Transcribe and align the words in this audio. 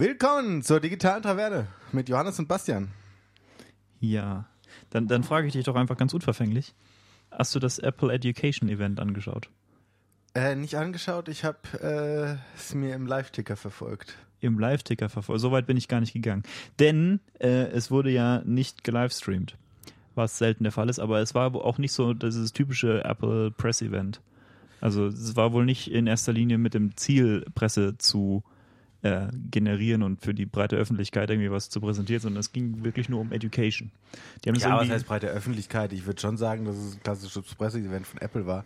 Willkommen 0.00 0.62
zur 0.62 0.80
digitalen 0.80 1.22
Traverne 1.22 1.66
mit 1.92 2.08
Johannes 2.08 2.38
und 2.38 2.48
Bastian. 2.48 2.88
Ja, 4.00 4.46
dann, 4.88 5.08
dann 5.08 5.24
frage 5.24 5.46
ich 5.46 5.52
dich 5.52 5.66
doch 5.66 5.74
einfach 5.74 5.98
ganz 5.98 6.14
unverfänglich. 6.14 6.72
Hast 7.30 7.54
du 7.54 7.58
das 7.58 7.78
Apple 7.78 8.10
Education 8.10 8.70
Event 8.70 8.98
angeschaut? 8.98 9.50
Äh, 10.34 10.54
nicht 10.54 10.76
angeschaut, 10.76 11.28
ich 11.28 11.44
habe 11.44 11.58
äh, 11.82 12.56
es 12.56 12.74
mir 12.74 12.94
im 12.94 13.06
Live-Ticker 13.06 13.56
verfolgt. 13.56 14.16
Im 14.40 14.58
Live-Ticker 14.58 15.10
verfolgt. 15.10 15.42
Soweit 15.42 15.66
bin 15.66 15.76
ich 15.76 15.86
gar 15.86 16.00
nicht 16.00 16.14
gegangen. 16.14 16.44
Denn 16.78 17.20
äh, 17.38 17.66
es 17.66 17.90
wurde 17.90 18.08
ja 18.08 18.40
nicht 18.46 18.84
gelivestreamt, 18.84 19.58
was 20.14 20.38
selten 20.38 20.64
der 20.64 20.72
Fall 20.72 20.88
ist, 20.88 20.98
aber 20.98 21.20
es 21.20 21.34
war 21.34 21.54
auch 21.54 21.76
nicht 21.76 21.92
so 21.92 22.14
dieses 22.14 22.54
typische 22.54 23.04
Apple 23.04 23.50
Press 23.50 23.82
Event. 23.82 24.22
Also 24.80 25.08
es 25.08 25.36
war 25.36 25.52
wohl 25.52 25.66
nicht 25.66 25.90
in 25.90 26.06
erster 26.06 26.32
Linie 26.32 26.56
mit 26.56 26.72
dem 26.72 26.96
Ziel, 26.96 27.44
Presse 27.54 27.98
zu 27.98 28.42
äh, 28.46 28.59
generieren 29.50 30.02
und 30.02 30.20
für 30.20 30.34
die 30.34 30.44
breite 30.44 30.76
Öffentlichkeit 30.76 31.30
irgendwie 31.30 31.50
was 31.50 31.70
zu 31.70 31.80
präsentieren, 31.80 32.20
sondern 32.20 32.40
es 32.40 32.52
ging 32.52 32.84
wirklich 32.84 33.08
nur 33.08 33.20
um 33.20 33.32
Education. 33.32 33.90
Die 34.44 34.50
haben 34.50 34.56
ja, 34.56 34.76
was 34.76 34.90
heißt 34.90 35.06
breite 35.06 35.28
Öffentlichkeit? 35.28 35.92
Ich 35.94 36.04
würde 36.04 36.20
schon 36.20 36.36
sagen, 36.36 36.66
dass 36.66 36.76
es 36.76 36.96
ein 36.96 37.02
klassisches 37.02 37.54
Presse-Event 37.54 38.06
von 38.06 38.20
Apple 38.20 38.46
war. 38.46 38.64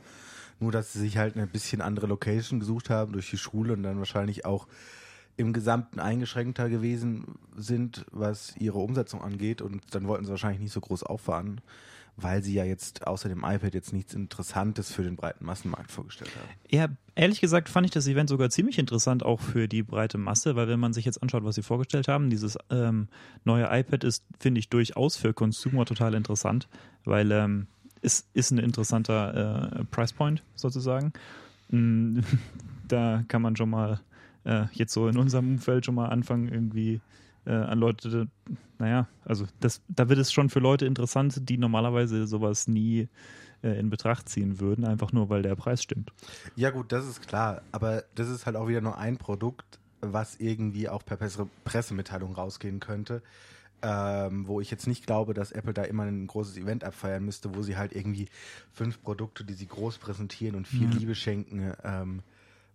Nur, 0.58 0.72
dass 0.72 0.92
sie 0.92 1.00
sich 1.00 1.18
halt 1.18 1.36
eine 1.36 1.46
bisschen 1.46 1.80
andere 1.80 2.06
Location 2.06 2.58
gesucht 2.58 2.90
haben 2.90 3.12
durch 3.12 3.30
die 3.30 3.38
Schule 3.38 3.74
und 3.74 3.82
dann 3.82 3.98
wahrscheinlich 3.98 4.44
auch 4.44 4.66
im 5.36 5.52
Gesamten 5.52 6.00
eingeschränkter 6.00 6.68
gewesen 6.68 7.38
sind, 7.56 8.06
was 8.10 8.56
ihre 8.56 8.78
Umsetzung 8.78 9.22
angeht. 9.22 9.62
Und 9.62 9.82
dann 9.92 10.06
wollten 10.06 10.24
sie 10.24 10.30
wahrscheinlich 10.30 10.60
nicht 10.60 10.72
so 10.72 10.80
groß 10.80 11.02
auffahren, 11.02 11.60
weil 12.16 12.42
sie 12.42 12.54
ja 12.54 12.64
jetzt 12.64 13.06
außer 13.06 13.28
dem 13.28 13.44
iPad 13.44 13.74
jetzt 13.74 13.92
nichts 13.92 14.14
Interessantes 14.14 14.92
für 14.92 15.02
den 15.02 15.16
breiten 15.16 15.44
Massenmarkt 15.44 15.90
vorgestellt 15.90 16.30
haben. 16.36 16.48
Ja, 16.70 16.88
ehrlich 17.14 17.40
gesagt 17.40 17.68
fand 17.68 17.86
ich 17.86 17.90
das 17.90 18.06
Event 18.06 18.28
sogar 18.28 18.50
ziemlich 18.50 18.78
interessant, 18.78 19.24
auch 19.24 19.40
für 19.40 19.66
die 19.68 19.82
breite 19.82 20.18
Masse, 20.18 20.54
weil 20.54 20.68
wenn 20.68 20.80
man 20.80 20.92
sich 20.92 21.04
jetzt 21.04 21.22
anschaut, 21.22 21.44
was 21.44 21.56
sie 21.56 21.62
vorgestellt 21.62 22.08
haben, 22.08 22.30
dieses 22.30 22.56
ähm, 22.70 23.08
neue 23.44 23.68
iPad 23.70 24.04
ist, 24.04 24.24
finde 24.38 24.60
ich, 24.60 24.68
durchaus 24.68 25.16
für 25.16 25.34
Consumer 25.34 25.84
total 25.84 26.14
interessant, 26.14 26.68
weil 27.04 27.32
ähm, 27.32 27.66
ist, 28.00 28.28
ist 28.34 28.50
ein 28.52 28.58
interessanter 28.58 29.80
äh, 29.80 29.84
Price 29.84 30.12
Point 30.12 30.42
sozusagen. 30.54 31.12
Mm, 31.70 32.20
da 32.88 33.24
kann 33.26 33.42
man 33.42 33.56
schon 33.56 33.70
mal 33.70 34.00
äh, 34.44 34.66
jetzt 34.72 34.92
so 34.92 35.08
in 35.08 35.16
unserem 35.16 35.54
Umfeld 35.54 35.86
schon 35.86 35.94
mal 35.94 36.08
anfangen, 36.08 36.48
irgendwie 36.48 37.00
äh, 37.46 37.52
an 37.52 37.78
Leute, 37.78 38.28
naja, 38.78 39.08
also 39.24 39.46
das, 39.60 39.82
da 39.88 40.08
wird 40.08 40.18
es 40.18 40.32
schon 40.32 40.50
für 40.50 40.60
Leute 40.60 40.86
interessant, 40.86 41.48
die 41.48 41.58
normalerweise 41.58 42.26
sowas 42.26 42.68
nie 42.68 43.08
äh, 43.62 43.78
in 43.78 43.90
Betracht 43.90 44.28
ziehen 44.28 44.60
würden, 44.60 44.84
einfach 44.84 45.12
nur 45.12 45.28
weil 45.30 45.42
der 45.42 45.54
Preis 45.54 45.82
stimmt. 45.82 46.12
Ja 46.56 46.70
gut, 46.70 46.92
das 46.92 47.06
ist 47.06 47.26
klar, 47.26 47.62
aber 47.72 48.04
das 48.14 48.28
ist 48.28 48.46
halt 48.46 48.56
auch 48.56 48.68
wieder 48.68 48.80
nur 48.80 48.98
ein 48.98 49.16
Produkt, 49.16 49.78
was 50.00 50.36
irgendwie 50.36 50.88
auch 50.88 51.04
per 51.04 51.16
Pressemitteilung 51.16 52.34
rausgehen 52.34 52.80
könnte 52.80 53.22
ähm, 53.84 54.48
wo 54.48 54.60
ich 54.60 54.70
jetzt 54.70 54.86
nicht 54.86 55.06
glaube, 55.06 55.34
dass 55.34 55.52
Apple 55.52 55.74
da 55.74 55.82
immer 55.82 56.04
ein 56.04 56.26
großes 56.26 56.56
Event 56.56 56.84
abfeiern 56.84 57.22
müsste, 57.22 57.54
wo 57.54 57.62
sie 57.62 57.76
halt 57.76 57.94
irgendwie 57.94 58.28
fünf 58.72 59.02
Produkte, 59.02 59.44
die 59.44 59.52
sie 59.52 59.66
groß 59.66 59.98
präsentieren 59.98 60.56
und 60.56 60.66
viel 60.66 60.86
mhm. 60.86 60.92
Liebe 60.92 61.14
schenken, 61.14 61.74
ähm, 61.84 62.22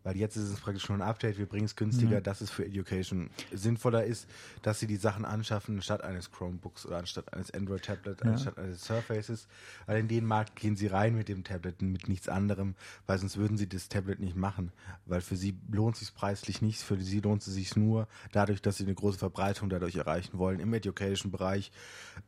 weil 0.03 0.17
jetzt 0.17 0.35
ist 0.35 0.49
es 0.49 0.59
praktisch 0.59 0.83
schon 0.83 1.01
ein 1.01 1.07
Update, 1.07 1.37
wir 1.37 1.45
bringen 1.45 1.65
es 1.65 1.75
günstiger, 1.75 2.19
mhm. 2.19 2.23
dass 2.23 2.41
es 2.41 2.49
für 2.49 2.65
Education 2.65 3.29
sinnvoller 3.51 4.03
ist, 4.03 4.27
dass 4.61 4.79
sie 4.79 4.87
die 4.87 4.95
Sachen 4.95 5.25
anschaffen 5.25 5.75
anstatt 5.77 6.03
eines 6.03 6.31
Chromebooks 6.31 6.85
oder 6.85 6.97
anstatt 6.97 7.33
eines 7.33 7.51
Android-Tablets, 7.51 8.21
ja. 8.23 8.31
anstatt 8.31 8.57
eines 8.57 8.83
Surfaces, 8.83 9.47
weil 9.85 9.99
in 9.99 10.07
den 10.07 10.25
Markt 10.25 10.55
gehen 10.55 10.75
sie 10.75 10.87
rein 10.87 11.15
mit 11.15 11.29
dem 11.29 11.43
Tablet, 11.43 11.81
mit 11.81 12.07
nichts 12.07 12.29
anderem, 12.29 12.75
weil 13.07 13.17
sonst 13.17 13.37
würden 13.37 13.57
sie 13.57 13.67
das 13.67 13.89
Tablet 13.89 14.19
nicht 14.19 14.35
machen, 14.35 14.71
weil 15.05 15.21
für 15.21 15.35
sie 15.35 15.57
lohnt 15.71 15.95
es 15.95 16.01
sich 16.01 16.13
preislich 16.13 16.61
nicht, 16.61 16.81
für 16.81 16.99
sie 16.99 17.21
lohnt 17.21 17.45
es 17.45 17.53
sich 17.53 17.75
nur 17.75 18.07
dadurch, 18.31 18.61
dass 18.61 18.77
sie 18.77 18.83
eine 18.83 18.95
große 18.95 19.17
Verbreitung 19.17 19.69
dadurch 19.69 19.95
erreichen 19.95 20.37
wollen 20.37 20.59
im 20.59 20.73
Education-Bereich, 20.73 21.71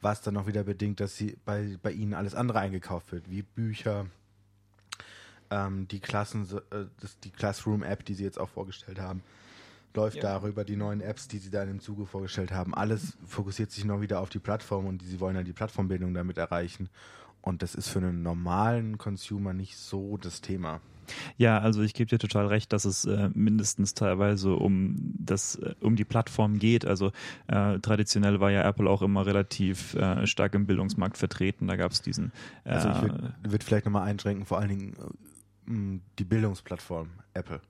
was 0.01 0.21
dann 0.21 0.37
auch 0.37 0.47
wieder 0.47 0.63
bedingt, 0.63 0.99
dass 0.99 1.15
sie 1.15 1.37
bei, 1.45 1.77
bei 1.81 1.91
ihnen 1.91 2.13
alles 2.13 2.35
andere 2.35 2.59
eingekauft 2.59 3.11
wird, 3.11 3.29
wie 3.29 3.41
Bücher, 3.41 4.07
ähm, 5.51 5.87
die 5.87 5.99
Klassen, 5.99 6.47
äh, 6.71 6.85
das, 6.99 7.19
die 7.19 7.29
Classroom-App, 7.29 8.05
die 8.05 8.15
sie 8.15 8.23
jetzt 8.23 8.39
auch 8.39 8.49
vorgestellt 8.49 8.99
haben, 8.99 9.21
läuft 9.93 10.17
ja. 10.17 10.23
darüber, 10.23 10.63
die 10.63 10.75
neuen 10.75 11.01
Apps, 11.01 11.27
die 11.27 11.37
sie 11.37 11.49
da 11.49 11.63
im 11.63 11.79
Zuge 11.79 12.05
vorgestellt 12.05 12.51
haben. 12.51 12.73
Alles 12.73 13.17
fokussiert 13.27 13.71
sich 13.71 13.85
noch 13.85 14.01
wieder 14.01 14.21
auf 14.21 14.29
die 14.29 14.39
Plattform 14.39 14.85
und 14.85 15.01
die, 15.01 15.05
sie 15.05 15.19
wollen 15.19 15.35
ja 15.35 15.43
die 15.43 15.53
Plattformbildung 15.53 16.13
damit 16.13 16.37
erreichen. 16.37 16.89
Und 17.41 17.61
das 17.61 17.75
ist 17.75 17.89
für 17.89 17.99
einen 17.99 18.21
normalen 18.21 18.97
Consumer 18.97 19.53
nicht 19.53 19.77
so 19.77 20.17
das 20.17 20.41
Thema. 20.41 20.79
Ja, 21.37 21.59
also 21.59 21.81
ich 21.81 21.93
gebe 21.93 22.09
dir 22.09 22.19
total 22.19 22.47
recht, 22.47 22.71
dass 22.71 22.85
es 22.85 23.05
äh, 23.05 23.29
mindestens 23.33 23.93
teilweise 23.93 24.53
um 24.53 24.95
das 25.17 25.55
äh, 25.55 25.73
um 25.81 25.95
die 25.95 26.05
Plattform 26.05 26.59
geht. 26.59 26.85
Also 26.85 27.11
äh, 27.47 27.79
traditionell 27.79 28.39
war 28.39 28.51
ja 28.51 28.63
Apple 28.63 28.89
auch 28.89 29.01
immer 29.01 29.25
relativ 29.25 29.95
äh, 29.95 30.25
stark 30.27 30.53
im 30.53 30.67
Bildungsmarkt 30.67 31.17
vertreten. 31.17 31.67
Da 31.67 31.75
gab 31.75 31.91
es 31.91 32.01
diesen. 32.01 32.31
also 32.63 32.89
ich 32.89 33.01
würde 33.01 33.33
äh, 33.43 33.51
würd 33.51 33.63
vielleicht 33.63 33.85
nochmal 33.85 34.07
einschränken, 34.07 34.45
vor 34.45 34.59
allen 34.59 34.69
Dingen 34.69 34.95
die 36.19 36.23
Bildungsplattform 36.23 37.09
Apple. 37.33 37.61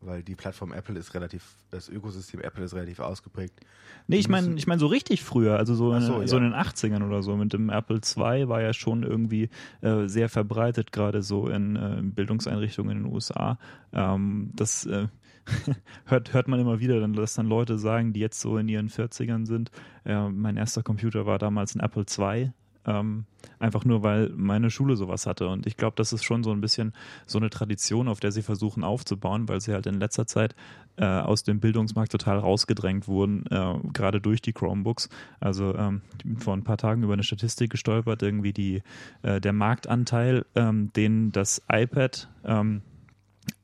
Weil 0.00 0.22
die 0.22 0.36
Plattform 0.36 0.72
Apple 0.72 0.96
ist 0.96 1.12
relativ, 1.14 1.56
das 1.72 1.88
Ökosystem 1.88 2.40
Apple 2.40 2.64
ist 2.64 2.72
relativ 2.72 3.00
ausgeprägt. 3.00 3.58
Nee, 4.06 4.18
ich 4.18 4.28
meine 4.28 4.54
ich 4.54 4.68
mein 4.68 4.78
so 4.78 4.86
richtig 4.86 5.24
früher, 5.24 5.58
also 5.58 5.74
so, 5.74 5.98
so, 5.98 6.20
in, 6.20 6.28
so 6.28 6.36
in 6.36 6.44
den 6.44 6.54
80ern 6.54 7.04
oder 7.04 7.22
so. 7.24 7.36
Mit 7.36 7.52
dem 7.52 7.68
Apple 7.68 7.96
II 7.96 8.48
war 8.48 8.62
ja 8.62 8.72
schon 8.72 9.02
irgendwie 9.02 9.48
äh, 9.80 10.06
sehr 10.06 10.28
verbreitet, 10.28 10.92
gerade 10.92 11.22
so 11.22 11.48
in 11.48 11.74
äh, 11.74 12.00
Bildungseinrichtungen 12.02 12.96
in 12.96 13.02
den 13.04 13.12
USA. 13.12 13.58
Ähm, 13.92 14.52
das 14.54 14.86
äh, 14.86 15.08
hört, 16.04 16.32
hört 16.32 16.46
man 16.46 16.60
immer 16.60 16.78
wieder, 16.78 17.06
dass 17.08 17.34
dann 17.34 17.46
Leute 17.46 17.76
sagen, 17.76 18.12
die 18.12 18.20
jetzt 18.20 18.40
so 18.40 18.56
in 18.56 18.68
ihren 18.68 18.88
40ern 18.88 19.46
sind, 19.46 19.72
äh, 20.04 20.28
mein 20.28 20.56
erster 20.56 20.84
Computer 20.84 21.26
war 21.26 21.38
damals 21.38 21.74
ein 21.74 21.80
Apple 21.80 22.04
II 22.16 22.52
ähm, 22.88 23.26
einfach 23.58 23.84
nur, 23.84 24.02
weil 24.02 24.30
meine 24.30 24.70
Schule 24.70 24.96
sowas 24.96 25.26
hatte. 25.26 25.48
Und 25.48 25.66
ich 25.66 25.76
glaube, 25.76 25.94
das 25.96 26.12
ist 26.12 26.24
schon 26.24 26.42
so 26.42 26.50
ein 26.50 26.60
bisschen 26.60 26.92
so 27.26 27.38
eine 27.38 27.50
Tradition, 27.50 28.08
auf 28.08 28.20
der 28.20 28.32
sie 28.32 28.42
versuchen 28.42 28.82
aufzubauen, 28.82 29.48
weil 29.48 29.60
sie 29.60 29.72
halt 29.72 29.86
in 29.86 30.00
letzter 30.00 30.26
Zeit 30.26 30.54
äh, 30.96 31.04
aus 31.04 31.42
dem 31.42 31.60
Bildungsmarkt 31.60 32.10
total 32.10 32.38
rausgedrängt 32.38 33.06
wurden, 33.06 33.44
äh, 33.50 33.74
gerade 33.92 34.20
durch 34.20 34.40
die 34.40 34.52
Chromebooks. 34.52 35.08
Also 35.38 35.74
ähm, 35.76 36.02
vor 36.38 36.54
ein 36.54 36.64
paar 36.64 36.78
Tagen 36.78 37.02
über 37.02 37.12
eine 37.12 37.22
Statistik 37.22 37.70
gestolpert, 37.70 38.22
irgendwie 38.22 38.52
die, 38.52 38.82
äh, 39.22 39.40
der 39.40 39.52
Marktanteil, 39.52 40.46
ähm, 40.54 40.92
den 40.94 41.30
das 41.30 41.62
iPad 41.70 42.28
ähm, 42.44 42.82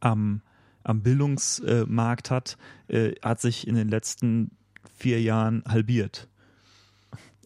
am, 0.01 0.43
am 0.83 1.03
Bildungsmarkt 1.03 2.31
hat, 2.31 2.59
äh, 2.89 3.13
hat 3.23 3.41
sich 3.41 3.67
in 3.67 3.75
den 3.75 3.89
letzten 3.89 4.51
vier 4.95 5.21
Jahren 5.21 5.65
halbiert. 5.67 6.29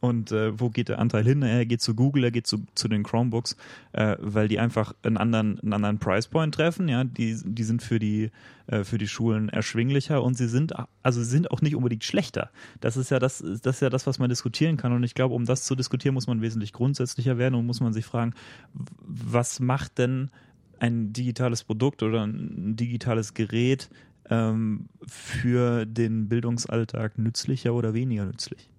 Und 0.00 0.32
äh, 0.32 0.58
wo 0.58 0.70
geht 0.70 0.88
der 0.88 0.98
Anteil 0.98 1.24
hin? 1.24 1.42
Er 1.42 1.66
geht 1.66 1.80
zu 1.80 1.94
Google, 1.94 2.24
er 2.24 2.30
geht 2.30 2.46
zu, 2.46 2.64
zu 2.74 2.88
den 2.88 3.02
Chromebooks, 3.02 3.56
äh, 3.92 4.16
weil 4.20 4.48
die 4.48 4.58
einfach 4.58 4.94
einen 5.02 5.16
anderen, 5.16 5.58
einen 5.60 5.72
anderen 5.72 5.98
Price 5.98 6.28
Point 6.28 6.54
treffen. 6.54 6.88
Ja, 6.88 7.04
die, 7.04 7.36
die 7.44 7.62
sind 7.64 7.82
für 7.82 7.98
die, 7.98 8.30
äh, 8.68 8.84
für 8.84 8.98
die 8.98 9.08
Schulen 9.08 9.48
erschwinglicher 9.48 10.22
und 10.22 10.34
sie 10.34 10.48
sind, 10.48 10.72
also 11.02 11.22
sind 11.22 11.50
auch 11.50 11.62
nicht 11.62 11.74
unbedingt 11.74 12.04
schlechter. 12.04 12.50
Das 12.80 12.96
ist 12.96 13.10
ja 13.10 13.18
das, 13.18 13.38
das 13.38 13.76
ist 13.76 13.80
ja 13.80 13.90
das, 13.90 14.06
was 14.06 14.18
man 14.18 14.28
diskutieren 14.28 14.76
kann. 14.76 14.92
Und 14.92 15.02
ich 15.02 15.14
glaube, 15.14 15.34
um 15.34 15.44
das 15.44 15.64
zu 15.64 15.74
diskutieren, 15.74 16.14
muss 16.14 16.26
man 16.26 16.40
wesentlich 16.42 16.72
grundsätzlicher 16.72 17.38
werden 17.38 17.54
und 17.54 17.66
muss 17.66 17.80
man 17.80 17.92
sich 17.92 18.04
fragen, 18.04 18.34
was 18.72 19.58
macht 19.58 19.98
denn 19.98 20.30
ein 20.78 21.12
digitales 21.12 21.64
Produkt 21.64 22.02
oder 22.04 22.24
ein 22.24 22.76
digitales 22.76 23.34
Gerät 23.34 23.90
ähm, 24.30 24.88
für 25.06 25.86
den 25.86 26.28
Bildungsalltag 26.28 27.18
nützlicher 27.18 27.74
oder 27.74 27.94
weniger 27.94 28.24
nützlich? 28.26 28.70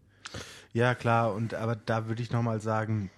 Ja, 0.71 0.93
klar, 0.93 1.33
und 1.33 1.55
aber 1.55 1.75
da 1.75 2.07
würde 2.07 2.21
ich 2.21 2.31
nochmal 2.31 2.59
sagen, 2.59 3.09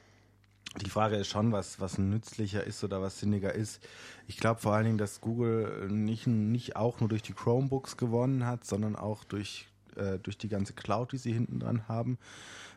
die 0.79 0.89
Frage 0.89 1.17
ist 1.17 1.28
schon, 1.28 1.51
was, 1.51 1.81
was 1.81 1.97
nützlicher 1.97 2.63
ist 2.63 2.81
oder 2.84 3.01
was 3.01 3.19
sinniger 3.19 3.53
ist. 3.53 3.85
Ich 4.28 4.38
glaube 4.38 4.62
vor 4.62 4.73
allen 4.73 4.85
Dingen, 4.85 4.97
dass 4.97 5.19
Google 5.19 5.90
nicht, 5.90 6.28
nicht 6.28 6.78
auch 6.78 7.01
nur 7.01 7.09
durch 7.09 7.23
die 7.23 7.34
Chromebooks 7.34 7.97
gewonnen 7.97 8.45
hat, 8.45 8.63
sondern 8.63 8.95
auch 8.95 9.25
durch, 9.25 9.67
äh, 9.97 10.17
durch 10.19 10.38
die 10.38 10.47
ganze 10.47 10.72
Cloud, 10.72 11.11
die 11.11 11.17
sie 11.17 11.34
hinten 11.34 11.59
dran 11.59 11.90
haben, 11.90 12.17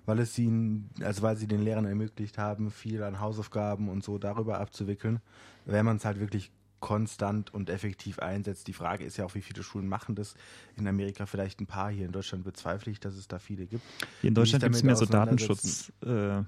weil 0.06 0.18
es 0.18 0.36
ihnen, 0.38 0.90
also 1.02 1.22
weil 1.22 1.36
sie 1.36 1.46
den 1.46 1.62
Lehrern 1.62 1.84
ermöglicht 1.86 2.36
haben, 2.36 2.72
viel 2.72 3.04
an 3.04 3.20
Hausaufgaben 3.20 3.88
und 3.88 4.02
so 4.02 4.18
darüber 4.18 4.58
abzuwickeln. 4.58 5.20
Wenn 5.66 5.84
man 5.84 5.98
es 5.98 6.04
halt 6.04 6.18
wirklich 6.18 6.50
konstant 6.84 7.54
und 7.54 7.70
effektiv 7.70 8.18
einsetzt. 8.18 8.66
Die 8.66 8.74
Frage 8.74 9.06
ist 9.06 9.16
ja 9.16 9.24
auch, 9.24 9.34
wie 9.34 9.40
viele 9.40 9.62
Schulen 9.62 9.88
machen 9.88 10.14
das. 10.14 10.34
In 10.76 10.86
Amerika 10.86 11.24
vielleicht 11.24 11.58
ein 11.62 11.66
paar, 11.66 11.90
hier 11.90 12.04
in 12.04 12.12
Deutschland 12.12 12.44
bezweifle 12.44 12.92
ich, 12.92 13.00
dass 13.00 13.14
es 13.14 13.26
da 13.26 13.38
viele 13.38 13.64
gibt. 13.64 13.82
Hier 14.20 14.28
in 14.28 14.34
Deutschland 14.34 14.62
gibt 14.62 14.76
es 14.76 14.82
mehr 14.82 14.94
so 14.94 15.06
Datenschutz. 15.06 15.90
Äh, 16.04 16.42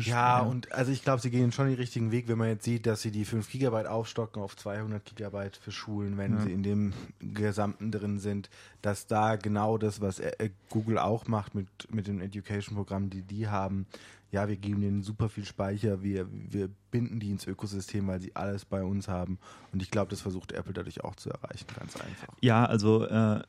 ja, 0.00 0.40
und 0.40 0.72
also 0.72 0.90
ich 0.90 1.04
glaube, 1.04 1.22
sie 1.22 1.30
gehen 1.30 1.52
schon 1.52 1.68
den 1.68 1.76
richtigen 1.76 2.10
Weg, 2.10 2.26
wenn 2.26 2.38
man 2.38 2.48
jetzt 2.48 2.64
sieht, 2.64 2.86
dass 2.86 3.00
sie 3.00 3.12
die 3.12 3.24
5 3.24 3.48
Gigabyte 3.48 3.86
aufstocken 3.86 4.42
auf 4.42 4.56
200 4.56 5.04
Gigabyte 5.04 5.56
für 5.56 5.70
Schulen, 5.70 6.18
wenn 6.18 6.32
ja. 6.32 6.40
sie 6.40 6.52
in 6.52 6.64
dem 6.64 6.92
Gesamten 7.20 7.92
drin 7.92 8.18
sind, 8.18 8.50
dass 8.82 9.06
da 9.06 9.36
genau 9.36 9.78
das, 9.78 10.00
was 10.00 10.18
äh, 10.18 10.50
Google 10.70 10.98
auch 10.98 11.28
macht 11.28 11.54
mit, 11.54 11.68
mit 11.94 12.08
den 12.08 12.20
Education-Programmen, 12.20 13.10
die 13.10 13.22
die 13.22 13.46
haben, 13.46 13.86
ja, 14.30 14.48
wir 14.48 14.56
geben 14.56 14.80
denen 14.80 15.02
super 15.02 15.28
viel 15.28 15.44
Speicher, 15.44 16.02
wir, 16.02 16.28
wir 16.30 16.68
binden 16.90 17.18
die 17.18 17.30
ins 17.30 17.46
Ökosystem, 17.46 18.06
weil 18.06 18.20
sie 18.20 18.36
alles 18.36 18.64
bei 18.64 18.82
uns 18.82 19.08
haben. 19.08 19.38
Und 19.72 19.82
ich 19.82 19.90
glaube, 19.90 20.10
das 20.10 20.20
versucht 20.20 20.52
Apple 20.52 20.74
dadurch 20.74 21.02
auch 21.02 21.16
zu 21.16 21.30
erreichen, 21.30 21.66
ganz 21.78 21.96
einfach. 21.96 22.34
Ja, 22.42 22.66
also 22.66 23.04
äh, 23.04 23.42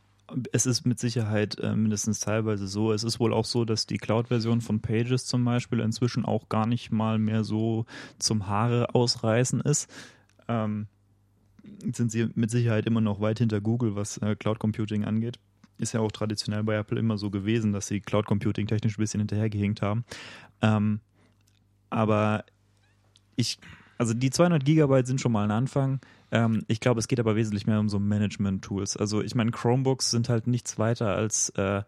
es 0.52 0.66
ist 0.66 0.86
mit 0.86 1.00
Sicherheit 1.00 1.60
äh, 1.60 1.76
mindestens 1.76 2.20
teilweise 2.20 2.68
so. 2.68 2.94
Es 2.94 3.04
ist 3.04 3.20
wohl 3.20 3.34
auch 3.34 3.46
so, 3.46 3.66
dass 3.66 3.88
die 3.88 3.98
Cloud-Version 3.98 4.62
von 4.62 4.80
Pages 4.80 5.26
zum 5.26 5.44
Beispiel 5.44 5.80
inzwischen 5.80 6.26
auch 6.26 6.50
gar 6.50 6.66
nicht 6.66 6.92
mal 6.92 7.18
mehr 7.20 7.44
so 7.44 7.86
zum 8.18 8.48
Haare 8.48 8.96
ausreißen 8.96 9.62
ist. 9.62 9.90
Ähm, 10.48 10.88
sind 11.94 12.12
sie 12.12 12.30
mit 12.36 12.52
Sicherheit 12.52 12.86
immer 12.86 13.02
noch 13.02 13.22
weit 13.22 13.40
hinter 13.40 13.62
Google, 13.62 13.96
was 13.96 14.18
äh, 14.18 14.36
Cloud 14.36 14.60
Computing 14.60 15.06
angeht. 15.06 15.40
Ist 15.80 15.94
ja 15.94 16.02
auch 16.02 16.12
traditionell 16.12 16.64
bei 16.64 16.76
Apple 16.76 17.00
immer 17.00 17.18
so 17.18 17.30
gewesen, 17.30 17.74
dass 17.74 17.88
sie 17.88 18.02
Cloud 18.02 18.26
Computing 18.26 18.68
technisch 18.68 18.98
ein 18.98 19.02
bisschen 19.02 19.22
hinterhergehinkt 19.22 19.82
haben. 19.82 20.06
Ähm, 20.62 21.00
aber 21.90 22.44
ich, 23.36 23.60
also 23.98 24.14
die 24.14 24.30
200 24.30 24.64
Gigabyte 24.64 25.08
sind 25.08 25.22
schon 25.22 25.32
mal 25.32 25.44
ein 25.44 25.52
Anfang. 25.52 26.00
Ähm, 26.32 26.64
ich 26.68 26.80
glaube, 26.80 27.00
es 27.00 27.08
geht 27.08 27.20
aber 27.20 27.36
wesentlich 27.36 27.66
mehr 27.66 27.80
um 27.80 27.90
so 27.90 28.00
Management-Tools. 28.00 28.98
Also 28.98 29.22
ich 29.22 29.36
meine, 29.36 29.52
Chromebooks 29.52 30.12
sind 30.12 30.30
halt 30.30 30.48
nichts 30.48 30.78
weiter 30.78 31.16
als 31.16 31.50
äh, 31.52 31.84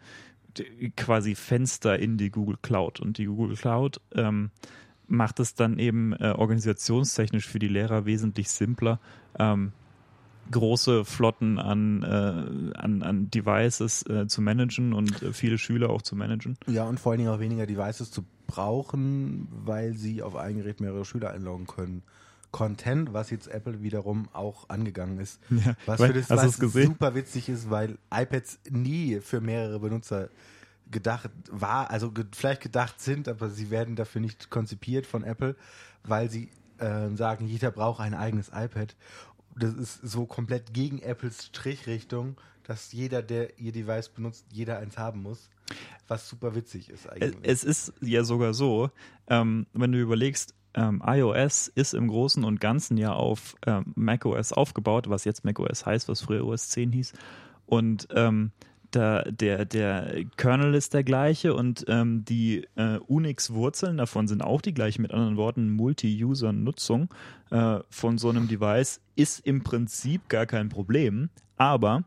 quasi 0.95 1.35
Fenster 1.35 1.99
in 1.99 2.17
die 2.17 2.31
Google 2.31 2.57
Cloud. 2.61 2.99
Und 2.99 3.17
die 3.17 3.25
Google 3.25 3.55
Cloud 3.55 4.01
ähm, 4.15 4.51
macht 5.07 5.39
es 5.39 5.55
dann 5.55 5.77
eben 5.77 6.13
äh, 6.13 6.33
organisationstechnisch 6.37 7.47
für 7.47 7.59
die 7.59 7.67
Lehrer 7.67 8.05
wesentlich 8.05 8.49
simpler. 8.49 8.99
Ähm, 9.37 9.73
große 10.49 11.05
Flotten 11.05 11.59
an, 11.59 12.03
äh, 12.03 12.77
an, 12.77 13.03
an 13.03 13.29
Devices 13.29 14.03
äh, 14.07 14.27
zu 14.27 14.41
managen 14.41 14.93
und 14.93 15.21
äh, 15.21 15.33
viele 15.33 15.57
Schüler 15.57 15.89
auch 15.89 16.01
zu 16.01 16.15
managen. 16.15 16.57
Ja, 16.67 16.85
und 16.85 16.99
vor 16.99 17.11
allen 17.11 17.19
Dingen 17.19 17.31
auch 17.31 17.39
weniger 17.39 17.65
Devices 17.65 18.11
zu 18.11 18.25
brauchen, 18.47 19.47
weil 19.51 19.93
sie 19.93 20.21
auf 20.23 20.35
ein 20.35 20.57
Gerät 20.57 20.81
mehrere 20.81 21.05
Schüler 21.05 21.31
einloggen 21.31 21.67
können. 21.67 22.03
Content, 22.51 23.13
was 23.13 23.29
jetzt 23.29 23.47
Apple 23.47 23.81
wiederum 23.81 24.27
auch 24.33 24.69
angegangen 24.69 25.19
ist. 25.19 25.39
Ja, 25.49 25.75
was 25.85 26.01
für 26.01 26.13
das 26.13 26.29
was 26.29 26.57
super 26.57 27.15
witzig 27.15 27.47
ist, 27.49 27.69
weil 27.69 27.97
iPads 28.13 28.59
nie 28.69 29.19
für 29.21 29.39
mehrere 29.41 29.79
Benutzer 29.79 30.29
gedacht 30.89 31.31
war, 31.49 31.89
also 31.89 32.11
ge 32.11 32.25
vielleicht 32.33 32.61
gedacht 32.61 32.99
sind, 32.99 33.29
aber 33.29 33.49
sie 33.49 33.69
werden 33.69 33.95
dafür 33.95 34.19
nicht 34.19 34.49
konzipiert 34.49 35.05
von 35.05 35.23
Apple, 35.23 35.55
weil 36.03 36.29
sie 36.29 36.49
äh, 36.81 37.15
sagen, 37.15 37.47
jeder 37.47 37.71
braucht 37.71 38.01
ein 38.01 38.13
eigenes 38.13 38.49
iPad. 38.49 38.95
Das 39.55 39.73
ist 39.73 40.01
so 40.01 40.25
komplett 40.25 40.73
gegen 40.73 40.99
Apples 40.99 41.45
Strichrichtung, 41.45 42.37
dass 42.63 42.91
jeder, 42.91 43.21
der 43.21 43.59
ihr 43.59 43.71
Device 43.71 44.09
benutzt, 44.09 44.45
jeder 44.51 44.79
eins 44.79 44.97
haben 44.97 45.21
muss. 45.21 45.49
Was 46.07 46.27
super 46.27 46.55
witzig 46.55 46.89
ist 46.89 47.09
eigentlich. 47.09 47.35
Es 47.43 47.63
ist 47.63 47.93
ja 48.01 48.23
sogar 48.23 48.53
so, 48.53 48.89
ähm, 49.27 49.67
wenn 49.73 49.91
du 49.91 49.99
überlegst, 49.99 50.53
ähm, 50.73 51.01
iOS 51.05 51.67
ist 51.67 51.93
im 51.93 52.07
Großen 52.07 52.43
und 52.43 52.61
Ganzen 52.61 52.97
ja 52.97 53.13
auf 53.13 53.55
ähm, 53.65 53.93
macOS 53.95 54.53
aufgebaut, 54.53 55.09
was 55.09 55.25
jetzt 55.25 55.43
macOS 55.43 55.85
heißt, 55.85 56.07
was 56.07 56.21
früher 56.21 56.45
OS 56.45 56.69
10 56.69 56.91
hieß. 56.91 57.13
Und 57.65 58.07
ähm, 58.13 58.51
da, 58.91 59.23
der, 59.23 59.65
der 59.65 60.25
Kernel 60.37 60.75
ist 60.75 60.93
der 60.93 61.03
gleiche 61.03 61.53
und 61.53 61.85
ähm, 61.87 62.25
die 62.25 62.67
äh, 62.75 62.97
Unix-Wurzeln 63.07 63.97
davon 63.97 64.27
sind 64.27 64.43
auch 64.43 64.61
die 64.61 64.73
gleichen. 64.73 65.01
Mit 65.01 65.11
anderen 65.11 65.37
Worten, 65.37 65.71
Multi-User-Nutzung 65.71 67.09
äh, 67.49 67.79
von 67.89 68.17
so 68.17 68.29
einem 68.29 68.47
Device 68.47 69.01
ist 69.15 69.39
im 69.45 69.63
Prinzip 69.63 70.29
gar 70.29 70.45
kein 70.45 70.69
Problem. 70.69 71.29
Aber 71.57 72.03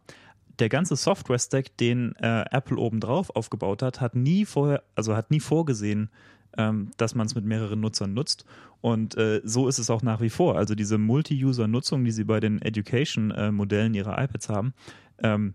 der 0.58 0.68
ganze 0.68 0.96
Software-Stack, 0.96 1.76
den 1.78 2.14
äh, 2.16 2.44
Apple 2.50 2.76
obendrauf 2.76 3.34
aufgebaut 3.34 3.82
hat, 3.82 4.00
hat 4.00 4.14
nie 4.14 4.44
vorher, 4.44 4.82
also 4.94 5.16
hat 5.16 5.30
nie 5.30 5.40
vorgesehen, 5.40 6.10
ähm, 6.56 6.90
dass 6.96 7.14
man 7.14 7.26
es 7.26 7.34
mit 7.34 7.44
mehreren 7.44 7.80
Nutzern 7.80 8.14
nutzt. 8.14 8.44
Und 8.80 9.16
äh, 9.16 9.40
so 9.44 9.68
ist 9.68 9.78
es 9.78 9.90
auch 9.90 10.02
nach 10.02 10.20
wie 10.20 10.30
vor. 10.30 10.56
Also 10.56 10.74
diese 10.74 10.98
Multi-User-Nutzung, 10.98 12.04
die 12.04 12.12
sie 12.12 12.24
bei 12.24 12.40
den 12.40 12.60
Education-Modellen 12.60 13.94
ihrer 13.94 14.22
iPads 14.22 14.48
haben, 14.48 14.74
ähm, 15.22 15.54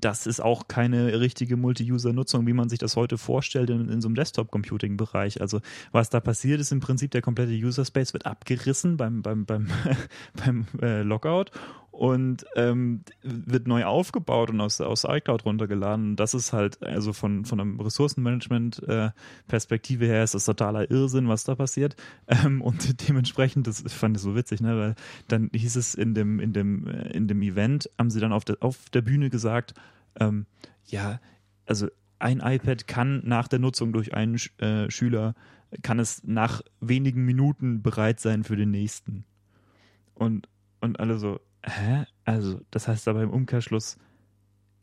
das 0.00 0.26
ist 0.26 0.40
auch 0.40 0.68
keine 0.68 1.20
richtige 1.20 1.56
Multi-User-Nutzung, 1.56 2.46
wie 2.46 2.52
man 2.52 2.68
sich 2.68 2.78
das 2.78 2.96
heute 2.96 3.18
vorstellt 3.18 3.70
in, 3.70 3.88
in 3.88 4.00
so 4.00 4.08
einem 4.08 4.14
Desktop-Computing-Bereich. 4.14 5.40
Also 5.40 5.60
was 5.92 6.10
da 6.10 6.20
passiert 6.20 6.60
ist, 6.60 6.72
im 6.72 6.80
Prinzip 6.80 7.10
der 7.10 7.22
komplette 7.22 7.52
User-Space 7.52 8.12
wird 8.12 8.26
abgerissen 8.26 8.96
beim, 8.96 9.22
beim, 9.22 9.44
beim, 9.44 9.68
beim 10.34 10.66
äh, 10.80 11.02
Lockout 11.02 11.50
und 11.96 12.44
ähm, 12.56 13.04
wird 13.22 13.66
neu 13.66 13.84
aufgebaut 13.84 14.50
und 14.50 14.60
aus, 14.60 14.82
aus 14.82 15.06
iCloud 15.08 15.46
runtergeladen. 15.46 16.10
Und 16.10 16.16
das 16.16 16.34
ist 16.34 16.52
halt, 16.52 16.82
also 16.82 17.14
von, 17.14 17.46
von 17.46 17.58
einem 17.58 17.80
Ressourcenmanagement-Perspektive 17.80 20.04
äh, 20.04 20.08
her 20.08 20.22
ist 20.22 20.34
das 20.34 20.44
totaler 20.44 20.90
Irrsinn, 20.90 21.26
was 21.28 21.44
da 21.44 21.54
passiert. 21.54 21.96
Ähm, 22.28 22.60
und 22.60 23.08
dementsprechend, 23.08 23.68
das 23.68 23.84
fand 23.86 24.16
ich 24.16 24.22
so 24.22 24.34
witzig, 24.34 24.60
ne? 24.60 24.76
weil 24.76 24.96
dann 25.28 25.48
hieß 25.54 25.76
es 25.76 25.94
in 25.94 26.12
dem, 26.12 26.40
in 26.40 26.52
dem, 26.52 26.88
äh, 26.88 27.12
in 27.12 27.28
dem 27.28 27.40
Event, 27.40 27.88
haben 27.98 28.10
sie 28.10 28.18
dann 28.18 28.32
auf 28.32 28.44
der, 28.44 28.56
auf 28.60 28.90
der 28.90 29.02
Bühne 29.02 29.30
gesagt, 29.30 29.74
ähm, 30.18 30.46
ja, 30.86 31.20
also 31.66 31.86
ein 32.18 32.40
iPad 32.40 32.88
kann 32.88 33.22
nach 33.24 33.46
der 33.46 33.60
Nutzung 33.60 33.92
durch 33.92 34.12
einen 34.12 34.40
äh, 34.58 34.90
Schüler, 34.90 35.36
kann 35.82 36.00
es 36.00 36.24
nach 36.24 36.62
wenigen 36.80 37.24
Minuten 37.24 37.80
bereit 37.82 38.18
sein 38.18 38.42
für 38.42 38.56
den 38.56 38.72
nächsten. 38.72 39.24
Und, 40.14 40.48
und 40.80 40.98
alle 40.98 41.18
so, 41.18 41.38
hä? 41.66 42.06
Also, 42.24 42.60
das 42.70 42.88
heißt 42.88 43.08
aber 43.08 43.22
im 43.22 43.30
Umkehrschluss, 43.30 43.98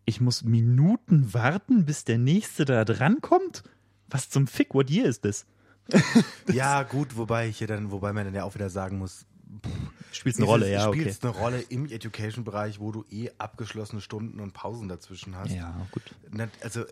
ich 0.06 0.22
muss 0.22 0.44
Minuten 0.44 1.34
warten, 1.34 1.86
bis 1.86 2.04
der 2.04 2.18
nächste 2.18 2.66
da 2.66 2.86
drankommt? 2.86 3.64
Was 4.08 4.30
zum 4.30 4.48
Fick, 4.48 4.74
what 4.74 4.90
year 4.90 5.06
ist 5.06 5.26
das? 5.26 5.46
ja, 6.52 6.84
gut, 6.84 7.18
wobei 7.18 7.48
ich 7.48 7.60
ja 7.60 7.68
dann, 7.68 7.92
wobei 7.92 8.14
man 8.14 8.26
dann 8.26 8.34
ja 8.34 8.44
auch 8.44 8.56
wieder 8.56 8.70
sagen 8.70 8.98
muss, 8.98 9.26
spielt 10.12 10.38
eine 10.38 10.46
Rolle, 10.46 10.72
ja, 10.72 10.88
okay. 10.88 11.02
Spielst 11.02 11.26
eine 11.26 11.34
Rolle 11.34 11.62
im 11.62 11.86
Education-Bereich, 11.86 12.80
wo 12.80 12.92
du 12.92 13.06
eh 13.10 13.30
abgeschlossene 13.38 14.02
Stunden 14.02 14.40
und 14.40 14.54
Pausen 14.54 14.88
dazwischen 14.88 15.36
hast. 15.36 15.52
Ja, 15.52 15.88
gut. 15.92 16.04
Also, 16.62 16.86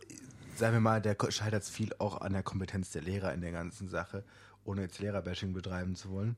sagen 0.55 0.73
wir 0.73 0.81
mal, 0.81 1.01
der 1.01 1.15
scheitert 1.29 1.65
viel 1.65 1.93
auch 1.99 2.21
an 2.21 2.33
der 2.33 2.43
Kompetenz 2.43 2.91
der 2.91 3.01
Lehrer 3.01 3.33
in 3.33 3.41
der 3.41 3.51
ganzen 3.51 3.89
Sache, 3.89 4.23
ohne 4.63 4.81
jetzt 4.81 4.99
Lehrerbashing 4.99 5.53
betreiben 5.53 5.95
zu 5.95 6.11
wollen. 6.11 6.37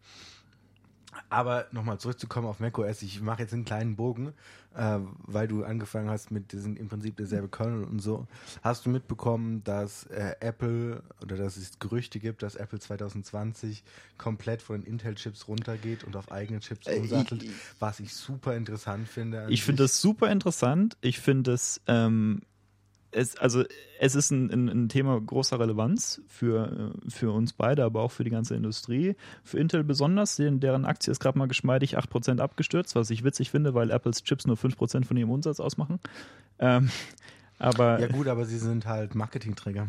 Aber 1.30 1.68
nochmal 1.72 2.00
zurückzukommen 2.00 2.48
auf 2.48 2.60
macOS, 2.60 3.02
ich 3.02 3.22
mache 3.22 3.42
jetzt 3.42 3.54
einen 3.54 3.66
kleinen 3.66 3.96
Bogen, 3.96 4.34
äh, 4.76 5.00
weil 5.26 5.48
du 5.48 5.64
angefangen 5.64 6.10
hast 6.10 6.32
mit 6.32 6.52
diesem 6.52 6.78
im 6.78 6.88
Prinzip 6.88 7.18
derselbe 7.18 7.48
Kernel 7.48 7.84
und 7.84 8.00
so. 8.00 8.28
Hast 8.62 8.86
du 8.86 8.90
mitbekommen, 8.90 9.64
dass 9.64 10.06
äh, 10.08 10.36
Apple 10.40 11.04
oder 11.22 11.38
dass 11.38 11.58
es 11.58 11.80
Gerüchte 11.80 12.20
gibt, 12.20 12.44
dass 12.44 12.56
Apple 12.56 12.80
2020 12.80 13.84
komplett 14.18 14.62
von 14.62 14.82
den 14.82 14.86
Intel-Chips 14.86 15.48
runtergeht 15.48 16.04
und 16.04 16.16
auf 16.16 16.32
eigene 16.32 16.60
Chips 16.60 16.88
äh, 16.88 17.00
umsattelt, 17.00 17.46
was 17.80 18.00
ich 18.00 18.14
super 18.14 18.56
interessant 18.56 19.08
finde. 19.08 19.48
Ich 19.50 19.64
finde 19.64 19.84
das 19.84 20.02
super 20.02 20.30
interessant. 20.32 20.98
Ich 21.02 21.20
finde 21.20 21.54
es 21.54 21.82
ähm, 21.88 22.42
es, 23.14 23.38
also 23.38 23.64
es 24.00 24.16
ist 24.16 24.32
ein, 24.32 24.70
ein, 24.70 24.90
Thema 24.90 25.20
großer 25.20 25.60
Relevanz 25.60 26.22
für, 26.28 26.94
für 27.08 27.32
uns 27.32 27.54
beide, 27.54 27.84
aber 27.84 28.02
auch 28.02 28.12
für 28.12 28.24
die 28.24 28.30
ganze 28.30 28.56
Industrie. 28.56 29.16
Für 29.44 29.60
Intel 29.60 29.84
besonders, 29.84 30.36
deren, 30.36 30.60
deren 30.60 30.86
Aktie 30.86 31.12
ist 31.12 31.20
gerade 31.20 31.38
mal 31.38 31.48
geschmeidig 31.48 31.98
8% 31.98 32.40
abgestürzt, 32.40 32.96
was 32.96 33.10
ich 33.10 33.24
witzig 33.24 33.52
finde, 33.52 33.74
weil 33.74 33.92
Apples 33.92 34.24
Chips 34.24 34.46
nur 34.46 34.58
5% 34.58 35.06
von 35.06 35.18
ihrem 35.18 35.32
Umsatz 35.32 35.60
ausmachen. 35.60 36.00
Ähm, 36.60 36.90
aber, 37.64 38.00
ja 38.00 38.08
gut, 38.08 38.28
aber 38.28 38.46
sie 38.46 38.58
sind 38.58 38.86
halt 38.86 39.16
Marketingträger. 39.16 39.88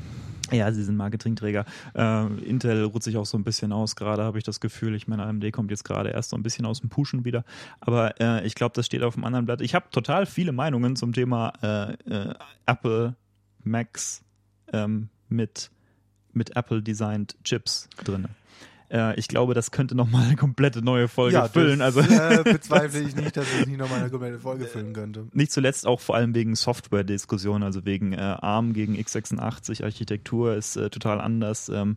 Ja, 0.51 0.71
sie 0.73 0.85
sind 0.85 0.97
Marketingträger. 0.97 1.65
Äh, 1.95 2.27
Intel 2.45 2.85
ruht 2.85 3.03
sich 3.03 3.17
auch 3.17 3.27
so 3.27 3.37
ein 3.37 3.45
bisschen 3.45 3.73
aus, 3.73 3.97
gerade 3.97 4.23
habe 4.23 4.39
ich 4.39 4.45
das 4.45 4.61
Gefühl. 4.61 4.95
Ich 4.95 5.09
meine, 5.09 5.25
AMD 5.25 5.53
kommt 5.53 5.71
jetzt 5.71 5.85
gerade 5.85 6.11
erst 6.11 6.31
so 6.31 6.37
ein 6.37 6.43
bisschen 6.43 6.67
aus 6.67 6.81
dem 6.81 6.91
Pushen 6.91 7.25
wieder. 7.25 7.45
Aber 7.81 8.21
äh, 8.21 8.47
ich 8.47 8.55
glaube, 8.55 8.75
das 8.75 8.87
steht 8.87 9.03
auf 9.03 9.15
dem 9.15 9.25
anderen 9.25 9.47
Blatt. 9.47 9.61
Ich 9.61 9.75
habe 9.75 9.87
total 9.91 10.27
viele 10.27 10.53
Meinungen 10.53 10.97
zum 10.97 11.13
Thema 11.13 11.53
äh, 11.63 11.93
äh 12.11 12.35
Apple 12.67 13.17
Macs 13.63 14.23
ähm, 14.73 15.09
mit, 15.29 15.71
mit 16.33 16.57
Apple-designed 16.57 17.37
Chips 17.45 17.89
drin. 18.05 18.29
Äh, 18.91 19.19
ich 19.19 19.29
glaube, 19.29 19.55
das 19.55 19.71
könnte 19.71 19.95
nochmal 19.95 20.27
eine 20.27 20.37
komplette 20.37 20.83
neue 20.83 21.09
Folge 21.09 21.35
ja, 21.35 21.49
füllen. 21.49 21.81
Das, 21.81 21.97
also 21.97 22.13
äh, 22.13 22.43
bezweifle 22.53 23.01
ich 23.01 23.17
nicht, 23.17 23.37
dass 23.37 23.47
es 23.59 23.67
nicht 23.67 23.79
nochmal 23.79 24.01
eine 24.01 24.11
komplette 24.11 24.39
Folge 24.39 24.67
füllen 24.67 24.93
könnte. 24.93 25.27
Nicht 25.33 25.53
zuletzt 25.53 25.87
auch 25.87 26.01
vor 26.01 26.17
allem 26.17 26.35
wegen 26.35 26.55
Software-Diskussionen, 26.55 27.63
also 27.63 27.85
wegen 27.85 28.13
äh, 28.13 28.17
ARM 28.17 28.73
gegen 28.73 28.95
x86 28.95 29.85
Architektur 29.85 30.55
ist 30.55 30.77
äh, 30.77 30.91
total 30.91 31.21
anders. 31.21 31.69
Ähm, 31.69 31.97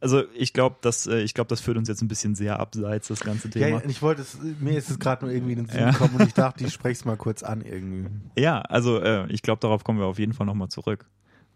also 0.00 0.22
ich 0.34 0.52
glaube, 0.52 0.76
das, 0.82 1.06
äh, 1.06 1.20
ich 1.20 1.32
glaube, 1.32 1.48
das 1.48 1.60
führt 1.60 1.78
uns 1.78 1.88
jetzt 1.88 2.02
ein 2.02 2.08
bisschen 2.08 2.34
sehr 2.34 2.60
abseits, 2.60 3.08
das 3.08 3.20
ganze 3.20 3.48
Thema. 3.48 3.78
Ja, 3.78 3.82
ich 3.88 4.02
wollte 4.02 4.20
es, 4.20 4.36
mir 4.60 4.76
ist 4.76 4.90
es 4.90 4.98
gerade 4.98 5.24
nur 5.24 5.32
irgendwie 5.32 5.52
in 5.52 5.60
den 5.60 5.68
Sinn 5.68 5.80
ja. 5.80 5.92
gekommen 5.92 6.16
und 6.16 6.26
ich 6.26 6.34
dachte, 6.34 6.64
ich 6.64 6.72
spreche 6.74 6.92
es 6.92 7.04
mal 7.06 7.16
kurz 7.16 7.42
an 7.42 7.62
irgendwie. 7.62 8.10
Ja, 8.36 8.60
also 8.60 9.00
äh, 9.00 9.26
ich 9.32 9.40
glaube, 9.40 9.60
darauf 9.60 9.82
kommen 9.82 9.98
wir 9.98 10.06
auf 10.06 10.18
jeden 10.18 10.34
Fall 10.34 10.44
nochmal 10.46 10.68
zurück. 10.68 11.06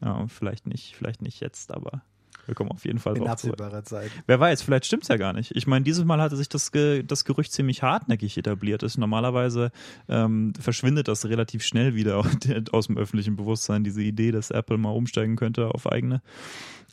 Ja, 0.01 0.27
vielleicht 0.29 0.67
nicht, 0.67 0.97
vielleicht 0.97 1.21
nicht 1.21 1.41
jetzt, 1.41 1.73
aber 1.73 2.03
wir 2.49 2.55
kommen 2.55 2.71
auf 2.71 2.85
jeden 2.85 2.99
Fall 2.99 3.17
in 3.17 3.27
absehbarer 3.27 3.85
Zeit. 3.85 4.11
Wer 4.27 4.41
weiß, 4.41 4.63
vielleicht 4.63 4.87
stimmt 4.87 5.03
es 5.05 5.09
ja 5.09 5.17
gar 5.17 5.35
nicht. 5.35 5.55
Ich 5.55 5.67
meine, 5.67 5.85
dieses 5.85 6.05
Mal 6.05 6.21
hatte 6.21 6.37
sich 6.37 6.49
das, 6.49 6.73
Ge 6.73 7.03
das 7.07 7.25
Gerücht 7.25 7.53
ziemlich 7.53 7.83
hartnäckig 7.83 8.39
etabliert. 8.39 8.83
Ist 8.83 8.97
normalerweise 8.97 9.71
ähm, 10.09 10.55
verschwindet 10.59 11.09
das 11.09 11.27
relativ 11.27 11.63
schnell 11.63 11.95
wieder 11.95 12.25
aus 12.73 12.87
dem 12.87 12.97
öffentlichen 12.97 13.37
Bewusstsein, 13.37 13.85
diese 13.85 14.03
Idee, 14.03 14.33
dass 14.33 14.51
Apple 14.51 14.79
mal 14.79 14.91
umsteigen 14.91 15.37
könnte 15.37 15.75
auf 15.75 15.87
eigene. 15.87 16.23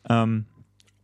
Ähm, 0.09 0.45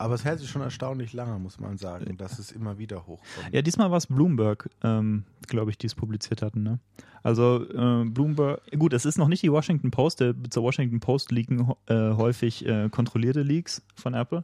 Aber 0.02 0.16
es 0.16 0.26
hält 0.26 0.40
sich 0.40 0.50
schon 0.50 0.64
erstaunlich 0.64 1.14
lange, 1.14 1.38
muss 1.38 1.60
man 1.60 1.78
sagen, 1.78 2.18
dass 2.18 2.40
es 2.40 2.52
immer 2.52 2.80
wieder 2.80 3.06
hochkommt. 3.06 3.52
Ja, 3.52 3.62
diesmal 3.62 3.92
war 3.92 3.98
es 3.98 4.08
Bloomberg, 4.08 4.68
ähm, 4.84 5.26
glaube 5.48 5.70
ich, 5.70 5.78
die 5.78 5.86
es 5.86 5.94
publiziert 5.94 6.42
hatten. 6.42 6.64
Ne? 6.64 6.80
Also 7.22 7.64
äh, 7.70 8.06
Bloomberg, 8.06 8.62
gut, 8.80 8.94
es 8.94 9.06
ist 9.06 9.20
noch 9.20 9.28
nicht 9.28 9.44
die 9.44 9.52
Washington 9.52 9.92
Post, 9.92 10.20
der, 10.20 10.34
zur 10.50 10.64
Washington 10.64 11.00
Post 11.00 11.32
liegen 11.32 11.72
äh, 11.86 11.94
häufig 12.14 12.66
äh, 12.66 12.90
kontrollierte 12.90 13.44
Leaks 13.44 13.84
von 13.96 14.16
Apple. 14.16 14.44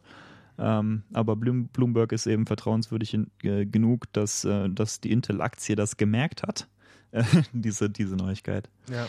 Ähm, 0.60 1.04
aber 1.14 1.36
Bloom, 1.36 1.68
Bloomberg 1.70 2.12
ist 2.12 2.28
eben 2.28 2.46
vertrauenswürdig 2.46 3.16
in, 3.16 3.32
äh, 3.44 3.66
genug, 3.66 4.12
dass, 4.14 4.46
äh, 4.46 4.70
dass 4.70 5.02
die 5.02 5.12
Intel-Aktie 5.12 5.76
das 5.76 5.98
gemerkt 5.98 6.44
hat, 6.44 6.68
diese, 7.52 7.90
diese 7.90 8.16
Neuigkeit. 8.16 8.70
Ja, 8.92 9.08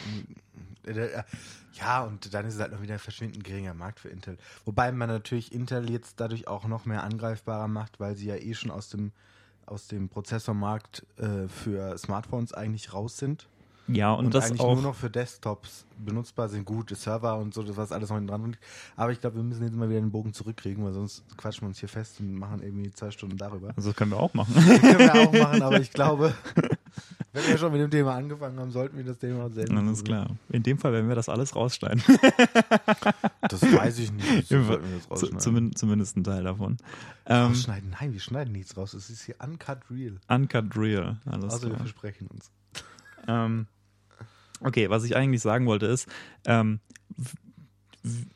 ja, 1.75 2.03
und 2.05 2.33
dann 2.35 2.47
ist 2.47 2.55
es 2.55 2.61
halt 2.61 2.73
noch 2.73 2.83
wieder 2.83 2.95
ein 2.95 2.99
verschwindend 2.99 3.45
geringer 3.45 3.75
Markt 3.75 4.01
für 4.01 4.09
Intel. 4.09 4.39
Wobei 4.65 4.91
man 4.93 5.09
natürlich 5.09 5.53
Intel 5.53 5.91
jetzt 5.91 6.21
dadurch 6.21 6.49
auch 6.49 6.67
noch 6.67 6.87
mehr 6.87 7.03
angreifbarer 7.03 7.69
macht, 7.69 8.01
weil 8.01 8.17
sie 8.17 8.27
ja 8.27 8.37
eh 8.37 8.55
schon 8.55 8.71
aus 8.71 8.89
dem, 8.89 9.13
aus 9.67 9.87
dem 9.87 10.09
Prozessormarkt 10.09 11.07
äh, 11.19 11.49
für 11.49 11.97
Smartphones 11.99 12.53
eigentlich 12.53 12.93
raus 12.93 13.19
sind. 13.19 13.49
Ja, 13.89 14.13
und, 14.13 14.27
und 14.27 14.35
das 14.35 14.47
eigentlich 14.47 14.61
auch 14.61 14.75
nur 14.75 14.83
noch 14.83 14.95
für 14.95 15.09
Desktops 15.09 15.87
benutzbar 15.99 16.49
sind, 16.49 16.67
gute 16.67 16.95
Server 16.95 17.39
und 17.39 17.55
so, 17.55 17.63
das 17.63 17.77
was 17.77 17.91
alles 17.91 18.11
noch 18.11 18.21
dran 18.21 18.45
liegt. 18.45 18.63
Aber 18.97 19.13
ich 19.13 19.21
glaube, 19.21 19.37
wir 19.37 19.43
müssen 19.43 19.65
jetzt 19.65 19.75
mal 19.75 19.89
wieder 19.89 20.01
den 20.01 20.11
Bogen 20.11 20.35
zurückkriegen, 20.35 20.85
weil 20.85 20.93
sonst 20.93 21.25
quatschen 21.39 21.63
wir 21.63 21.69
uns 21.69 21.81
hier 21.81 21.89
fest 21.89 22.21
und 22.21 22.35
machen 22.35 22.63
irgendwie 22.63 22.93
zwei 22.93 23.11
Stunden 23.11 23.39
darüber. 23.39 23.73
Also 23.77 23.89
das 23.91 23.97
können 23.97 24.11
wir 24.11 24.19
auch 24.19 24.35
machen. 24.35 24.55
Das 24.55 24.81
können 24.81 24.99
wir 24.99 25.15
auch 25.15 25.33
machen, 25.33 25.63
aber 25.63 25.81
ich 25.81 25.91
glaube, 25.91 26.35
wenn 27.33 27.47
wir 27.47 27.59
schon 27.59 27.73
mit 27.73 27.81
dem 27.81 27.91
Thema 27.91 28.15
angefangen 28.15 28.59
haben, 28.59 28.71
sollten 28.71 28.97
wir 28.97 29.05
das 29.05 29.19
Thema 29.19 29.45
auch 29.45 29.53
selber. 29.53 29.77
Alles 29.77 30.05
klar. 30.05 30.29
In 30.51 30.63
dem 30.63 30.79
Fall 30.79 30.93
werden 30.93 31.09
wir 31.09 31.15
das 31.15 31.29
alles 31.29 31.55
rausschneiden. 31.55 32.03
das 33.49 33.63
weiß 33.63 33.99
ich 33.99 34.13
nicht. 34.13 34.49
Zumindest, 34.49 35.79
zumindest 35.79 36.17
ein 36.17 36.25
Teil 36.25 36.45
davon. 36.45 36.77
Ähm, 37.27 37.49
rausschneiden? 37.49 37.91
Nein, 38.01 38.13
wir 38.13 38.21
schneiden 38.21 38.53
nichts 38.53 38.77
raus. 38.77 38.95
Es 38.95 39.11
ist 39.11 39.25
hier 39.25 39.37
Uncut 39.43 39.79
Real. 39.91 40.19
Uncut 40.29 40.77
Real. 40.77 41.19
Alles 41.27 41.53
also 41.53 41.67
klar. 41.67 41.73
wir 41.73 41.79
versprechen 41.79 42.29
uns. 42.29 42.51
Ähm, 43.27 43.67
Okay, 44.61 44.91
was 44.91 45.05
ich 45.05 45.17
eigentlich 45.17 45.41
sagen 45.41 45.67
wollte 45.67 45.87
ist, 45.87 46.09
ähm, 46.45 46.81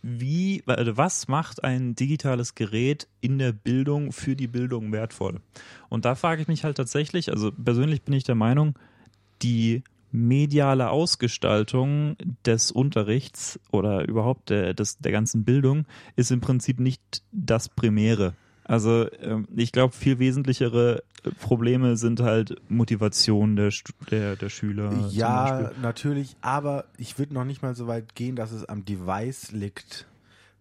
wie, 0.03 0.63
also 0.67 0.97
was 0.97 1.29
macht 1.29 1.65
ein 1.65 1.95
digitales 1.95 2.55
Gerät 2.55 3.09
in 3.21 3.39
der 3.39 3.53
Bildung 3.53 4.13
für 4.13 4.37
die 4.37 4.49
Bildung 4.49 4.93
wertvoll? 4.93 5.41
Und 5.89 6.05
da 6.05 6.15
frage 6.15 6.43
ich 6.43 6.49
mich 6.49 6.65
halt 6.65 6.77
tatsächlich, 6.77 7.31
also 7.31 7.53
persönlich 7.53 8.03
bin 8.03 8.15
ich 8.15 8.25
der 8.25 8.35
Meinung, 8.35 8.79
die 9.43 9.83
mediale 10.13 10.91
Ausgestaltung 10.91 12.17
des 12.45 12.71
Unterrichts 12.71 13.59
oder 13.71 14.07
überhaupt 14.07 14.51
der, 14.51 14.75
des, 14.75 14.99
der 14.99 15.11
ganzen 15.11 15.45
Bildung 15.45 15.87
ist 16.17 16.31
im 16.31 16.41
Prinzip 16.41 16.79
nicht 16.79 17.23
das 17.33 17.69
Primäre. 17.69 18.35
Also 18.65 19.07
ähm, 19.21 19.49
ich 19.55 19.73
glaube, 19.73 19.95
viel 19.95 20.19
wesentlichere 20.19 21.03
äh, 21.25 21.31
Probleme 21.41 21.97
sind 21.97 22.21
halt 22.21 22.57
Motivation 22.69 23.57
der, 23.57 23.73
der, 24.11 24.37
der 24.37 24.49
Schüler. 24.49 25.09
Ja, 25.11 25.71
natürlich, 25.81 26.37
aber 26.41 26.85
ich 26.97 27.19
würde 27.19 27.35
noch 27.35 27.45
nicht 27.45 27.63
mal 27.63 27.75
so 27.75 27.87
weit 27.87 28.15
gehen, 28.15 28.37
dass 28.37 28.53
es 28.53 28.65
am 28.65 28.85
Device 28.85 29.53
liegt, 29.53 30.07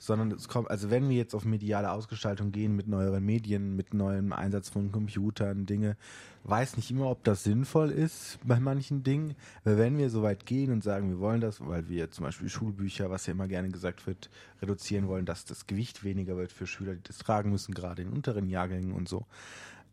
sondern 0.02 0.32
es 0.32 0.48
kommt, 0.48 0.72
also 0.72 0.90
wenn 0.90 1.10
wir 1.10 1.16
jetzt 1.16 1.36
auf 1.36 1.46
mediale 1.46 1.92
Ausgestaltung 1.92 2.52
gehen 2.52 2.76
mit 2.76 2.88
neueren 2.88 3.24
Medien, 3.24 3.76
mit 3.76 3.94
neuem 3.94 4.34
Einsatz 4.34 4.68
von 4.68 4.92
Computern, 4.92 5.68
Dinge, 5.68 5.96
weiß 6.44 6.76
nicht 6.76 6.90
immer, 6.90 7.06
ob 7.06 7.24
das 7.24 7.44
sinnvoll 7.44 7.92
ist 7.92 8.40
bei 8.44 8.60
manchen 8.60 9.04
Dingen. 9.04 9.36
Weil 9.64 9.78
wenn 9.78 10.00
wir 10.00 10.10
so 10.10 10.24
weit 10.24 10.48
gehen 10.48 10.72
und 10.72 10.84
sagen, 10.84 11.10
wir 11.10 11.20
wollen 11.20 11.40
das, 11.40 11.64
weil 11.64 11.88
wir 11.88 12.10
zum 12.10 12.26
Beispiel 12.26 12.50
Schulbücher, 12.50 13.12
was 13.12 13.28
ja 13.28 13.34
immer 13.34 13.48
gerne 13.48 13.70
gesagt 13.70 14.08
wird, 14.08 14.32
reduzieren 14.60 15.08
wollen, 15.08 15.28
dass 15.28 15.46
das 15.46 15.68
Gewicht 15.68 16.04
weniger 16.04 16.36
wird 16.36 16.52
für 16.52 16.66
Schüler, 16.66 16.96
die 16.96 17.04
das 17.04 17.20
tragen 17.20 17.52
müssen, 17.52 17.76
gerade 17.76 18.02
in 18.02 18.10
unteren 18.10 18.50
Jahrgängen 18.50 18.94
und 18.94 19.08
so, 19.08 19.28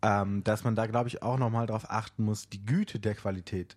ähm, 0.00 0.43
dass 0.43 0.65
man 0.65 0.75
da, 0.75 0.87
glaube 0.87 1.09
ich, 1.09 1.23
auch 1.23 1.37
nochmal 1.37 1.67
darauf 1.67 1.91
achten 1.91 2.25
muss, 2.25 2.49
die 2.49 2.65
Güte 2.65 2.99
der 2.99 3.15
Qualität 3.15 3.77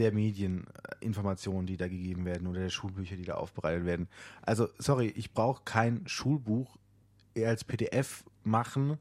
der 0.00 0.12
Medieninformationen, 0.12 1.66
die 1.66 1.76
da 1.76 1.86
gegeben 1.86 2.24
werden 2.24 2.46
oder 2.46 2.60
der 2.60 2.70
Schulbücher, 2.70 3.16
die 3.16 3.24
da 3.24 3.34
aufbereitet 3.34 3.84
werden. 3.84 4.08
Also, 4.42 4.68
sorry, 4.78 5.12
ich 5.14 5.32
brauche 5.32 5.62
kein 5.64 6.06
Schulbuch 6.06 6.78
eher 7.34 7.50
als 7.50 7.64
PDF 7.64 8.24
machen, 8.42 8.98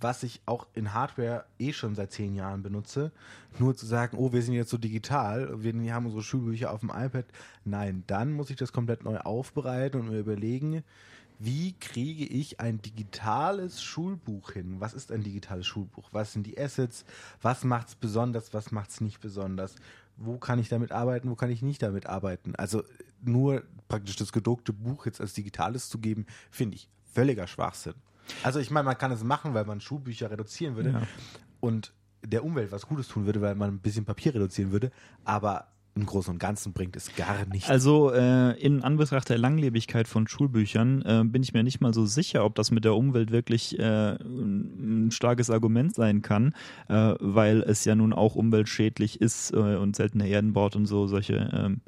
was 0.00 0.22
ich 0.22 0.40
auch 0.46 0.66
in 0.74 0.94
Hardware 0.94 1.44
eh 1.58 1.72
schon 1.72 1.94
seit 1.94 2.12
zehn 2.12 2.34
Jahren 2.34 2.62
benutze. 2.62 3.12
Nur 3.58 3.76
zu 3.76 3.84
sagen, 3.84 4.16
oh, 4.16 4.32
wir 4.32 4.42
sind 4.42 4.54
jetzt 4.54 4.70
so 4.70 4.78
digital, 4.78 5.62
wir 5.62 5.94
haben 5.94 6.06
unsere 6.06 6.22
Schulbücher 6.22 6.72
auf 6.72 6.80
dem 6.80 6.90
iPad. 6.90 7.26
Nein, 7.64 8.04
dann 8.06 8.32
muss 8.32 8.50
ich 8.50 8.56
das 8.56 8.72
komplett 8.72 9.04
neu 9.04 9.18
aufbereiten 9.18 10.00
und 10.00 10.10
mir 10.10 10.20
überlegen, 10.20 10.82
wie 11.40 11.72
kriege 11.78 12.24
ich 12.24 12.58
ein 12.58 12.82
digitales 12.82 13.80
Schulbuch 13.82 14.52
hin? 14.52 14.76
Was 14.80 14.92
ist 14.92 15.12
ein 15.12 15.22
digitales 15.22 15.66
Schulbuch? 15.66 16.08
Was 16.10 16.32
sind 16.32 16.46
die 16.46 16.58
Assets? 16.58 17.04
Was 17.42 17.62
macht 17.62 17.88
es 17.88 17.94
besonders? 17.94 18.52
Was 18.54 18.72
macht 18.72 18.90
es 18.90 19.00
nicht 19.00 19.20
besonders? 19.20 19.76
Wo 20.18 20.38
kann 20.38 20.58
ich 20.58 20.68
damit 20.68 20.92
arbeiten, 20.92 21.30
wo 21.30 21.36
kann 21.36 21.50
ich 21.50 21.62
nicht 21.62 21.82
damit 21.82 22.06
arbeiten. 22.06 22.54
Also 22.56 22.82
nur 23.22 23.62
praktisch 23.88 24.16
das 24.16 24.32
gedruckte 24.32 24.72
Buch 24.72 25.06
jetzt 25.06 25.20
als 25.20 25.32
digitales 25.32 25.88
zu 25.88 25.98
geben, 25.98 26.26
finde 26.50 26.76
ich 26.76 26.90
völliger 27.12 27.46
Schwachsinn. 27.46 27.94
Also 28.42 28.58
ich 28.58 28.70
meine, 28.70 28.84
man 28.84 28.98
kann 28.98 29.12
es 29.12 29.24
machen, 29.24 29.54
weil 29.54 29.64
man 29.64 29.80
Schulbücher 29.80 30.30
reduzieren 30.30 30.76
würde 30.76 30.90
ja. 30.90 31.02
und 31.60 31.92
der 32.24 32.44
Umwelt 32.44 32.72
was 32.72 32.86
Gutes 32.86 33.08
tun 33.08 33.26
würde, 33.26 33.40
weil 33.40 33.54
man 33.54 33.70
ein 33.70 33.80
bisschen 33.80 34.04
Papier 34.04 34.34
reduzieren 34.34 34.72
würde, 34.72 34.90
aber 35.24 35.68
im 35.98 36.06
Großen 36.06 36.32
und 36.32 36.38
Ganzen 36.38 36.72
bringt 36.72 36.96
es 36.96 37.14
gar 37.16 37.44
nichts. 37.46 37.68
Also 37.68 38.12
äh, 38.12 38.58
in 38.60 38.82
Anbetracht 38.82 39.28
der 39.28 39.38
Langlebigkeit 39.38 40.08
von 40.08 40.28
Schulbüchern 40.28 41.02
äh, 41.02 41.24
bin 41.24 41.42
ich 41.42 41.52
mir 41.52 41.62
nicht 41.62 41.80
mal 41.80 41.92
so 41.92 42.06
sicher, 42.06 42.44
ob 42.44 42.54
das 42.54 42.70
mit 42.70 42.84
der 42.84 42.94
Umwelt 42.94 43.30
wirklich 43.30 43.78
äh, 43.78 44.12
ein 44.14 45.10
starkes 45.10 45.50
Argument 45.50 45.94
sein 45.94 46.22
kann, 46.22 46.54
äh, 46.88 47.14
weil 47.20 47.62
es 47.62 47.84
ja 47.84 47.94
nun 47.94 48.12
auch 48.12 48.34
umweltschädlich 48.34 49.20
ist 49.20 49.52
äh, 49.52 49.56
und 49.56 49.96
seltene 49.96 50.28
Erden 50.28 50.52
baut 50.52 50.76
und 50.76 50.86
so 50.86 51.06
solche 51.06 51.50
ähm, 51.52 51.80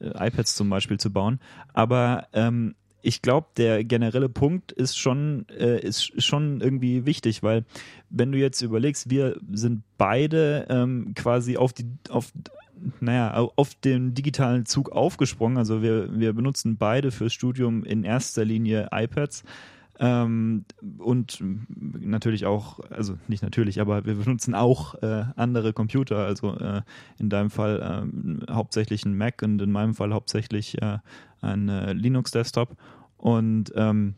äh, 0.00 0.28
iPads 0.28 0.54
zum 0.54 0.70
Beispiel 0.70 0.98
zu 0.98 1.12
bauen. 1.12 1.40
Aber 1.72 2.28
ähm, 2.32 2.74
ich 3.00 3.22
glaube, 3.22 3.48
der 3.56 3.84
generelle 3.84 4.28
Punkt 4.28 4.72
ist 4.72 4.98
schon, 4.98 5.46
äh, 5.48 5.80
ist 5.80 6.22
schon 6.22 6.60
irgendwie 6.60 7.06
wichtig, 7.06 7.42
weil 7.42 7.64
wenn 8.10 8.32
du 8.32 8.38
jetzt 8.38 8.60
überlegst, 8.60 9.08
wir 9.10 9.38
sind 9.52 9.82
beide 9.98 10.66
ähm, 10.68 11.12
quasi 11.14 11.56
auf 11.56 11.72
die, 11.72 11.86
auf, 12.10 12.32
naja, 13.00 13.34
auf 13.34 13.74
den 13.74 14.14
digitalen 14.14 14.66
Zug 14.66 14.90
aufgesprungen. 14.90 15.58
Also 15.58 15.82
wir, 15.82 16.18
wir 16.18 16.32
benutzen 16.32 16.76
beide 16.76 17.10
fürs 17.10 17.32
Studium 17.32 17.84
in 17.84 18.04
erster 18.04 18.44
Linie 18.44 18.88
iPads. 18.92 19.44
Ähm, 20.00 20.64
und 20.98 21.42
natürlich 21.70 22.46
auch, 22.46 22.78
also 22.90 23.18
nicht 23.26 23.42
natürlich, 23.42 23.80
aber 23.80 24.04
wir 24.04 24.14
benutzen 24.14 24.54
auch 24.54 24.94
äh, 25.02 25.24
andere 25.34 25.72
Computer, 25.72 26.18
also 26.18 26.54
äh, 26.56 26.82
in 27.18 27.28
deinem 27.30 27.50
Fall 27.50 28.06
äh, 28.48 28.52
hauptsächlich 28.52 29.04
ein 29.04 29.16
Mac 29.16 29.42
und 29.42 29.60
in 29.60 29.72
meinem 29.72 29.94
Fall 29.94 30.12
hauptsächlich 30.12 30.80
äh, 30.80 30.98
ein 31.40 31.68
äh, 31.68 31.92
Linux-Desktop. 31.94 32.76
Und 33.16 33.72
ähm, 33.74 34.14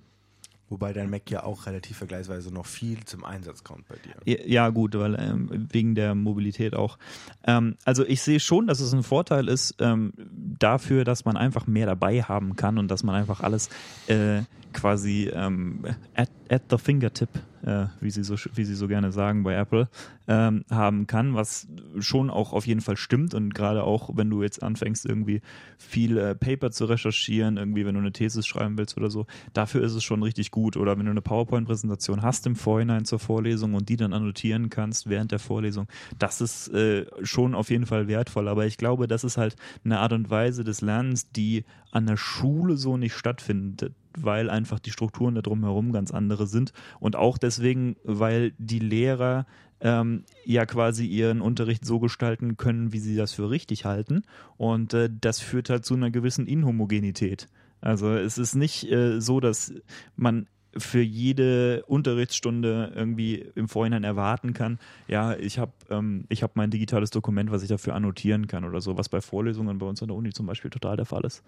Wobei 0.70 0.92
dein 0.92 1.10
Mac 1.10 1.28
ja 1.30 1.42
auch 1.42 1.66
relativ 1.66 1.96
vergleichsweise 1.96 2.54
noch 2.54 2.64
viel 2.64 3.04
zum 3.04 3.24
Einsatz 3.24 3.64
kommt 3.64 3.88
bei 3.88 3.96
dir. 3.96 4.48
Ja, 4.48 4.68
gut, 4.70 4.96
weil 4.96 5.16
ähm, 5.16 5.66
wegen 5.72 5.96
der 5.96 6.14
Mobilität 6.14 6.76
auch. 6.76 6.96
Ähm, 7.44 7.74
also 7.84 8.06
ich 8.06 8.22
sehe 8.22 8.38
schon, 8.38 8.68
dass 8.68 8.78
es 8.78 8.94
ein 8.94 9.02
Vorteil 9.02 9.48
ist 9.48 9.74
ähm, 9.80 10.12
dafür, 10.60 11.02
dass 11.02 11.24
man 11.24 11.36
einfach 11.36 11.66
mehr 11.66 11.86
dabei 11.86 12.22
haben 12.22 12.54
kann 12.54 12.78
und 12.78 12.88
dass 12.88 13.02
man 13.02 13.16
einfach 13.16 13.40
alles 13.40 13.68
äh, 14.06 14.42
quasi 14.72 15.28
ähm, 15.34 15.84
at, 16.14 16.30
at 16.48 16.62
the 16.70 16.78
fingertip, 16.78 17.30
äh, 17.64 17.86
wie, 18.00 18.10
sie 18.10 18.24
so, 18.24 18.36
wie 18.54 18.64
sie 18.64 18.74
so 18.74 18.88
gerne 18.88 19.12
sagen 19.12 19.42
bei 19.42 19.54
Apple, 19.54 19.88
ähm, 20.28 20.64
haben 20.70 21.06
kann, 21.06 21.34
was 21.34 21.68
schon 21.98 22.30
auch 22.30 22.52
auf 22.52 22.66
jeden 22.66 22.80
Fall 22.80 22.96
stimmt 22.96 23.34
und 23.34 23.54
gerade 23.54 23.84
auch, 23.84 24.10
wenn 24.14 24.30
du 24.30 24.42
jetzt 24.42 24.62
anfängst, 24.62 25.06
irgendwie 25.06 25.42
viel 25.78 26.18
äh, 26.18 26.34
Paper 26.34 26.70
zu 26.70 26.84
recherchieren, 26.84 27.56
irgendwie, 27.56 27.84
wenn 27.86 27.94
du 27.94 28.00
eine 28.00 28.12
Thesis 28.12 28.46
schreiben 28.46 28.78
willst 28.78 28.96
oder 28.96 29.10
so, 29.10 29.26
dafür 29.52 29.82
ist 29.82 29.94
es 29.94 30.04
schon 30.04 30.22
richtig 30.22 30.50
gut. 30.50 30.76
Oder 30.76 30.98
wenn 30.98 31.04
du 31.04 31.10
eine 31.10 31.22
PowerPoint-Präsentation 31.22 32.22
hast 32.22 32.46
im 32.46 32.56
Vorhinein 32.56 33.04
zur 33.04 33.18
Vorlesung 33.18 33.74
und 33.74 33.88
die 33.88 33.96
dann 33.96 34.12
annotieren 34.12 34.70
kannst 34.70 35.08
während 35.08 35.32
der 35.32 35.38
Vorlesung, 35.38 35.88
das 36.18 36.40
ist 36.40 36.68
äh, 36.68 37.06
schon 37.22 37.54
auf 37.54 37.70
jeden 37.70 37.86
Fall 37.86 38.08
wertvoll. 38.08 38.48
Aber 38.48 38.66
ich 38.66 38.76
glaube, 38.76 39.06
das 39.06 39.24
ist 39.24 39.36
halt 39.36 39.56
eine 39.84 39.98
Art 39.98 40.12
und 40.12 40.30
Weise 40.30 40.64
des 40.64 40.80
Lernens, 40.80 41.30
die 41.30 41.64
an 41.90 42.06
der 42.06 42.16
Schule 42.16 42.76
so 42.76 42.96
nicht 42.96 43.14
stattfindet 43.14 43.94
weil 44.16 44.50
einfach 44.50 44.78
die 44.78 44.90
Strukturen 44.90 45.34
da 45.34 45.42
drumherum 45.42 45.92
ganz 45.92 46.10
andere 46.10 46.46
sind 46.46 46.72
und 46.98 47.16
auch 47.16 47.38
deswegen, 47.38 47.96
weil 48.04 48.52
die 48.58 48.78
Lehrer 48.78 49.46
ähm, 49.80 50.24
ja 50.44 50.66
quasi 50.66 51.06
ihren 51.06 51.40
Unterricht 51.40 51.84
so 51.84 52.00
gestalten 52.00 52.56
können, 52.56 52.92
wie 52.92 52.98
sie 52.98 53.16
das 53.16 53.32
für 53.32 53.50
richtig 53.50 53.84
halten 53.84 54.22
und 54.56 54.94
äh, 54.94 55.08
das 55.20 55.40
führt 55.40 55.70
halt 55.70 55.84
zu 55.84 55.94
einer 55.94 56.10
gewissen 56.10 56.46
Inhomogenität. 56.46 57.48
Also 57.80 58.12
es 58.12 58.36
ist 58.36 58.54
nicht 58.54 58.90
äh, 58.90 59.20
so, 59.20 59.40
dass 59.40 59.72
man 60.16 60.46
für 60.76 61.00
jede 61.00 61.84
Unterrichtsstunde 61.86 62.92
irgendwie 62.94 63.36
im 63.54 63.68
Vorhinein 63.68 64.04
erwarten 64.04 64.52
kann, 64.52 64.78
ja, 65.08 65.34
ich 65.34 65.58
habe 65.58 65.72
ähm, 65.90 66.26
hab 66.30 66.56
mein 66.56 66.70
digitales 66.70 67.10
Dokument, 67.10 67.50
was 67.50 67.62
ich 67.62 67.68
dafür 67.68 67.94
annotieren 67.94 68.46
kann 68.46 68.64
oder 68.64 68.80
so, 68.80 68.96
was 68.96 69.08
bei 69.08 69.20
Vorlesungen 69.20 69.78
bei 69.78 69.86
uns 69.86 70.00
an 70.02 70.08
der 70.08 70.16
Uni 70.16 70.32
zum 70.32 70.46
Beispiel 70.46 70.70
total 70.70 70.96
der 70.96 71.06
Fall 71.06 71.24
ist. 71.24 71.42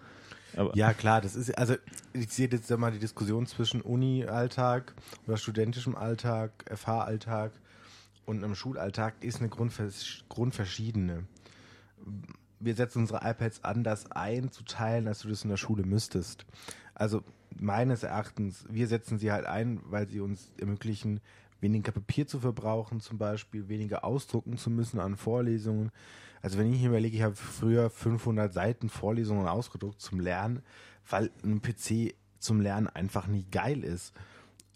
Aber 0.57 0.77
ja, 0.77 0.93
klar, 0.93 1.21
das 1.21 1.35
ist, 1.35 1.57
also 1.57 1.75
ich 2.13 2.31
sehe 2.31 2.49
jetzt 2.51 2.71
mal 2.77 2.93
die 2.93 2.99
Diskussion 2.99 3.47
zwischen 3.47 3.81
Uni-Alltag 3.81 4.95
oder 5.27 5.37
studentischem 5.37 5.97
Alltag, 5.97 6.65
FH-Alltag 6.75 7.53
und 8.27 8.45
einem 8.45 8.55
Schulalltag 8.55 9.15
ist 9.21 9.41
eine 9.41 9.49
grundvers 9.49 10.25
grundverschiedene. 10.29 11.25
Wir 12.61 12.75
setzen 12.75 13.01
unsere 13.01 13.29
iPads 13.29 13.65
anders 13.65 14.11
einzuteilen, 14.13 15.09
als 15.09 15.21
du 15.21 15.29
das 15.29 15.43
in 15.43 15.51
der 15.51 15.57
Schule 15.57 15.85
müsstest. 15.85 16.45
Also 17.03 17.25
meines 17.59 18.05
Erachtens, 18.05 18.65
wir 18.71 18.87
setzen 18.87 19.19
sie 19.19 19.33
halt 19.33 19.45
ein, 19.45 19.81
weil 19.87 20.09
sie 20.09 20.21
uns 20.21 20.53
ermöglichen, 20.57 21.19
weniger 21.61 21.91
Papier 21.91 22.29
zu 22.29 22.39
verbrauchen, 22.39 23.01
zum 23.01 23.19
Beispiel 23.19 23.69
weniger 23.69 24.05
ausdrucken 24.05 24.57
zu 24.57 24.71
müssen 24.71 25.01
an 25.01 25.17
Vorlesungen. 25.17 25.91
Also 26.43 26.59
wenn 26.59 26.73
ich 26.73 26.81
mir 26.81 26.91
überlege, 26.91 27.17
ich 27.17 27.25
habe 27.25 27.35
früher 27.35 27.91
500 27.91 28.53
Seiten 28.53 28.89
Vorlesungen 28.89 29.49
ausgedruckt 29.49 30.01
zum 30.01 30.21
Lernen, 30.21 30.63
weil 31.11 31.33
ein 31.43 31.61
PC 31.61 32.15
zum 32.39 32.61
Lernen 32.61 32.87
einfach 32.87 33.27
nicht 33.27 33.51
geil 33.51 33.83
ist. 33.83 34.15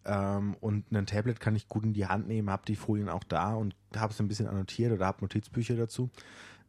Ähm, 0.04 0.56
und 0.60 0.90
ein 0.90 1.06
Tablet 1.06 1.38
kann 1.38 1.54
ich 1.54 1.68
gut 1.68 1.84
in 1.84 1.92
die 1.92 2.08
Hand 2.08 2.26
nehmen, 2.26 2.50
habe 2.50 2.66
die 2.66 2.74
Folien 2.74 3.08
auch 3.08 3.22
da 3.22 3.54
und 3.54 3.76
habe 3.94 4.12
es 4.12 4.18
ein 4.18 4.26
bisschen 4.26 4.48
annotiert 4.48 4.90
oder 4.90 5.06
habe 5.06 5.22
Notizbücher 5.22 5.76
dazu. 5.76 6.10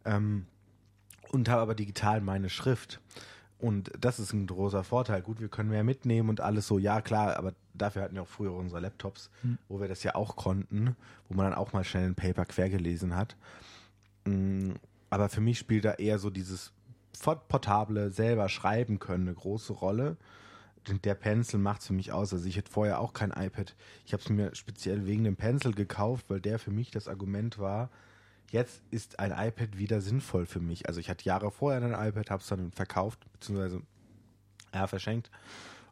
Ähm, 0.05 0.45
und 1.31 1.49
habe 1.49 1.63
aber 1.63 1.73
digital 1.73 2.21
meine 2.21 2.51
Schrift. 2.51 3.01
Und 3.59 3.91
das 3.99 4.19
ist 4.19 4.33
ein 4.33 4.45
großer 4.45 4.83
Vorteil. 4.83 5.21
Gut, 5.21 5.39
wir 5.41 5.47
können 5.47 5.69
mehr 5.69 5.83
mitnehmen 5.83 6.29
und 6.29 6.41
alles 6.41 6.67
so, 6.67 6.77
ja 6.77 7.01
klar, 7.01 7.37
aber 7.37 7.53
dafür 7.73 8.03
hatten 8.03 8.15
wir 8.15 8.21
auch 8.21 8.27
früher 8.27 8.53
unsere 8.53 8.81
Laptops, 8.81 9.31
mhm. 9.41 9.57
wo 9.67 9.79
wir 9.81 9.87
das 9.87 10.03
ja 10.03 10.15
auch 10.15 10.35
konnten, 10.35 10.95
wo 11.27 11.35
man 11.35 11.45
dann 11.49 11.55
auch 11.55 11.73
mal 11.73 11.83
schnell 11.83 12.05
ein 12.05 12.15
Paper 12.15 12.45
quer 12.45 12.69
gelesen 12.69 13.15
hat. 13.15 13.35
Mm, 14.25 14.73
aber 15.09 15.29
für 15.29 15.41
mich 15.41 15.57
spielt 15.57 15.85
da 15.85 15.93
eher 15.93 16.19
so 16.19 16.29
dieses 16.29 16.71
portable 17.47 18.11
selber 18.11 18.47
schreiben 18.47 18.99
können 18.99 19.27
eine 19.27 19.35
große 19.35 19.73
Rolle. 19.73 20.17
Der 21.03 21.15
Pencil 21.15 21.59
macht 21.59 21.81
es 21.81 21.87
für 21.87 21.93
mich 21.93 22.11
aus. 22.11 22.31
Also 22.33 22.45
ich 22.45 22.57
hätte 22.57 22.71
vorher 22.71 22.99
auch 22.99 23.13
kein 23.13 23.31
iPad. 23.31 23.75
Ich 24.05 24.13
habe 24.13 24.21
es 24.21 24.29
mir 24.29 24.55
speziell 24.55 25.05
wegen 25.05 25.23
dem 25.23 25.35
Pencil 25.35 25.73
gekauft, 25.73 26.29
weil 26.29 26.39
der 26.39 26.59
für 26.59 26.71
mich 26.71 26.91
das 26.91 27.07
Argument 27.07 27.59
war, 27.59 27.89
jetzt 28.51 28.81
ist 28.91 29.19
ein 29.19 29.31
iPad 29.31 29.77
wieder 29.77 30.01
sinnvoll 30.01 30.45
für 30.45 30.59
mich. 30.59 30.87
Also 30.87 30.99
ich 30.99 31.09
hatte 31.09 31.25
Jahre 31.25 31.51
vorher 31.51 31.81
ein 31.81 32.09
iPad, 32.09 32.31
habe 32.31 32.41
es 32.41 32.47
dann 32.47 32.71
verkauft, 32.71 33.19
beziehungsweise 33.33 33.81
ja, 34.73 34.87
verschenkt. 34.87 35.31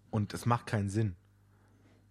Und 0.09 0.33
es 0.33 0.45
macht 0.45 0.67
keinen 0.67 0.89
Sinn. 0.89 1.15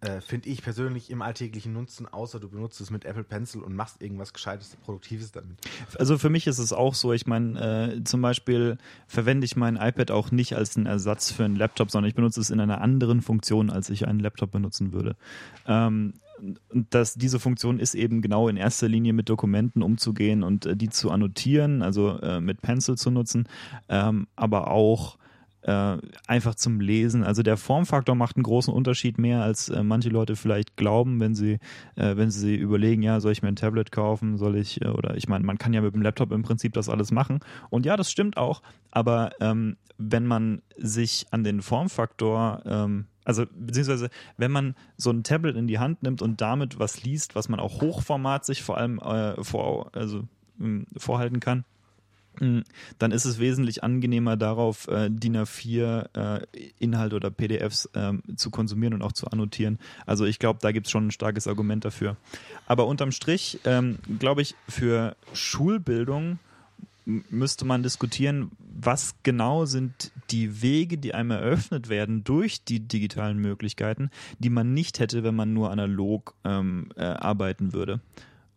Äh, 0.01 0.21
Finde 0.21 0.49
ich 0.49 0.61
persönlich 0.61 1.09
im 1.09 1.21
alltäglichen 1.21 1.73
Nutzen, 1.73 2.05
außer 2.05 2.39
du 2.39 2.49
benutzt 2.49 2.79
es 2.81 2.91
mit 2.91 3.05
Apple 3.05 3.23
Pencil 3.23 3.61
und 3.61 3.75
machst 3.75 4.01
irgendwas 4.01 4.33
Gescheites, 4.33 4.75
Produktives 4.83 5.31
damit. 5.31 5.57
Also 5.97 6.17
für 6.17 6.29
mich 6.29 6.47
ist 6.47 6.59
es 6.59 6.73
auch 6.73 6.93
so, 6.93 7.13
ich 7.13 7.25
meine, 7.25 7.95
äh, 7.97 8.03
zum 8.03 8.21
Beispiel 8.21 8.77
verwende 9.07 9.45
ich 9.45 9.55
mein 9.55 9.77
iPad 9.77 10.11
auch 10.11 10.31
nicht 10.31 10.55
als 10.55 10.75
einen 10.75 10.85
Ersatz 10.85 11.31
für 11.31 11.45
einen 11.45 11.55
Laptop, 11.55 11.89
sondern 11.89 12.09
ich 12.09 12.15
benutze 12.15 12.41
es 12.41 12.49
in 12.49 12.59
einer 12.59 12.81
anderen 12.81 13.21
Funktion, 13.21 13.69
als 13.69 13.89
ich 13.89 14.07
einen 14.07 14.19
Laptop 14.19 14.51
benutzen 14.51 14.91
würde. 14.91 15.15
Ähm, 15.65 16.13
dass 16.73 17.15
diese 17.15 17.39
Funktion 17.39 17.79
ist 17.79 17.95
eben 17.95 18.21
genau 18.21 18.47
in 18.47 18.57
erster 18.57 18.87
Linie 18.87 19.13
mit 19.13 19.29
Dokumenten 19.29 19.81
umzugehen 19.81 20.43
und 20.43 20.65
äh, 20.65 20.75
die 20.75 20.89
zu 20.89 21.11
annotieren, 21.11 21.81
also 21.81 22.19
äh, 22.19 22.41
mit 22.41 22.61
Pencil 22.61 22.97
zu 22.97 23.11
nutzen, 23.11 23.47
ähm, 23.89 24.27
aber 24.35 24.71
auch 24.71 25.17
äh, 25.65 25.97
einfach 26.27 26.55
zum 26.55 26.79
Lesen. 26.79 27.23
Also 27.23 27.41
der 27.41 27.57
Formfaktor 27.57 28.15
macht 28.15 28.35
einen 28.35 28.43
großen 28.43 28.73
Unterschied 28.73 29.17
mehr, 29.17 29.41
als 29.41 29.69
äh, 29.69 29.83
manche 29.83 30.09
Leute 30.09 30.35
vielleicht 30.35 30.77
glauben, 30.77 31.19
wenn 31.19 31.33
sie, 31.33 31.53
äh, 31.95 32.15
wenn 32.15 32.29
sie 32.29 32.55
überlegen, 32.55 33.01
ja, 33.01 33.19
soll 33.19 33.31
ich 33.31 33.41
mir 33.41 33.47
ein 33.47 33.55
Tablet 33.55 33.91
kaufen, 33.91 34.37
soll 34.37 34.57
ich, 34.57 34.81
äh, 34.81 34.89
oder 34.89 35.15
ich 35.17 35.27
meine, 35.27 35.43
man 35.43 35.57
kann 35.57 35.73
ja 35.73 35.81
mit 35.81 35.93
dem 35.93 36.01
Laptop 36.01 36.31
im 36.31 36.43
Prinzip 36.43 36.73
das 36.73 36.89
alles 36.89 37.11
machen. 37.11 37.39
Und 37.69 37.85
ja, 37.85 37.97
das 37.97 38.11
stimmt 38.11 38.37
auch, 38.37 38.61
aber 38.91 39.31
ähm, 39.39 39.77
wenn 39.97 40.25
man 40.25 40.61
sich 40.77 41.25
an 41.31 41.43
den 41.43 41.61
Formfaktor 41.61 42.61
ähm, 42.65 43.05
also 43.25 43.45
beziehungsweise 43.53 44.09
wenn 44.37 44.51
man 44.51 44.75
so 44.95 45.11
ein 45.11 45.23
Tablet 45.23 45.57
in 45.57 45.67
die 45.67 45.79
Hand 45.79 46.03
nimmt 46.03 46.21
und 46.21 46.39
damit 46.39 46.79
was 46.79 47.03
liest, 47.03 47.35
was 47.35 47.49
man 47.49 47.59
auch 47.59 47.81
Hochformat 47.81 48.45
sich 48.45 48.63
vor 48.63 48.77
allem 48.77 48.99
äh, 48.99 49.43
vor, 49.43 49.91
also, 49.93 50.27
äh, 50.61 50.85
vorhalten 50.97 51.39
kann, 51.39 51.65
hm, 52.39 52.63
dann 52.99 53.11
ist 53.11 53.25
es 53.25 53.39
wesentlich 53.39 53.83
angenehmer 53.83 54.37
darauf, 54.37 54.87
äh, 54.87 55.09
DIN 55.09 55.37
A4 55.37 56.41
äh, 56.41 56.45
Inhalte 56.79 57.15
oder 57.15 57.31
PDFs 57.31 57.89
äh, 57.93 58.13
zu 58.35 58.51
konsumieren 58.51 58.93
und 58.93 59.01
auch 59.01 59.13
zu 59.13 59.27
annotieren. 59.27 59.79
Also 60.05 60.25
ich 60.25 60.39
glaube, 60.39 60.59
da 60.61 60.71
gibt 60.71 60.87
es 60.87 60.91
schon 60.91 61.07
ein 61.07 61.11
starkes 61.11 61.47
Argument 61.47 61.85
dafür. 61.85 62.17
Aber 62.67 62.87
unterm 62.87 63.11
Strich, 63.11 63.59
ähm, 63.65 63.99
glaube 64.19 64.41
ich, 64.41 64.55
für 64.67 65.15
Schulbildung 65.33 66.39
müsste 67.05 67.65
man 67.65 67.83
diskutieren, 67.83 68.51
was 68.59 69.15
genau 69.23 69.65
sind 69.65 70.11
die 70.31 70.61
Wege, 70.61 70.97
die 70.97 71.13
einem 71.13 71.31
eröffnet 71.31 71.89
werden 71.89 72.23
durch 72.23 72.63
die 72.63 72.79
digitalen 72.79 73.37
Möglichkeiten, 73.37 74.09
die 74.39 74.49
man 74.49 74.73
nicht 74.73 74.99
hätte, 74.99 75.23
wenn 75.23 75.35
man 75.35 75.53
nur 75.53 75.71
analog 75.71 76.35
ähm, 76.43 76.89
äh, 76.95 77.03
arbeiten 77.03 77.73
würde. 77.73 78.01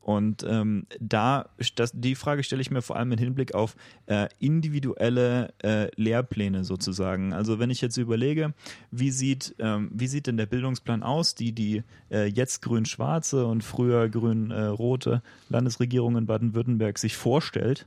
Und 0.09 0.43
ähm, 0.49 0.87
da, 1.01 1.51
das, 1.75 1.93
die 1.93 2.15
Frage 2.15 2.43
stelle 2.43 2.63
ich 2.63 2.71
mir 2.71 2.81
vor 2.81 2.97
allem 2.97 3.13
im 3.13 3.19
Hinblick 3.19 3.55
auf 3.55 3.77
äh, 4.07 4.29
individuelle 4.39 5.53
äh, 5.63 5.91
Lehrpläne 5.97 6.65
sozusagen. 6.65 7.35
Also 7.35 7.59
wenn 7.59 7.69
ich 7.69 7.83
jetzt 7.83 7.99
überlege, 7.99 8.55
wie 8.91 9.11
sieht, 9.11 9.55
ähm, 9.59 9.91
wie 9.93 10.07
sieht 10.07 10.27
denn 10.27 10.39
der 10.39 10.47
Bildungsplan 10.47 11.03
aus, 11.03 11.35
die 11.35 11.53
die 11.53 11.83
äh, 12.11 12.25
jetzt 12.25 12.63
grün-schwarze 12.63 13.45
und 13.45 13.63
früher 13.63 14.09
grün-rote 14.09 15.21
Landesregierung 15.51 16.17
in 16.17 16.25
Baden-Württemberg 16.25 16.97
sich 16.97 17.15
vorstellt, 17.15 17.87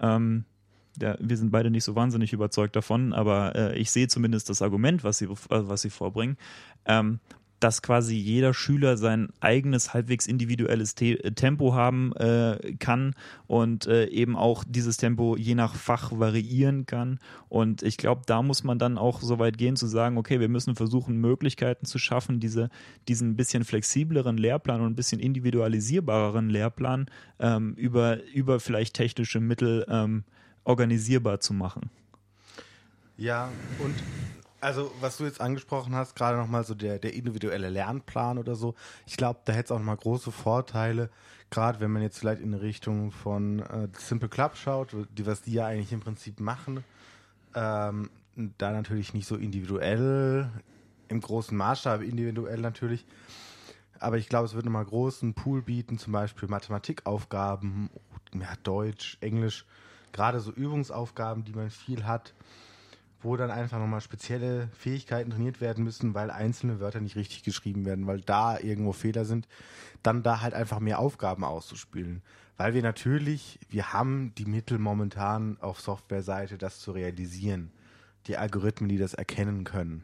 ähm, 0.00 0.44
ja, 1.00 1.16
wir 1.20 1.36
sind 1.36 1.50
beide 1.50 1.70
nicht 1.70 1.84
so 1.84 1.94
wahnsinnig 1.94 2.32
überzeugt 2.32 2.74
davon, 2.74 3.12
aber 3.12 3.54
äh, 3.54 3.78
ich 3.78 3.90
sehe 3.90 4.08
zumindest 4.08 4.50
das 4.50 4.62
Argument, 4.62 5.04
was 5.04 5.18
sie, 5.18 5.26
äh, 5.26 5.28
was 5.48 5.82
sie 5.82 5.90
vorbringen. 5.90 6.36
Ähm, 6.86 7.20
dass 7.60 7.82
quasi 7.82 8.16
jeder 8.16 8.54
Schüler 8.54 8.96
sein 8.96 9.28
eigenes 9.40 9.94
halbwegs 9.94 10.26
individuelles 10.26 10.94
Te 10.94 11.22
äh, 11.22 11.32
Tempo 11.32 11.74
haben 11.74 12.12
äh, 12.16 12.74
kann 12.78 13.14
und 13.46 13.86
äh, 13.86 14.06
eben 14.06 14.36
auch 14.36 14.64
dieses 14.66 14.96
Tempo 14.96 15.36
je 15.36 15.54
nach 15.54 15.74
Fach 15.74 16.12
variieren 16.12 16.86
kann. 16.86 17.18
Und 17.48 17.82
ich 17.82 17.96
glaube, 17.96 18.22
da 18.26 18.42
muss 18.42 18.64
man 18.64 18.78
dann 18.78 18.98
auch 18.98 19.20
so 19.20 19.38
weit 19.38 19.58
gehen 19.58 19.76
zu 19.76 19.86
sagen, 19.86 20.18
okay, 20.18 20.40
wir 20.40 20.48
müssen 20.48 20.76
versuchen, 20.76 21.16
Möglichkeiten 21.16 21.84
zu 21.84 21.98
schaffen, 21.98 22.40
diese, 22.40 22.70
diesen 23.08 23.36
bisschen 23.36 23.64
flexibleren 23.64 24.36
Lehrplan 24.36 24.80
und 24.80 24.92
ein 24.92 24.96
bisschen 24.96 25.20
individualisierbareren 25.20 26.50
Lehrplan 26.50 27.06
ähm, 27.38 27.74
über, 27.74 28.22
über 28.32 28.60
vielleicht 28.60 28.94
technische 28.94 29.40
Mittel 29.40 29.84
ähm, 29.88 30.24
organisierbar 30.64 31.40
zu 31.40 31.54
machen. 31.54 31.90
Ja, 33.16 33.50
und 33.80 33.94
also, 34.60 34.92
was 35.00 35.16
du 35.16 35.24
jetzt 35.24 35.40
angesprochen 35.40 35.94
hast, 35.94 36.16
gerade 36.16 36.36
nochmal 36.36 36.64
so 36.64 36.74
der, 36.74 36.98
der 36.98 37.14
individuelle 37.14 37.68
Lernplan 37.68 38.38
oder 38.38 38.54
so, 38.54 38.74
ich 39.06 39.16
glaube, 39.16 39.40
da 39.44 39.52
hätte 39.52 39.66
es 39.66 39.70
auch 39.72 39.78
nochmal 39.78 39.96
große 39.96 40.32
Vorteile, 40.32 41.10
gerade 41.50 41.80
wenn 41.80 41.90
man 41.90 42.02
jetzt 42.02 42.18
vielleicht 42.18 42.42
in 42.42 42.54
Richtung 42.54 43.12
von 43.12 43.60
äh, 43.60 43.88
Simple 43.96 44.28
Club 44.28 44.56
schaut, 44.56 44.96
die, 45.16 45.26
was 45.26 45.42
die 45.42 45.52
ja 45.52 45.66
eigentlich 45.66 45.92
im 45.92 46.00
Prinzip 46.00 46.40
machen, 46.40 46.84
ähm, 47.54 48.10
da 48.58 48.72
natürlich 48.72 49.14
nicht 49.14 49.26
so 49.26 49.36
individuell, 49.36 50.50
im 51.08 51.20
großen 51.20 51.56
Maßstab 51.56 52.02
individuell 52.02 52.60
natürlich, 52.60 53.06
aber 54.00 54.18
ich 54.18 54.28
glaube, 54.28 54.46
es 54.46 54.54
wird 54.54 54.64
nochmal 54.64 54.84
großen 54.84 55.34
Pool 55.34 55.62
bieten, 55.62 55.98
zum 55.98 56.12
Beispiel 56.12 56.48
Mathematikaufgaben, 56.48 57.90
ja, 58.34 58.54
Deutsch, 58.62 59.18
Englisch, 59.20 59.64
gerade 60.12 60.40
so 60.40 60.52
Übungsaufgaben, 60.52 61.44
die 61.44 61.52
man 61.52 61.70
viel 61.70 62.04
hat 62.04 62.34
wo 63.20 63.36
dann 63.36 63.50
einfach 63.50 63.78
nochmal 63.78 64.00
spezielle 64.00 64.68
Fähigkeiten 64.68 65.30
trainiert 65.30 65.60
werden 65.60 65.84
müssen, 65.84 66.14
weil 66.14 66.30
einzelne 66.30 66.80
Wörter 66.80 67.00
nicht 67.00 67.16
richtig 67.16 67.42
geschrieben 67.42 67.84
werden, 67.84 68.06
weil 68.06 68.20
da 68.20 68.58
irgendwo 68.58 68.92
Fehler 68.92 69.24
sind, 69.24 69.48
dann 70.02 70.22
da 70.22 70.40
halt 70.40 70.54
einfach 70.54 70.78
mehr 70.78 71.00
Aufgaben 71.00 71.44
auszuspielen. 71.44 72.22
Weil 72.56 72.74
wir 72.74 72.82
natürlich, 72.82 73.58
wir 73.68 73.92
haben 73.92 74.34
die 74.36 74.44
Mittel 74.44 74.78
momentan 74.78 75.58
auf 75.60 75.80
Softwareseite, 75.80 76.58
das 76.58 76.80
zu 76.80 76.92
realisieren. 76.92 77.70
Die 78.26 78.36
Algorithmen, 78.36 78.88
die 78.88 78.98
das 78.98 79.14
erkennen 79.14 79.64
können. 79.64 80.02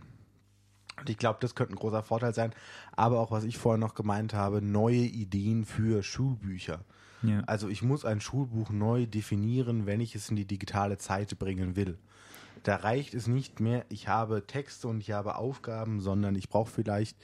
Und 0.99 1.11
ich 1.11 1.19
glaube, 1.19 1.39
das 1.41 1.55
könnte 1.55 1.75
ein 1.75 1.79
großer 1.79 2.03
Vorteil 2.03 2.35
sein. 2.35 2.53
Aber 2.93 3.21
auch, 3.21 3.31
was 3.31 3.45
ich 3.45 3.59
vorher 3.59 3.79
noch 3.79 3.95
gemeint 3.95 4.35
habe, 4.35 4.63
neue 4.63 4.97
Ideen 4.97 5.65
für 5.65 6.03
Schulbücher. 6.03 6.85
Ja. 7.23 7.43
Also 7.47 7.69
ich 7.69 7.83
muss 7.83 8.05
ein 8.05 8.21
Schulbuch 8.21 8.71
neu 8.71 9.07
definieren, 9.07 9.87
wenn 9.87 10.01
ich 10.01 10.15
es 10.15 10.31
in 10.31 10.37
die 10.37 10.47
digitale 10.47 10.99
Zeit 10.99 11.39
bringen 11.39 11.75
will. 11.75 11.99
Da 12.65 12.77
reicht 12.77 13.15
es 13.15 13.27
nicht 13.27 13.61
mehr, 13.61 13.85
ich 13.91 14.09
habe 14.09 14.47
Texte 14.47 14.89
und 14.89 14.99
ich 15.01 15.13
habe 15.13 15.37
Aufgaben, 15.37 16.01
sondern 16.01 16.35
ich 16.35 16.49
brauche 16.49 16.71
vielleicht 16.71 17.17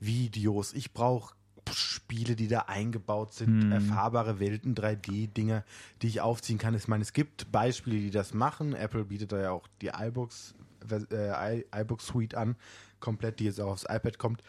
Videos, 0.00 0.72
ich 0.72 0.92
brauche 0.92 1.34
Spiele, 1.70 2.34
die 2.34 2.48
da 2.48 2.60
eingebaut 2.60 3.34
sind, 3.34 3.64
hm. 3.64 3.72
erfahrbare 3.72 4.40
Welten, 4.40 4.74
3D-Dinge, 4.74 5.64
die 6.00 6.06
ich 6.08 6.20
aufziehen 6.20 6.58
kann. 6.58 6.74
Ich 6.74 6.88
meine, 6.88 7.02
es 7.02 7.12
gibt 7.12 7.52
Beispiele, 7.52 7.96
die 7.96 8.10
das 8.10 8.34
machen. 8.34 8.74
Apple 8.74 9.04
bietet 9.04 9.32
da 9.32 9.38
ja 9.40 9.50
auch 9.50 9.68
die 9.82 9.88
iBooks, 9.88 10.54
äh, 11.10 11.62
iBook 11.74 12.00
Suite 12.00 12.34
an, 12.34 12.56
komplett, 12.98 13.40
die 13.40 13.44
jetzt 13.44 13.60
auch 13.60 13.72
aufs 13.72 13.84
iPad 13.84 14.18
kommt. 14.18 14.42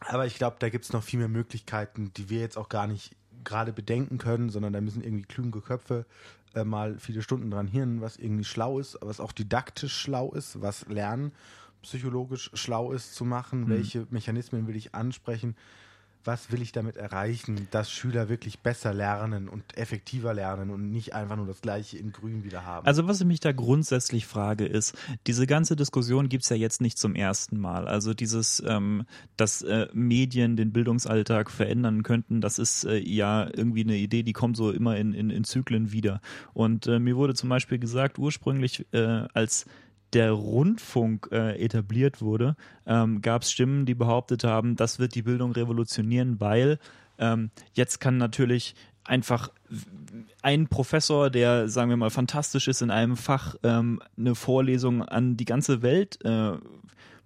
Aber 0.00 0.26
ich 0.26 0.34
glaube, 0.34 0.56
da 0.58 0.68
gibt 0.68 0.84
es 0.84 0.92
noch 0.92 1.04
viel 1.04 1.20
mehr 1.20 1.28
Möglichkeiten, 1.28 2.12
die 2.16 2.28
wir 2.28 2.40
jetzt 2.40 2.58
auch 2.58 2.68
gar 2.68 2.88
nicht 2.88 3.14
gerade 3.44 3.72
bedenken 3.72 4.18
können, 4.18 4.50
sondern 4.50 4.72
da 4.72 4.80
müssen 4.80 5.02
irgendwie 5.02 5.24
kluge 5.24 5.60
Köpfe 5.60 6.06
äh, 6.54 6.64
mal 6.64 6.98
viele 6.98 7.22
Stunden 7.22 7.50
dran 7.50 7.66
hirnen, 7.66 8.00
was 8.00 8.16
irgendwie 8.16 8.44
schlau 8.44 8.78
ist, 8.78 8.98
was 9.00 9.20
auch 9.20 9.32
didaktisch 9.32 9.96
schlau 9.96 10.32
ist, 10.32 10.60
was 10.60 10.86
lernen 10.88 11.32
psychologisch 11.82 12.50
schlau 12.54 12.92
ist 12.92 13.14
zu 13.14 13.24
machen, 13.24 13.62
mhm. 13.64 13.68
welche 13.68 14.06
Mechanismen 14.10 14.66
will 14.66 14.76
ich 14.76 14.94
ansprechen, 14.94 15.56
was 16.24 16.52
will 16.52 16.62
ich 16.62 16.72
damit 16.72 16.96
erreichen, 16.96 17.68
dass 17.70 17.90
Schüler 17.90 18.28
wirklich 18.28 18.60
besser 18.60 18.94
lernen 18.94 19.48
und 19.48 19.76
effektiver 19.76 20.34
lernen 20.34 20.70
und 20.70 20.90
nicht 20.92 21.14
einfach 21.14 21.36
nur 21.36 21.46
das 21.46 21.60
Gleiche 21.60 21.98
in 21.98 22.12
Grün 22.12 22.44
wieder 22.44 22.64
haben. 22.64 22.86
Also 22.86 23.08
was 23.08 23.20
ich 23.20 23.26
mich 23.26 23.40
da 23.40 23.52
grundsätzlich 23.52 24.26
frage 24.26 24.64
ist, 24.66 24.96
diese 25.26 25.46
ganze 25.46 25.76
Diskussion 25.76 26.28
gibt 26.28 26.44
es 26.44 26.50
ja 26.50 26.56
jetzt 26.56 26.80
nicht 26.80 26.98
zum 26.98 27.14
ersten 27.14 27.58
Mal. 27.58 27.88
Also 27.88 28.14
dieses, 28.14 28.62
ähm, 28.66 29.04
dass 29.36 29.62
äh, 29.62 29.88
Medien 29.92 30.56
den 30.56 30.72
Bildungsalltag 30.72 31.50
verändern 31.50 32.02
könnten, 32.02 32.40
das 32.40 32.58
ist 32.58 32.84
äh, 32.84 32.98
ja 32.98 33.48
irgendwie 33.52 33.82
eine 33.82 33.96
Idee, 33.96 34.22
die 34.22 34.32
kommt 34.32 34.56
so 34.56 34.70
immer 34.70 34.96
in, 34.96 35.14
in, 35.14 35.30
in 35.30 35.44
Zyklen 35.44 35.92
wieder. 35.92 36.20
Und 36.54 36.86
äh, 36.86 36.98
mir 36.98 37.16
wurde 37.16 37.34
zum 37.34 37.48
Beispiel 37.48 37.78
gesagt, 37.78 38.18
ursprünglich 38.18 38.86
äh, 38.92 39.26
als 39.34 39.66
der 40.12 40.32
Rundfunk 40.32 41.28
äh, 41.32 41.62
etabliert 41.62 42.20
wurde, 42.20 42.56
ähm, 42.86 43.22
gab 43.22 43.42
es 43.42 43.52
Stimmen, 43.52 43.86
die 43.86 43.94
behauptet 43.94 44.44
haben, 44.44 44.76
das 44.76 44.98
wird 44.98 45.14
die 45.14 45.22
Bildung 45.22 45.52
revolutionieren, 45.52 46.40
weil 46.40 46.78
ähm, 47.18 47.50
jetzt 47.74 48.00
kann 48.00 48.18
natürlich 48.18 48.74
einfach 49.04 49.50
ein 50.42 50.68
Professor, 50.68 51.30
der, 51.30 51.68
sagen 51.68 51.90
wir 51.90 51.96
mal, 51.96 52.10
fantastisch 52.10 52.68
ist 52.68 52.82
in 52.82 52.90
einem 52.90 53.16
Fach, 53.16 53.56
ähm, 53.62 54.00
eine 54.16 54.34
Vorlesung 54.34 55.02
an 55.02 55.36
die 55.36 55.44
ganze 55.44 55.82
Welt 55.82 56.24
äh, 56.24 56.52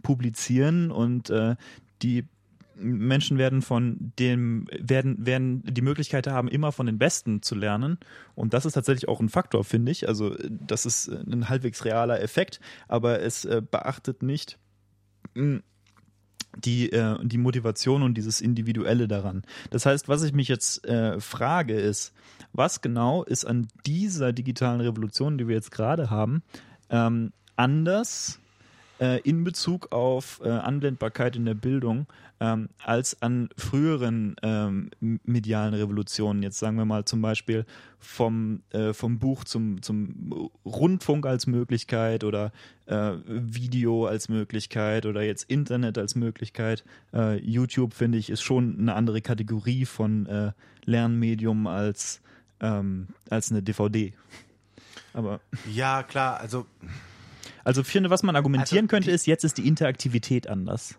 publizieren 0.03 0.90
und 0.90 1.31
äh, 1.31 1.57
die 2.03 2.27
Menschen 2.79 3.39
werden 3.39 3.62
von 3.62 4.12
dem, 4.19 4.67
werden, 4.79 5.25
werden 5.25 5.62
die 5.65 5.83
Möglichkeit 5.83 6.27
haben, 6.27 6.49
immer 6.49 6.73
von 6.73 6.87
den 6.87 6.99
Besten 6.99 7.43
zu 7.43 7.55
lernen. 7.55 7.99
Und 8.35 8.55
das 8.55 8.67
ist 8.67 8.75
tatsächlich 8.75 9.09
auch 9.09 9.21
ein 9.21 9.29
Faktor, 9.29 9.65
finde 9.65 9.93
ich. 9.93 10.09
Also, 10.09 10.37
das 10.49 10.87
ist 10.87 11.09
ein 11.09 11.49
halbwegs 11.49 11.85
realer 11.85 12.21
Effekt, 12.21 12.61
aber 12.89 13.21
es 13.21 13.45
äh, 13.45 13.62
beachtet 13.69 14.23
nicht 14.23 14.59
hm, 15.35 15.62
die, 16.57 16.91
äh, 16.93 17.17
die 17.23 17.39
Motivation 17.39 18.03
und 18.03 18.15
dieses 18.15 18.41
Individuelle 18.41 19.09
daran. 19.09 19.43
Das 19.71 19.87
heißt, 19.87 20.09
was 20.09 20.23
ich 20.23 20.33
mich 20.33 20.49
jetzt 20.49 20.87
äh, 20.87 21.21
frage, 21.21 21.75
ist, 21.75 22.12
was 22.53 22.81
genau 22.81 23.25
ist 23.25 23.45
an 23.45 23.69
dieser 23.87 24.33
digitalen 24.33 24.81
Revolution, 24.81 25.39
die 25.39 25.49
wir 25.49 25.55
jetzt 25.55 25.71
gerade 25.71 26.11
haben, 26.11 26.43
ähm, 26.91 27.33
anders 27.57 28.41
äh, 29.01 29.21
in 29.21 29.45
Bezug 29.45 29.93
auf 29.93 30.41
äh, 30.45 30.49
Anwendbarkeit 30.49 31.37
in 31.37 31.45
der 31.45 31.55
Bildung 31.55 32.07
ähm, 32.41 32.69
als 32.83 33.21
an 33.23 33.49
früheren 33.57 34.37
ähm, 34.43 34.91
medialen 35.01 35.75
Revolutionen. 35.75 36.43
Jetzt 36.43 36.59
sagen 36.59 36.77
wir 36.77 36.85
mal 36.85 37.05
zum 37.05 37.23
Beispiel 37.23 37.65
vom, 37.99 38.63
äh, 38.71 38.93
vom 38.93 39.19
Buch 39.19 39.45
zum, 39.45 39.83
zum 39.83 40.51
Rundfunk 40.65 41.27
als 41.27 41.47
Möglichkeit 41.47 42.25
oder 42.25 42.53
äh, 42.87 43.13
Video 43.27 44.07
als 44.07 44.29
Möglichkeit 44.29 45.07
oder 45.07 45.23
jetzt 45.23 45.45
Internet 45.45 45.99
als 45.99 46.15
Möglichkeit. 46.15 46.85
Äh, 47.13 47.39
YouTube, 47.39 47.95
finde 47.95 48.19
ich, 48.19 48.31
ist 48.31 48.43
schon 48.43 48.79
eine 48.79 48.95
andere 48.95 49.23
Kategorie 49.23 49.87
von 49.87 50.27
äh, 50.27 50.53
Lernmedium 50.85 51.67
als, 51.67 52.21
ähm, 52.61 53.09
als 53.31 53.51
eine 53.51 53.63
DVD. 53.63 54.13
Aber 55.15 55.41
ja, 55.73 56.03
klar, 56.03 56.39
also 56.41 56.67
also 57.66 57.81
ich 57.81 57.88
finde, 57.88 58.11
was 58.11 58.22
man 58.22 58.37
argumentieren 58.37 58.85
also 58.85 58.90
könnte, 58.90 59.11
ist, 59.11 59.26
jetzt 59.26 59.42
ist 59.42 59.59
die 59.59 59.66
Interaktivität 59.66 60.46
anders. 60.46 60.94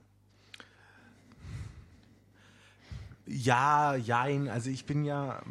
Ja, 3.25 3.95
jein. 3.95 4.49
Also 4.49 4.69
ich 4.69 4.85
bin 4.85 5.05
ja, 5.05 5.41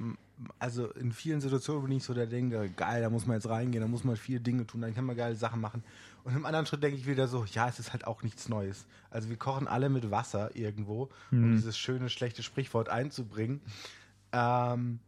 also 0.59 0.91
in 0.93 1.13
vielen 1.13 1.41
Situationen 1.41 1.85
bin 1.85 1.97
ich 1.97 2.05
so 2.05 2.13
der 2.13 2.27
Denker, 2.27 2.69
geil, 2.69 3.01
da 3.01 3.09
muss 3.09 3.25
man 3.25 3.39
jetzt 3.39 3.49
reingehen, 3.49 3.81
da 3.81 3.89
muss 3.89 4.05
man 4.05 4.17
viele 4.17 4.41
Dinge 4.41 4.67
tun, 4.67 4.83
dann 4.83 4.95
kann 4.95 5.07
man 5.07 5.17
geile 5.17 5.37
Sachen 5.37 5.59
machen. 5.59 5.83
Und 6.25 6.37
im 6.37 6.45
anderen 6.45 6.67
Schritt 6.67 6.83
denke 6.83 6.99
ich 6.99 7.07
wieder 7.07 7.29
so, 7.29 7.47
ja, 7.47 7.67
es 7.67 7.79
ist 7.79 7.95
halt 7.95 8.07
auch 8.07 8.23
nichts 8.23 8.51
Neues. 8.51 8.85
Also 9.09 9.31
wir 9.31 9.39
kochen 9.39 9.69
alle 9.69 9.89
mit 9.89 10.11
Wasser 10.11 10.55
irgendwo, 10.55 11.09
mhm. 11.31 11.45
um 11.45 11.53
dieses 11.53 11.79
schöne, 11.79 12.11
schlechte 12.11 12.43
Sprichwort 12.43 12.91
einzubringen. 12.91 13.63
Ähm, 14.33 14.99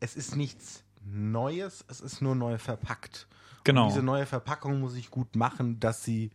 es 0.00 0.16
ist 0.16 0.34
nichts 0.34 0.82
Neues, 1.04 1.84
es 1.88 2.00
ist 2.00 2.22
nur 2.22 2.34
neu 2.34 2.56
verpackt. 2.56 3.26
Genau. 3.64 3.84
Und 3.84 3.90
diese 3.90 4.02
neue 4.02 4.26
Verpackung 4.26 4.80
muss 4.80 4.94
ich 4.96 5.10
gut 5.10 5.36
machen, 5.36 5.80
dass 5.80 6.04
sie 6.04 6.30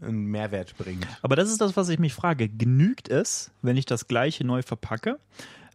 einen 0.00 0.24
Mehrwert 0.24 0.76
bringt. 0.76 1.06
Aber 1.22 1.36
das 1.36 1.50
ist 1.50 1.60
das, 1.60 1.76
was 1.76 1.88
ich 1.88 1.98
mich 1.98 2.14
frage. 2.14 2.48
Genügt 2.48 3.08
es, 3.08 3.50
wenn 3.62 3.76
ich 3.76 3.86
das 3.86 4.08
gleiche 4.08 4.44
neu 4.44 4.62
verpacke? 4.62 5.18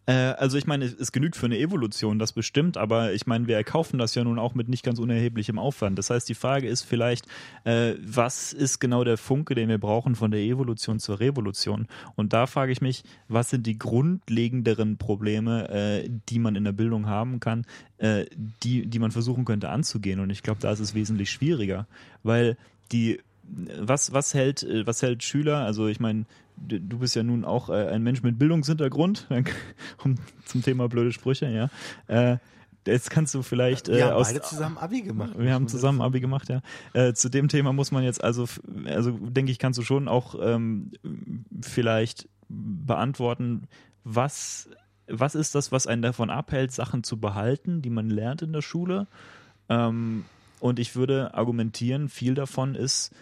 Äh, 0.07 0.13
also 0.13 0.57
ich 0.57 0.65
meine, 0.65 0.85
es 0.85 1.11
genügt 1.11 1.35
für 1.35 1.45
eine 1.45 1.59
Evolution, 1.59 2.17
das 2.17 2.33
bestimmt, 2.33 2.77
aber 2.77 3.13
ich 3.13 3.27
meine, 3.27 3.47
wir 3.47 3.55
erkaufen 3.55 3.99
das 3.99 4.15
ja 4.15 4.23
nun 4.23 4.39
auch 4.39 4.55
mit 4.55 4.69
nicht 4.69 4.83
ganz 4.83 4.97
unerheblichem 4.97 5.59
Aufwand. 5.59 5.99
Das 5.99 6.09
heißt, 6.09 6.27
die 6.27 6.33
Frage 6.33 6.67
ist 6.67 6.81
vielleicht, 6.83 7.27
äh, 7.65 7.93
was 8.01 8.53
ist 8.53 8.79
genau 8.79 9.03
der 9.03 9.17
Funke, 9.17 9.53
den 9.53 9.69
wir 9.69 9.77
brauchen 9.77 10.15
von 10.15 10.31
der 10.31 10.39
Evolution 10.39 10.99
zur 10.99 11.19
Revolution? 11.19 11.87
Und 12.15 12.33
da 12.33 12.47
frage 12.47 12.71
ich 12.71 12.81
mich, 12.81 13.03
was 13.27 13.51
sind 13.51 13.67
die 13.67 13.77
grundlegenderen 13.77 14.97
Probleme, 14.97 15.69
äh, 15.69 16.09
die 16.29 16.39
man 16.39 16.55
in 16.55 16.63
der 16.63 16.71
Bildung 16.71 17.07
haben 17.07 17.39
kann, 17.39 17.65
äh, 17.97 18.25
die, 18.63 18.87
die 18.87 18.99
man 18.99 19.11
versuchen 19.11 19.45
könnte 19.45 19.69
anzugehen? 19.69 20.21
Und 20.21 20.29
ich 20.29 20.41
glaube, 20.41 20.61
da 20.61 20.71
ist 20.71 20.79
es 20.79 20.95
wesentlich 20.95 21.29
schwieriger, 21.29 21.85
weil 22.23 22.57
die 22.93 23.19
was, 23.79 24.13
was 24.13 24.33
hält, 24.33 24.63
äh, 24.63 24.85
was 24.85 25.01
hält 25.01 25.23
Schüler? 25.23 25.59
Also 25.65 25.87
ich 25.87 25.99
meine, 25.99 26.25
du 26.57 26.99
bist 26.99 27.15
ja 27.15 27.23
nun 27.23 27.45
auch 27.45 27.69
äh, 27.69 27.87
ein 27.87 28.03
Mensch 28.03 28.23
mit 28.23 28.39
Bildungshintergrund, 28.39 29.27
um 30.03 30.15
zum 30.45 30.61
Thema 30.61 30.89
blöde 30.89 31.11
Sprüche, 31.11 31.47
ja. 31.47 31.69
Äh, 32.07 32.37
jetzt 32.85 33.09
kannst 33.09 33.33
du 33.35 33.41
vielleicht. 33.41 33.89
Äh, 33.89 33.97
wir 33.97 34.05
haben 34.05 34.13
aus, 34.13 34.27
beide 34.27 34.41
zusammen 34.41 34.77
Abi 34.77 35.01
gemacht. 35.01 35.33
Wir 35.37 35.53
haben 35.53 35.67
zusammen 35.67 36.01
Abi 36.01 36.19
gemacht, 36.19 36.49
ja. 36.49 36.61
Äh, 36.93 37.13
zu 37.13 37.29
dem 37.29 37.47
Thema 37.47 37.73
muss 37.73 37.91
man 37.91 38.03
jetzt 38.03 38.23
also, 38.23 38.45
also 38.85 39.11
denke 39.11 39.51
ich, 39.51 39.59
kannst 39.59 39.77
du 39.77 39.83
schon 39.83 40.07
auch 40.07 40.35
ähm, 40.41 40.91
vielleicht 41.61 42.27
beantworten, 42.49 43.67
was, 44.03 44.69
was 45.07 45.35
ist 45.35 45.53
das, 45.55 45.71
was 45.71 45.85
einen 45.85 46.01
davon 46.01 46.29
abhält, 46.29 46.71
Sachen 46.71 47.03
zu 47.03 47.19
behalten, 47.19 47.81
die 47.81 47.89
man 47.89 48.09
lernt 48.09 48.41
in 48.41 48.53
der 48.53 48.61
Schule? 48.61 49.07
Ähm, 49.69 50.25
und 50.59 50.79
ich 50.79 50.95
würde 50.95 51.33
argumentieren, 51.35 52.09
viel 52.09 52.33
davon 52.33 52.73
ist 52.73 53.13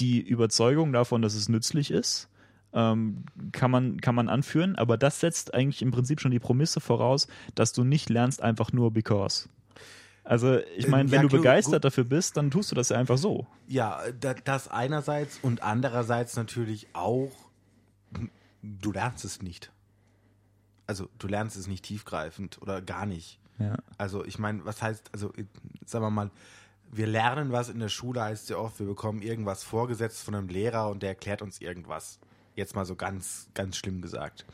die 0.00 0.20
Überzeugung 0.20 0.92
davon, 0.92 1.22
dass 1.22 1.34
es 1.34 1.48
nützlich 1.48 1.90
ist 1.90 2.28
ähm, 2.74 3.24
kann, 3.52 3.70
man, 3.70 4.00
kann 4.00 4.14
man 4.14 4.28
anführen, 4.28 4.76
aber 4.76 4.98
das 4.98 5.20
setzt 5.20 5.54
eigentlich 5.54 5.80
im 5.80 5.90
Prinzip 5.90 6.20
schon 6.20 6.32
die 6.32 6.40
Promisse 6.40 6.80
voraus, 6.80 7.28
dass 7.54 7.72
du 7.72 7.84
nicht 7.84 8.10
lernst 8.10 8.42
einfach 8.42 8.72
nur 8.72 8.90
because. 8.90 9.48
Also 10.24 10.58
ich 10.76 10.88
meine, 10.88 11.10
wenn 11.10 11.22
ja, 11.22 11.28
du 11.28 11.36
begeistert 11.36 11.82
gut. 11.82 11.84
dafür 11.84 12.04
bist, 12.04 12.36
dann 12.36 12.50
tust 12.50 12.70
du 12.70 12.74
das 12.74 12.88
ja 12.88 12.98
einfach 12.98 13.18
so. 13.18 13.46
Ja, 13.68 14.00
das 14.44 14.68
einerseits 14.68 15.38
und 15.42 15.62
andererseits 15.62 16.34
natürlich 16.36 16.88
auch, 16.94 17.32
du 18.62 18.92
lernst 18.92 19.24
es 19.24 19.42
nicht. 19.42 19.70
Also 20.86 21.08
du 21.18 21.28
lernst 21.28 21.56
es 21.56 21.66
nicht 21.66 21.84
tiefgreifend 21.84 22.60
oder 22.62 22.80
gar 22.80 23.04
nicht. 23.04 23.38
Ja. 23.58 23.76
Also 23.98 24.24
ich 24.24 24.38
meine, 24.38 24.64
was 24.64 24.82
heißt, 24.82 25.10
also 25.12 25.32
sagen 25.84 26.04
wir 26.04 26.10
mal, 26.10 26.30
wir 26.90 27.06
lernen 27.06 27.52
was 27.52 27.68
in 27.68 27.78
der 27.78 27.88
Schule, 27.88 28.22
heißt 28.22 28.48
ja 28.50 28.56
oft, 28.56 28.78
wir 28.78 28.86
bekommen 28.86 29.20
irgendwas 29.20 29.62
vorgesetzt 29.62 30.22
von 30.22 30.34
einem 30.34 30.48
Lehrer 30.48 30.88
und 30.88 31.02
der 31.02 31.10
erklärt 31.10 31.42
uns 31.42 31.60
irgendwas. 31.60 32.18
Jetzt 32.54 32.74
mal 32.76 32.84
so 32.84 32.94
ganz, 32.94 33.48
ganz 33.54 33.76
schlimm 33.76 34.00
gesagt. 34.00 34.44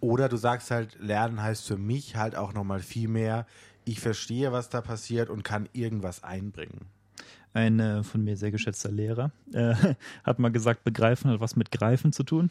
Oder 0.00 0.28
du 0.28 0.36
sagst 0.36 0.70
halt, 0.70 0.96
lernen 1.00 1.42
heißt 1.42 1.66
für 1.66 1.76
mich 1.76 2.16
halt 2.16 2.36
auch 2.36 2.52
nochmal 2.52 2.80
viel 2.80 3.08
mehr, 3.08 3.46
ich 3.84 4.00
verstehe, 4.00 4.52
was 4.52 4.68
da 4.68 4.80
passiert 4.80 5.30
und 5.30 5.42
kann 5.42 5.68
irgendwas 5.72 6.22
einbringen. 6.22 6.86
Ein 7.54 7.80
äh, 7.80 8.04
von 8.04 8.22
mir 8.22 8.36
sehr 8.36 8.50
geschätzter 8.50 8.92
Lehrer 8.92 9.32
äh, 9.52 9.74
hat 10.24 10.38
mal 10.38 10.52
gesagt, 10.52 10.84
begreifen 10.84 11.30
hat 11.30 11.40
was 11.40 11.56
mit 11.56 11.70
Greifen 11.72 12.12
zu 12.12 12.22
tun. 12.22 12.50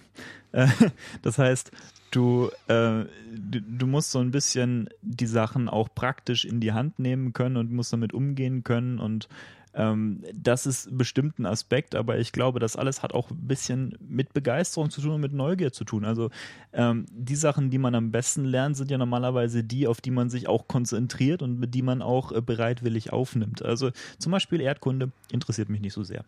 Äh, 0.52 0.68
das 1.22 1.38
heißt, 1.38 1.72
du, 2.12 2.50
äh, 2.68 3.06
du, 3.36 3.62
du, 3.62 3.88
musst 3.88 4.12
so 4.12 4.20
ein 4.20 4.32
bisschen 4.32 4.90
die 5.02 5.28
Sachen 5.28 5.70
auch 5.70 5.90
praktisch 5.94 6.44
in 6.44 6.60
die 6.60 6.74
Hand 6.74 6.98
nehmen 6.98 7.34
können 7.34 7.58
und 7.58 7.72
musst 7.72 7.94
damit 7.94 8.14
umgehen 8.14 8.64
können 8.64 9.00
und 9.00 9.30
ähm, 9.78 10.24
das 10.34 10.66
ist 10.66 10.98
bestimmt 10.98 11.38
ein 11.38 11.46
Aspekt, 11.46 11.94
aber 11.94 12.18
ich 12.18 12.32
glaube, 12.32 12.60
das 12.60 12.76
alles 12.76 13.04
hat 13.04 13.14
auch 13.14 13.30
ein 13.30 13.48
bisschen 13.48 13.96
mit 14.02 14.34
Begeisterung 14.34 14.90
zu 14.90 15.02
tun 15.02 15.12
und 15.12 15.22
mit 15.22 15.34
Neugier 15.34 15.72
zu 15.72 15.84
tun. 15.84 16.04
Also 16.04 16.32
ähm, 16.74 17.06
die 17.12 17.36
Sachen, 17.36 17.70
die 17.70 17.78
man 17.78 17.94
am 17.94 18.12
besten 18.12 18.44
lernt, 18.44 18.76
sind 18.76 18.90
ja 18.90 18.98
normalerweise 18.98 19.64
die, 19.64 19.86
auf 19.86 20.02
die 20.02 20.10
man 20.10 20.32
sich 20.32 20.48
auch 20.48 20.68
konzentriert 20.68 21.44
und 21.44 21.60
mit 21.60 21.76
die 21.76 21.84
man 21.84 22.02
auch 22.02 22.32
äh, 22.32 22.42
bereitwillig 22.42 23.14
aufnimmt. 23.14 23.62
Also 23.62 23.92
zum 24.18 24.32
Beispiel 24.32 24.62
Erdkunde 24.62 25.12
interessiert 25.32 25.70
mich 25.70 25.82
nicht 25.82 25.94
so 25.94 26.04
sehr. 26.04 26.26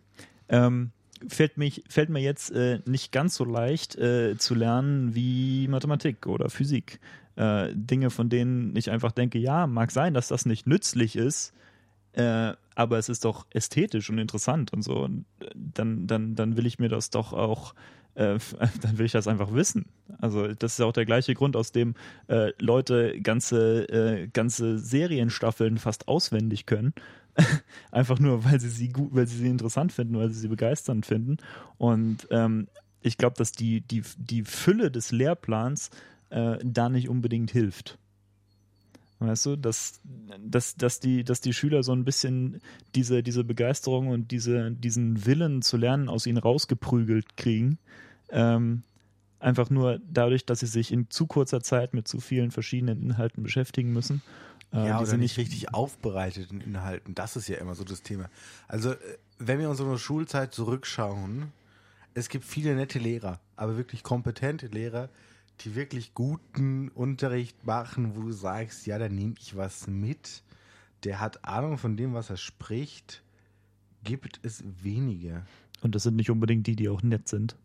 Ähm, 0.48 0.92
fällt, 1.26 1.58
mich, 1.58 1.82
fällt 1.88 2.08
mir 2.08 2.20
jetzt 2.20 2.52
äh, 2.52 2.78
nicht 2.86 3.10
ganz 3.10 3.34
so 3.34 3.44
leicht 3.44 3.96
äh, 3.96 4.38
zu 4.38 4.54
lernen 4.54 5.16
wie 5.16 5.66
Mathematik 5.66 6.28
oder 6.28 6.50
Physik. 6.50 7.00
Äh, 7.34 7.70
Dinge, 7.74 8.10
von 8.10 8.28
denen 8.28 8.76
ich 8.76 8.92
einfach 8.92 9.10
denke, 9.10 9.40
ja, 9.40 9.66
mag 9.66 9.90
sein, 9.90 10.14
dass 10.14 10.28
das 10.28 10.46
nicht 10.46 10.68
nützlich 10.68 11.16
ist, 11.16 11.52
äh, 12.12 12.52
aber 12.80 12.98
es 12.98 13.08
ist 13.10 13.24
doch 13.26 13.46
ästhetisch 13.50 14.08
und 14.08 14.18
interessant 14.18 14.72
und 14.72 14.82
so. 14.82 15.04
Und 15.04 15.26
dann, 15.54 16.06
dann, 16.06 16.34
dann 16.34 16.56
will 16.56 16.66
ich 16.66 16.78
mir 16.78 16.88
das 16.88 17.10
doch 17.10 17.32
auch 17.34 17.74
äh, 18.14 18.38
dann 18.80 18.98
will 18.98 19.06
ich 19.06 19.12
das 19.12 19.28
einfach 19.28 19.52
wissen. 19.52 19.86
Also 20.18 20.48
das 20.48 20.72
ist 20.72 20.80
auch 20.80 20.92
der 20.92 21.04
gleiche 21.04 21.34
Grund, 21.34 21.56
aus 21.56 21.72
dem 21.72 21.94
äh, 22.28 22.52
Leute 22.58 23.20
ganze, 23.20 23.88
äh, 23.88 24.28
ganze 24.28 24.78
Serienstaffeln 24.78 25.78
fast 25.78 26.08
auswendig 26.08 26.66
können. 26.66 26.94
einfach 27.92 28.18
nur, 28.18 28.44
weil 28.44 28.58
sie 28.58 28.70
sie 28.70 28.88
gut, 28.88 29.10
weil 29.12 29.26
sie 29.26 29.36
sie 29.36 29.48
interessant 29.48 29.92
finden, 29.92 30.16
weil 30.18 30.30
sie 30.30 30.40
sie 30.40 30.48
begeisternd 30.48 31.06
finden. 31.06 31.36
Und 31.78 32.26
ähm, 32.30 32.66
ich 33.02 33.18
glaube, 33.18 33.36
dass 33.36 33.52
die, 33.52 33.82
die, 33.82 34.02
die 34.16 34.44
Fülle 34.44 34.90
des 34.90 35.12
Lehrplans 35.12 35.90
äh, 36.30 36.58
da 36.64 36.88
nicht 36.88 37.08
unbedingt 37.08 37.50
hilft. 37.50 37.98
Weißt 39.20 39.44
du, 39.44 39.56
dass, 39.56 40.00
dass, 40.38 40.76
dass, 40.76 40.98
die, 40.98 41.24
dass 41.24 41.42
die 41.42 41.52
Schüler 41.52 41.82
so 41.82 41.92
ein 41.92 42.04
bisschen 42.04 42.62
diese, 42.94 43.22
diese 43.22 43.44
Begeisterung 43.44 44.08
und 44.08 44.30
diese, 44.30 44.70
diesen 44.70 45.26
Willen 45.26 45.60
zu 45.60 45.76
lernen 45.76 46.08
aus 46.08 46.26
ihnen 46.26 46.38
rausgeprügelt 46.38 47.36
kriegen. 47.36 47.78
Ähm, 48.30 48.82
einfach 49.38 49.68
nur 49.68 50.00
dadurch, 50.10 50.46
dass 50.46 50.60
sie 50.60 50.66
sich 50.66 50.90
in 50.90 51.10
zu 51.10 51.26
kurzer 51.26 51.62
Zeit 51.62 51.92
mit 51.92 52.08
zu 52.08 52.18
vielen 52.18 52.50
verschiedenen 52.50 53.02
Inhalten 53.02 53.42
beschäftigen 53.42 53.92
müssen. 53.92 54.22
Äh, 54.72 54.88
ja, 54.88 55.00
oder 55.00 55.18
nicht 55.18 55.36
richtig 55.36 55.74
aufbereiteten 55.74 56.62
Inhalten. 56.62 57.14
Das 57.14 57.36
ist 57.36 57.46
ja 57.48 57.56
immer 57.58 57.74
so 57.74 57.84
das 57.84 58.02
Thema. 58.02 58.30
Also, 58.68 58.92
äh, 58.92 58.96
wenn 59.38 59.58
wir 59.58 59.68
unsere 59.68 59.98
Schulzeit 59.98 60.54
zurückschauen, 60.54 61.52
es 62.14 62.30
gibt 62.30 62.44
viele 62.44 62.74
nette 62.74 62.98
Lehrer, 62.98 63.38
aber 63.56 63.76
wirklich 63.76 64.02
kompetente 64.02 64.66
Lehrer, 64.66 65.10
die 65.60 65.74
wirklich 65.74 66.14
guten 66.14 66.88
Unterricht 66.88 67.66
machen, 67.66 68.16
wo 68.16 68.22
du 68.22 68.32
sagst, 68.32 68.86
ja, 68.86 68.98
da 68.98 69.08
nehme 69.08 69.34
ich 69.38 69.56
was 69.56 69.86
mit. 69.86 70.42
Der 71.04 71.20
hat 71.20 71.44
Ahnung 71.44 71.78
von 71.78 71.96
dem, 71.96 72.14
was 72.14 72.30
er 72.30 72.36
spricht, 72.36 73.22
gibt 74.04 74.40
es 74.42 74.64
wenige. 74.82 75.44
Und 75.82 75.94
das 75.94 76.02
sind 76.04 76.16
nicht 76.16 76.30
unbedingt 76.30 76.66
die, 76.66 76.76
die 76.76 76.88
auch 76.88 77.02
nett 77.02 77.28
sind. 77.28 77.56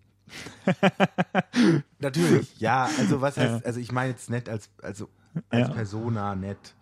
Natürlich, 1.99 2.59
ja. 2.59 2.89
Also 2.97 3.21
was 3.21 3.37
heißt, 3.37 3.61
ja. 3.61 3.65
also 3.65 3.79
ich 3.79 3.91
meine 3.91 4.11
jetzt 4.11 4.29
nett 4.29 4.49
als, 4.49 4.69
also 4.81 5.09
als 5.49 5.67
ja. 5.67 5.73
Persona 5.73 6.35
nett. 6.35 6.75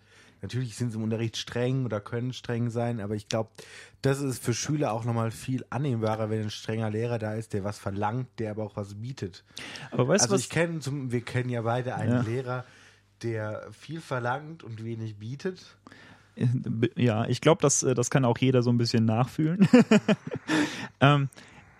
Natürlich 0.44 0.76
sind 0.76 0.90
sie 0.90 0.98
im 0.98 1.04
Unterricht 1.04 1.38
streng 1.38 1.86
oder 1.86 2.02
können 2.02 2.34
streng 2.34 2.68
sein, 2.68 3.00
aber 3.00 3.14
ich 3.14 3.30
glaube, 3.30 3.48
das 4.02 4.20
ist 4.20 4.44
für 4.44 4.52
Schüler 4.52 4.92
auch 4.92 5.06
nochmal 5.06 5.30
viel 5.30 5.64
annehmbarer, 5.70 6.28
wenn 6.28 6.42
ein 6.42 6.50
strenger 6.50 6.90
Lehrer 6.90 7.18
da 7.18 7.32
ist, 7.32 7.54
der 7.54 7.64
was 7.64 7.78
verlangt, 7.78 8.28
der 8.38 8.50
aber 8.50 8.64
auch 8.64 8.76
was 8.76 8.92
bietet. 8.96 9.42
Aber 9.90 10.06
weißt 10.06 10.24
also 10.24 10.34
was? 10.34 10.42
ich 10.42 10.50
kenne, 10.50 10.80
wir 10.84 11.22
kennen 11.22 11.48
ja 11.48 11.62
beide 11.62 11.94
einen 11.94 12.12
ja. 12.12 12.20
Lehrer, 12.20 12.66
der 13.22 13.66
viel 13.72 14.02
verlangt 14.02 14.62
und 14.62 14.84
wenig 14.84 15.16
bietet. 15.16 15.78
Ja, 16.94 17.24
ich 17.24 17.40
glaube, 17.40 17.62
das, 17.62 17.80
das 17.80 18.10
kann 18.10 18.26
auch 18.26 18.36
jeder 18.36 18.62
so 18.62 18.68
ein 18.68 18.76
bisschen 18.76 19.06
nachfühlen. 19.06 19.66
ähm, 21.00 21.30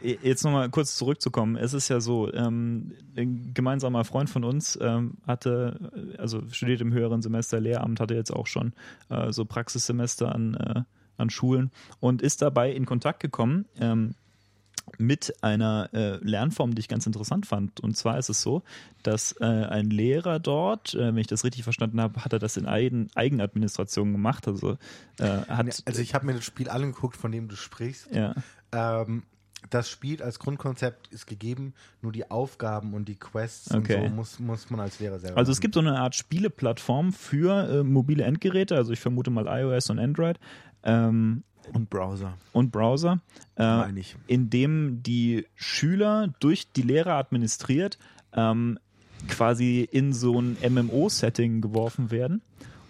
Jetzt 0.04 0.44
nochmal 0.44 0.68
kurz 0.68 0.96
zurückzukommen. 0.96 1.56
Es 1.56 1.72
ist 1.72 1.88
ja 1.88 1.98
so, 2.00 2.30
ähm, 2.32 2.92
ein 3.16 3.54
gemeinsamer 3.54 4.04
Freund 4.04 4.28
von 4.28 4.44
uns 4.44 4.78
ähm, 4.80 5.16
hatte, 5.26 6.14
also 6.18 6.42
studiert 6.50 6.82
im 6.82 6.92
höheren 6.92 7.22
Semester 7.22 7.58
Lehramt, 7.58 8.00
hatte 8.00 8.14
jetzt 8.14 8.30
auch 8.30 8.46
schon 8.46 8.74
äh, 9.08 9.32
so 9.32 9.46
Praxissemester 9.46 10.34
an, 10.34 10.54
äh, 10.54 10.82
an 11.16 11.30
Schulen 11.30 11.70
und 12.00 12.20
ist 12.20 12.42
dabei 12.42 12.72
in 12.72 12.84
Kontakt 12.84 13.20
gekommen 13.20 13.64
ähm, 13.80 14.14
mit 14.98 15.34
einer 15.42 15.88
äh, 15.92 16.16
Lernform, 16.16 16.74
die 16.74 16.80
ich 16.80 16.88
ganz 16.88 17.06
interessant 17.06 17.46
fand. 17.46 17.80
Und 17.80 17.96
zwar 17.96 18.18
ist 18.18 18.28
es 18.28 18.42
so, 18.42 18.62
dass 19.02 19.32
äh, 19.40 19.44
ein 19.44 19.90
Lehrer 19.90 20.38
dort, 20.38 20.94
äh, 20.94 21.06
wenn 21.06 21.16
ich 21.16 21.26
das 21.26 21.44
richtig 21.44 21.64
verstanden 21.64 22.00
habe, 22.00 22.24
hat 22.24 22.32
er 22.32 22.38
das 22.38 22.56
in 22.58 22.66
Eigen, 22.66 23.08
Eigenadministration 23.14 24.12
gemacht. 24.12 24.46
Also, 24.46 24.76
äh, 25.18 25.24
hat, 25.48 25.82
also 25.86 26.00
ich 26.02 26.14
habe 26.14 26.26
mir 26.26 26.34
das 26.34 26.44
Spiel 26.44 26.68
angeguckt, 26.68 27.16
von 27.16 27.32
dem 27.32 27.48
du 27.48 27.56
sprichst. 27.56 28.08
Ja. 28.12 28.34
Ähm, 28.72 29.22
das 29.74 29.90
Spiel 29.90 30.22
als 30.22 30.38
Grundkonzept 30.38 31.08
ist 31.08 31.26
gegeben, 31.26 31.74
nur 32.00 32.12
die 32.12 32.30
Aufgaben 32.30 32.94
und 32.94 33.08
die 33.08 33.16
Quests 33.16 33.74
okay. 33.74 33.96
und 33.96 34.08
so 34.08 34.14
muss, 34.14 34.38
muss 34.38 34.70
man 34.70 34.80
als 34.80 35.00
Lehrer 35.00 35.18
selber 35.18 35.36
Also 35.36 35.50
es 35.50 35.60
gibt 35.60 35.74
so 35.74 35.80
eine 35.80 35.98
Art 35.98 36.14
Spieleplattform 36.14 37.12
für 37.12 37.80
äh, 37.80 37.82
mobile 37.82 38.22
Endgeräte, 38.22 38.76
also 38.76 38.92
ich 38.92 39.00
vermute 39.00 39.30
mal 39.30 39.46
iOS 39.46 39.90
und 39.90 39.98
Android. 39.98 40.38
Ähm, 40.84 41.42
und 41.72 41.90
Browser. 41.90 42.34
Und 42.52 42.70
Browser, 42.70 43.20
äh, 43.56 43.90
in 44.26 44.50
dem 44.50 45.02
die 45.02 45.46
Schüler 45.54 46.32
durch 46.38 46.70
die 46.72 46.82
Lehrer 46.82 47.14
administriert 47.14 47.98
ähm, 48.34 48.78
quasi 49.28 49.88
in 49.90 50.12
so 50.12 50.40
ein 50.40 50.56
MMO-Setting 50.62 51.62
geworfen 51.62 52.10
werden. 52.10 52.42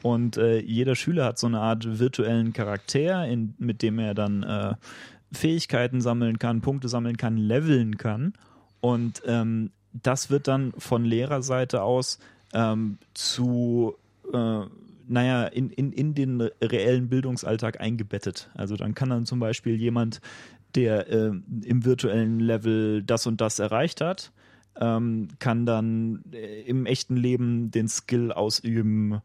Und 0.03 0.37
äh, 0.37 0.59
jeder 0.59 0.97
Schüler 0.97 1.25
hat 1.25 1.39
so 1.39 1.47
eine 1.47 1.61
Art 1.61 1.99
virtuellen 1.99 2.53
Charakter, 2.53 3.27
in, 3.27 3.55
mit 3.59 3.81
dem 3.81 3.99
er 3.99 4.13
dann 4.13 4.43
äh, 4.43 4.75
Fähigkeiten 5.35 6.01
sammeln 6.01 6.39
kann, 6.39 6.61
Punkte 6.61 6.89
sammeln 6.89 7.17
kann, 7.17 7.37
leveln 7.37 7.99
kann. 7.99 8.35
Und 8.81 9.23
ähm, 9.27 9.71
das 9.93 10.31
wird 10.31 10.49
dann 10.49 10.73
von 10.77 11.05
Lehrerseite 11.05 11.83
aus 11.83 12.19
ähm, 12.53 12.99
zu, 13.15 13.95
äh, 14.33 14.61
naja, 15.07 15.45
in, 15.47 15.71
in, 15.71 15.93
in 15.93 16.15
den 16.15 16.41
reellen 16.41 17.09
Bildungsalltag 17.09 17.81
eingebettet. 17.81 18.51
Also 18.55 18.77
dann 18.77 18.95
kann 18.95 19.11
dann 19.11 19.27
zum 19.27 19.41
Beispiel 19.41 19.77
jemand, 19.77 20.21
der 20.75 21.09
äh, 21.09 21.33
im 21.63 21.85
virtuellen 21.85 22.41
Level 22.41 23.03
das 23.03 23.27
und 23.27 23.41
das 23.41 23.59
erreicht 23.59 24.01
hat, 24.01 24.33
ähm, 24.81 25.29
kann 25.39 25.67
dann 25.67 26.25
äh, 26.33 26.63
im 26.63 26.87
echten 26.87 27.17
Leben 27.17 27.71
den 27.71 27.89
Skill 27.89 28.33
ausüben, 28.33 29.21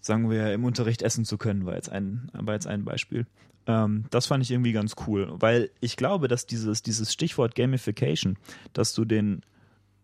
sagen 0.00 0.30
wir, 0.30 0.52
im 0.52 0.64
Unterricht 0.64 1.02
essen 1.02 1.24
zu 1.24 1.36
können, 1.36 1.66
war 1.66 1.74
jetzt 1.74 1.90
ein, 1.90 2.30
war 2.32 2.54
jetzt 2.54 2.66
ein 2.66 2.84
Beispiel. 2.84 3.26
Ähm, 3.66 4.04
das 4.10 4.26
fand 4.26 4.44
ich 4.44 4.50
irgendwie 4.50 4.72
ganz 4.72 4.94
cool, 5.06 5.28
weil 5.32 5.70
ich 5.80 5.96
glaube, 5.96 6.28
dass 6.28 6.46
dieses, 6.46 6.82
dieses 6.82 7.12
Stichwort 7.12 7.54
Gamification, 7.54 8.36
dass 8.72 8.94
du 8.94 9.04
den 9.04 9.42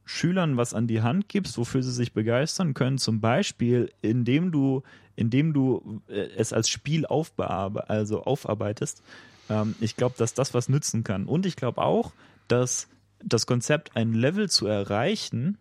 Schülern 0.05 0.57
was 0.57 0.75
an 0.75 0.89
die 0.89 1.03
Hand 1.03 1.29
gibst, 1.29 1.59
wofür 1.59 1.83
sie 1.83 1.93
sich 1.93 2.13
begeistern 2.13 2.75
können, 2.75 2.99
zum 2.99 3.21
Beispiel, 3.21 3.93
indem 4.03 4.51
du, 4.51 4.83
indem 5.15 5.53
du 5.53 6.03
äh, 6.09 6.29
es 6.37 6.53
als 6.53 6.69
Spiel 6.69 7.07
aufbearbe 7.07 7.89
also 7.89 8.25
aufarbeitest. 8.25 9.03
Ähm, 9.49 9.77
ich 9.81 9.97
glaube, 9.97 10.17
dass 10.19 10.35
das 10.35 10.55
was 10.55 10.69
nützen 10.69 11.05
kann. 11.05 11.27
Und 11.27 11.47
ich 11.47 11.57
glaube 11.57 11.81
auch, 11.83 12.13
dass 12.49 12.89
das 13.25 13.47
Konzept, 13.47 13.97
ein 13.97 14.15
Level 14.15 14.51
zu 14.51 14.67
erreichen, 14.67 15.57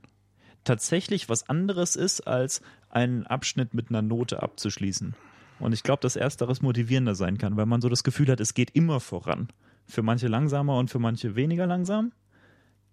tatsächlich 0.63 1.29
was 1.29 1.47
anderes 1.47 1.95
ist, 1.95 2.21
als 2.21 2.61
einen 2.89 3.27
Abschnitt 3.27 3.73
mit 3.73 3.89
einer 3.89 4.01
Note 4.01 4.41
abzuschließen. 4.41 5.15
Und 5.61 5.73
ich 5.73 5.83
glaube, 5.83 6.01
dass 6.01 6.15
ersteres 6.15 6.61
motivierender 6.61 7.15
sein 7.15 7.37
kann, 7.37 7.55
weil 7.55 7.65
man 7.65 7.81
so 7.81 7.89
das 7.89 8.03
Gefühl 8.03 8.29
hat, 8.29 8.39
es 8.39 8.53
geht 8.53 8.71
immer 8.71 8.99
voran. 8.99 9.49
Für 9.85 10.01
manche 10.01 10.27
langsamer 10.27 10.77
und 10.77 10.89
für 10.89 10.99
manche 10.99 11.35
weniger 11.35 11.67
langsam. 11.67 12.11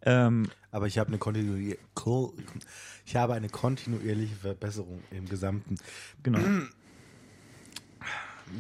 Ähm, 0.03 0.49
Aber 0.71 0.87
ich 0.87 0.99
habe 0.99 1.09
eine 1.09 1.19
kontinuierliche, 1.19 1.79
ich 3.05 3.17
habe 3.17 3.35
eine 3.35 3.49
kontinuierliche 3.49 4.37
Verbesserung 4.37 5.01
im 5.11 5.29
Gesamten. 5.29 5.77
Genau. 6.23 6.39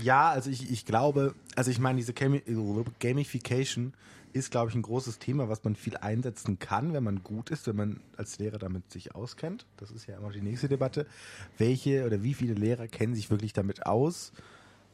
Ja, 0.02 0.30
also 0.30 0.50
ich, 0.50 0.70
ich 0.70 0.84
glaube, 0.84 1.34
also 1.56 1.70
ich 1.70 1.78
meine, 1.78 1.96
diese 1.96 2.12
Gamification 2.12 3.94
ist, 4.32 4.50
glaube 4.50 4.70
ich, 4.70 4.76
ein 4.76 4.82
großes 4.82 5.18
Thema, 5.18 5.48
was 5.48 5.64
man 5.64 5.76
viel 5.76 5.96
einsetzen 5.96 6.58
kann, 6.58 6.92
wenn 6.92 7.04
man 7.04 7.22
gut 7.22 7.50
ist, 7.50 7.66
wenn 7.66 7.76
man 7.76 8.00
als 8.16 8.38
Lehrer 8.38 8.58
damit 8.58 8.90
sich 8.90 9.14
auskennt. 9.14 9.66
Das 9.76 9.90
ist 9.90 10.06
ja 10.06 10.16
immer 10.16 10.30
die 10.30 10.42
nächste 10.42 10.68
Debatte. 10.68 11.06
Welche 11.56 12.06
oder 12.06 12.22
wie 12.22 12.34
viele 12.34 12.54
Lehrer 12.54 12.88
kennen 12.88 13.14
sich 13.14 13.30
wirklich 13.30 13.52
damit 13.52 13.86
aus 13.86 14.32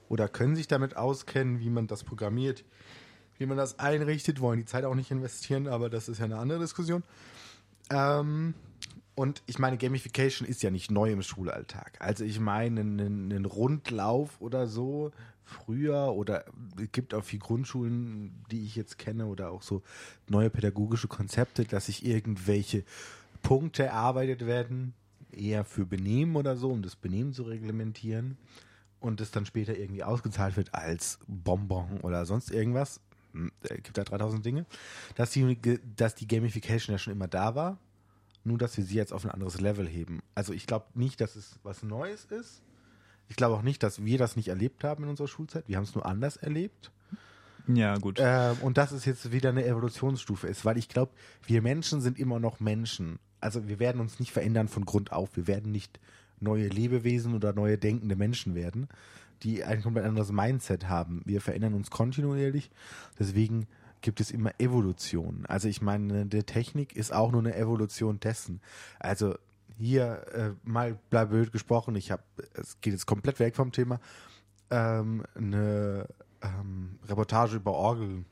oder 0.09 0.29
können 0.29 0.57
sich 0.57 0.69
damit 0.69 0.97
auskennen, 0.97 1.61
wie 1.61 1.71
man 1.71 1.87
das 1.87 2.05
programmiert, 2.05 2.65
wie 3.39 3.47
man 3.47 3.57
das 3.57 3.79
einrichtet, 3.79 4.41
wollen 4.41 4.59
die 4.59 4.65
Zeit 4.65 4.85
auch 4.85 4.95
nicht 4.95 5.11
investieren, 5.11 5.67
aber 5.67 5.91
das 5.91 6.09
ist 6.09 6.19
ja 6.19 6.25
eine 6.25 6.39
andere 6.39 6.61
Diskussion. 6.61 7.03
Ähm, 7.91 8.55
und 9.15 9.43
ich 9.47 9.59
meine, 9.59 9.77
Gamification 9.77 10.49
ist 10.49 10.63
ja 10.63 10.71
nicht 10.71 10.91
neu 10.91 11.13
im 11.13 11.23
Schulalltag. 11.23 11.97
Also 12.01 12.25
ich 12.25 12.41
meine, 12.41 12.81
einen, 12.81 13.01
einen 13.01 13.45
Rundlauf 13.45 14.41
oder 14.41 14.67
so 14.67 15.13
früher 15.45 16.13
oder 16.13 16.45
es 16.81 16.91
gibt 16.93 17.15
auch 17.15 17.25
viele 17.25 17.43
Grundschulen, 17.43 18.45
die 18.51 18.65
ich 18.65 18.77
jetzt 18.77 18.99
kenne 18.99 19.27
oder 19.27 19.51
auch 19.51 19.63
so 19.63 19.83
neue 20.29 20.51
pädagogische 20.51 21.09
Konzepte, 21.09 21.65
dass 21.65 21.87
sich 21.87 22.05
irgendwelche 22.05 22.85
Punkte 23.43 23.85
erarbeitet 23.85 24.47
werden, 24.47 24.95
eher 25.31 25.65
für 25.65 25.85
Benehmen 25.85 26.37
oder 26.37 26.57
so, 26.57 26.71
um 26.71 26.83
das 26.83 26.97
Benehmen 26.97 27.33
zu 27.33 27.43
reglementieren 27.43 28.39
und 29.01 29.21
das 29.21 29.31
dann 29.31 29.47
später 29.47 29.77
irgendwie 29.77 30.03
ausgezahlt 30.03 30.57
wird 30.57 30.75
als 30.75 31.19
Bonbon 31.27 32.01
oder 32.01 32.25
sonst 32.25 32.51
irgendwas. 32.51 33.01
Hm, 33.33 33.53
es 33.63 33.83
gibt 33.83 33.99
da 33.99 34.05
3000 34.05 34.45
Dinge. 34.45 34.67
Dass 35.15 35.31
die, 35.31 35.81
dass 35.97 36.15
die 36.15 36.27
Gamification 36.27 36.95
ja 36.95 36.99
schon 36.99 37.13
immer 37.13 37.29
da 37.29 37.55
war, 37.55 37.79
nur 38.45 38.59
dass 38.59 38.77
wir 38.77 38.85
sie 38.85 38.97
jetzt 38.97 39.13
auf 39.13 39.25
ein 39.25 39.31
anderes 39.31 39.61
Level 39.61 39.87
heben. 39.87 40.23
Also 40.35 40.53
ich 40.53 40.67
glaube 40.67 40.87
nicht, 40.95 41.21
dass 41.21 41.37
es 41.37 41.59
was 41.63 41.83
Neues 41.83 42.25
ist, 42.27 42.63
ich 43.29 43.37
glaube 43.37 43.55
auch 43.55 43.63
nicht, 43.63 43.83
dass 43.83 44.05
wir 44.05 44.19
das 44.19 44.37
nicht 44.37 44.49
erlebt 44.49 44.85
haben 44.85 45.05
in 45.05 45.11
unserer 45.11 45.29
Schulzeit. 45.29 45.69
Wir 45.69 45.77
haben 45.77 45.85
es 45.85 45.95
nur 45.95 46.07
anders 46.07 46.37
erlebt. 46.37 46.93
Ja, 47.67 47.97
gut. 47.97 48.19
Ähm, 48.21 48.57
und 48.61 48.77
das 48.77 48.93
ist 48.93 49.07
jetzt 49.07 49.33
wieder 49.33 49.49
eine 49.49 49.65
Evolutionsstufe 49.65 50.47
ist, 50.47 50.65
weil 50.65 50.77
ich 50.77 50.89
glaube, 50.89 51.13
wir 51.47 51.63
Menschen 51.63 52.01
sind 52.01 52.19
immer 52.19 52.39
noch 52.39 52.61
Menschen. 52.61 53.19
Also 53.41 53.69
wir 53.69 53.79
werden 53.79 54.01
uns 54.01 54.21
nicht 54.21 54.33
verändern 54.33 54.69
von 54.69 54.85
Grund 54.85 55.13
auf. 55.13 55.37
Wir 55.37 55.47
werden 55.47 55.73
nicht 55.73 55.99
neue 56.41 56.69
Lebewesen 56.69 57.35
oder 57.35 57.53
neue 57.55 57.79
denkende 57.79 58.17
Menschen 58.17 58.55
werden. 58.55 58.89
die 59.43 59.65
ein 59.65 59.83
komplett 59.83 60.07
anderes 60.07 60.33
Mindset 60.33 60.89
haben. 60.89 61.23
Wir 61.25 61.41
verändern 61.41 61.75
uns 61.75 61.91
kontinuierlich, 61.91 62.71
deswegen 63.19 63.67
gibt 64.01 64.21
es 64.21 64.31
immer 64.31 64.53
Evolution. 64.59 65.45
Also 65.47 65.69
ich 65.69 65.81
meine, 65.81 66.27
die 66.27 66.43
Technik 66.43 66.95
ist 66.95 67.13
auch 67.13 67.33
nur 67.33 67.41
eine 67.41 67.57
Evolution 67.57 68.21
dessen. 68.21 68.61
Also 68.99 69.35
hier 69.77 70.27
äh, 70.33 70.51
mal 70.63 70.99
blöd 71.11 71.53
gesprochen, 71.53 71.97
ich 71.97 72.11
habe, 72.11 72.23
es 72.55 72.81
geht 72.81 72.93
jetzt 72.93 73.07
komplett 73.07 73.39
weg 73.41 73.57
vom 73.57 73.73
Thema, 73.73 74.01
ähm, 74.71 75.25
eine 75.35 76.09
ähm, 76.43 76.99
Reportage 77.07 77.57
über 77.57 77.73
Orgeln 77.73 78.27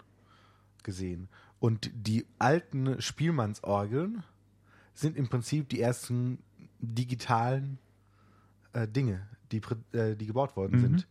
gesehen. 0.82 1.28
Und 1.58 1.90
die 1.94 2.26
alten 2.38 3.00
Spielmannsorgeln 3.00 4.24
sind 4.94 5.16
im 5.16 5.28
Prinzip 5.28 5.68
die 5.68 5.80
ersten 5.80 6.38
digitalen 6.80 7.78
äh, 8.72 8.88
Dinge, 8.88 9.26
die, 9.52 9.60
äh, 9.92 10.16
die 10.16 10.26
gebaut 10.26 10.56
worden 10.56 10.78
mhm. 10.78 10.80
sind. 10.80 11.08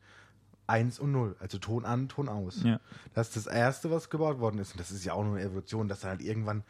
Eins 0.68 1.00
und 1.00 1.12
null, 1.12 1.36
also 1.40 1.58
Ton 1.58 1.86
an, 1.86 2.08
Ton 2.08 2.30
aus. 2.30 2.64
Ja. 2.64 2.80
Das 3.14 3.30
ist 3.30 3.46
das 3.46 3.48
Erste, 3.48 3.92
was 3.92 4.10
gebaut 4.10 4.40
worden 4.40 4.60
ist. 4.60 4.72
Und 4.72 4.80
das 4.80 4.92
ist 4.92 5.04
ja 5.04 5.14
auch 5.14 5.24
nur 5.24 5.36
eine 5.36 5.46
Evolution, 5.46 5.88
dass 5.88 6.02
dann 6.02 6.12
halt 6.12 6.22
irgendwann 6.22 6.64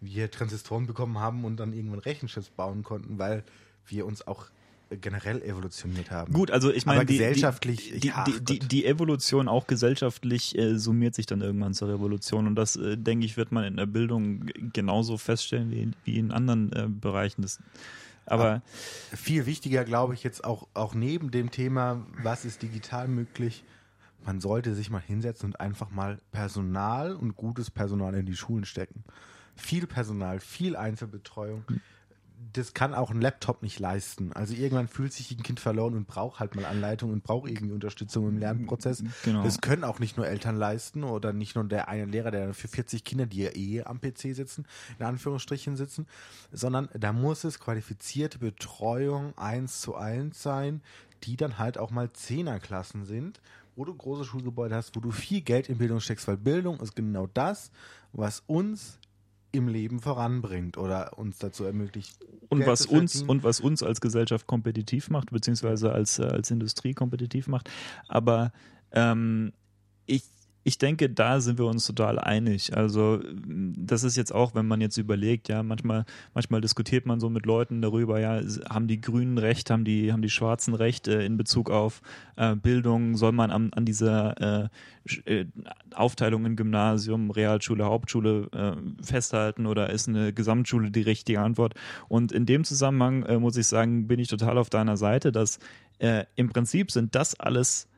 wir 0.00 0.30
Transistoren 0.30 0.86
bekommen 0.86 1.18
haben 1.18 1.44
und 1.44 1.58
dann 1.58 1.72
irgendwann 1.72 2.00
Rechenchips 2.00 2.50
bauen 2.50 2.82
konnten, 2.82 3.18
weil 3.18 3.44
wir 3.86 4.06
uns 4.06 4.26
auch 4.26 4.46
generell 4.90 5.42
evolutioniert 5.42 6.10
haben. 6.10 6.32
Gut, 6.32 6.50
also 6.50 6.72
ich 6.72 6.84
meine, 6.84 7.06
die, 7.06 7.18
gesellschaftlich, 7.18 8.00
die, 8.00 8.08
ja, 8.08 8.24
die, 8.24 8.40
die, 8.40 8.58
die, 8.58 8.86
Evolution 8.86 9.46
auch 9.46 9.66
gesellschaftlich 9.66 10.58
äh, 10.58 10.78
summiert 10.78 11.14
sich 11.14 11.26
dann 11.26 11.40
irgendwann 11.42 11.74
zur 11.74 11.88
Revolution 11.88 12.46
und 12.46 12.56
das, 12.56 12.76
äh, 12.76 12.96
denke 12.96 13.24
ich, 13.24 13.36
wird 13.36 13.52
man 13.52 13.64
in 13.64 13.76
der 13.76 13.86
Bildung 13.86 14.46
genauso 14.72 15.16
feststellen 15.16 15.70
wie 15.70 15.82
in, 15.82 15.96
wie 16.04 16.18
in 16.18 16.32
anderen 16.32 16.72
äh, 16.72 16.88
Bereichen. 16.88 17.42
Das, 17.42 17.60
aber 18.26 18.62
viel 19.12 19.46
wichtiger, 19.46 19.84
glaube 19.84 20.14
ich, 20.14 20.24
jetzt 20.24 20.44
auch, 20.44 20.66
auch 20.74 20.94
neben 20.94 21.30
dem 21.30 21.50
Thema, 21.50 22.04
was 22.22 22.44
ist 22.44 22.62
digital 22.62 23.06
möglich, 23.06 23.64
man 24.24 24.40
sollte 24.40 24.74
sich 24.74 24.90
mal 24.90 25.00
hinsetzen 25.00 25.50
und 25.50 25.60
einfach 25.60 25.90
mal 25.90 26.20
Personal 26.30 27.14
und 27.14 27.36
gutes 27.36 27.70
Personal 27.70 28.14
in 28.14 28.26
die 28.26 28.36
Schulen 28.36 28.64
stecken. 28.64 29.04
Viel 29.56 29.86
Personal, 29.86 30.40
viel 30.40 30.76
Einzelbetreuung. 30.76 31.64
Mhm 31.68 31.80
das 32.52 32.74
kann 32.74 32.94
auch 32.94 33.10
ein 33.10 33.20
Laptop 33.20 33.62
nicht 33.62 33.78
leisten. 33.78 34.32
Also 34.32 34.54
irgendwann 34.54 34.88
fühlt 34.88 35.12
sich 35.12 35.30
ein 35.30 35.42
Kind 35.42 35.60
verloren 35.60 35.94
und 35.94 36.06
braucht 36.06 36.40
halt 36.40 36.56
mal 36.56 36.64
Anleitung 36.64 37.12
und 37.12 37.22
braucht 37.22 37.48
irgendwie 37.48 37.72
Unterstützung 37.72 38.28
im 38.28 38.38
Lernprozess. 38.38 39.04
Genau. 39.24 39.42
Das 39.42 39.60
können 39.60 39.84
auch 39.84 39.98
nicht 39.98 40.16
nur 40.16 40.26
Eltern 40.26 40.56
leisten 40.56 41.04
oder 41.04 41.32
nicht 41.32 41.54
nur 41.54 41.64
der 41.64 41.88
eine 41.88 42.06
Lehrer, 42.06 42.30
der 42.30 42.54
für 42.54 42.68
40 42.68 43.04
Kinder, 43.04 43.26
die 43.26 43.42
ja 43.42 43.54
eh 43.54 43.82
am 43.82 44.00
PC 44.00 44.34
sitzen, 44.34 44.66
in 44.98 45.04
Anführungsstrichen 45.04 45.76
sitzen, 45.76 46.06
sondern 46.50 46.88
da 46.94 47.12
muss 47.12 47.44
es 47.44 47.60
qualifizierte 47.60 48.38
Betreuung 48.38 49.36
eins 49.36 49.80
zu 49.80 49.94
eins 49.94 50.42
sein, 50.42 50.82
die 51.24 51.36
dann 51.36 51.58
halt 51.58 51.78
auch 51.78 51.90
mal 51.90 52.12
Zehnerklassen 52.12 53.04
sind, 53.04 53.40
wo 53.76 53.84
du 53.84 53.94
große 53.94 54.24
Schulgebäude 54.24 54.74
hast, 54.74 54.96
wo 54.96 55.00
du 55.00 55.10
viel 55.10 55.42
Geld 55.42 55.68
in 55.68 55.78
Bildung 55.78 56.00
steckst, 56.00 56.26
weil 56.26 56.38
Bildung 56.38 56.80
ist 56.80 56.96
genau 56.96 57.26
das, 57.26 57.70
was 58.12 58.42
uns 58.46 58.98
im 59.52 59.68
Leben 59.68 60.00
voranbringt 60.00 60.76
oder 60.76 61.18
uns 61.18 61.38
dazu 61.38 61.64
ermöglicht. 61.64 62.18
Und 62.48 62.66
was 62.66 62.86
uns 62.86 63.22
und 63.22 63.44
was 63.44 63.60
uns 63.60 63.82
als 63.82 64.00
Gesellschaft 64.00 64.46
kompetitiv 64.46 65.10
macht, 65.10 65.30
beziehungsweise 65.30 65.92
als, 65.92 66.18
äh, 66.18 66.24
als 66.24 66.50
Industrie 66.50 66.94
kompetitiv 66.94 67.48
macht. 67.48 67.70
Aber 68.08 68.52
ähm, 68.92 69.52
ich 70.06 70.24
ich 70.62 70.76
denke, 70.76 71.08
da 71.08 71.40
sind 71.40 71.58
wir 71.58 71.64
uns 71.64 71.86
total 71.86 72.18
einig. 72.18 72.76
Also 72.76 73.20
das 73.76 74.04
ist 74.04 74.16
jetzt 74.16 74.34
auch, 74.34 74.54
wenn 74.54 74.66
man 74.66 74.80
jetzt 74.80 74.98
überlegt, 74.98 75.48
ja, 75.48 75.62
manchmal, 75.62 76.04
manchmal 76.34 76.60
diskutiert 76.60 77.06
man 77.06 77.18
so 77.18 77.30
mit 77.30 77.46
Leuten 77.46 77.80
darüber, 77.80 78.20
ja, 78.20 78.42
haben 78.68 78.86
die 78.86 79.00
Grünen 79.00 79.38
recht, 79.38 79.70
haben 79.70 79.84
die, 79.84 80.12
haben 80.12 80.20
die 80.20 80.28
Schwarzen 80.28 80.74
recht 80.74 81.08
äh, 81.08 81.24
in 81.24 81.38
Bezug 81.38 81.70
auf 81.70 82.02
äh, 82.36 82.54
Bildung, 82.56 83.16
soll 83.16 83.32
man 83.32 83.50
an, 83.50 83.72
an 83.72 83.86
dieser 83.86 84.64
äh, 84.64 84.68
äh 85.24 85.46
Aufteilung 85.94 86.44
in 86.44 86.56
Gymnasium, 86.56 87.30
Realschule, 87.30 87.84
Hauptschule 87.84 88.48
äh, 88.52 89.02
festhalten 89.02 89.66
oder 89.66 89.90
ist 89.90 90.08
eine 90.08 90.32
Gesamtschule 90.32 90.90
die 90.90 91.02
richtige 91.02 91.40
Antwort? 91.40 91.74
Und 92.08 92.32
in 92.32 92.44
dem 92.44 92.64
Zusammenhang 92.64 93.22
äh, 93.22 93.38
muss 93.38 93.56
ich 93.56 93.66
sagen, 93.66 94.06
bin 94.06 94.20
ich 94.20 94.28
total 94.28 94.58
auf 94.58 94.70
deiner 94.70 94.96
Seite, 94.96 95.32
dass 95.32 95.58
im 96.34 96.48
Prinzip 96.48 96.90
sind 96.90 97.14
das 97.14 97.38
alles 97.38 97.89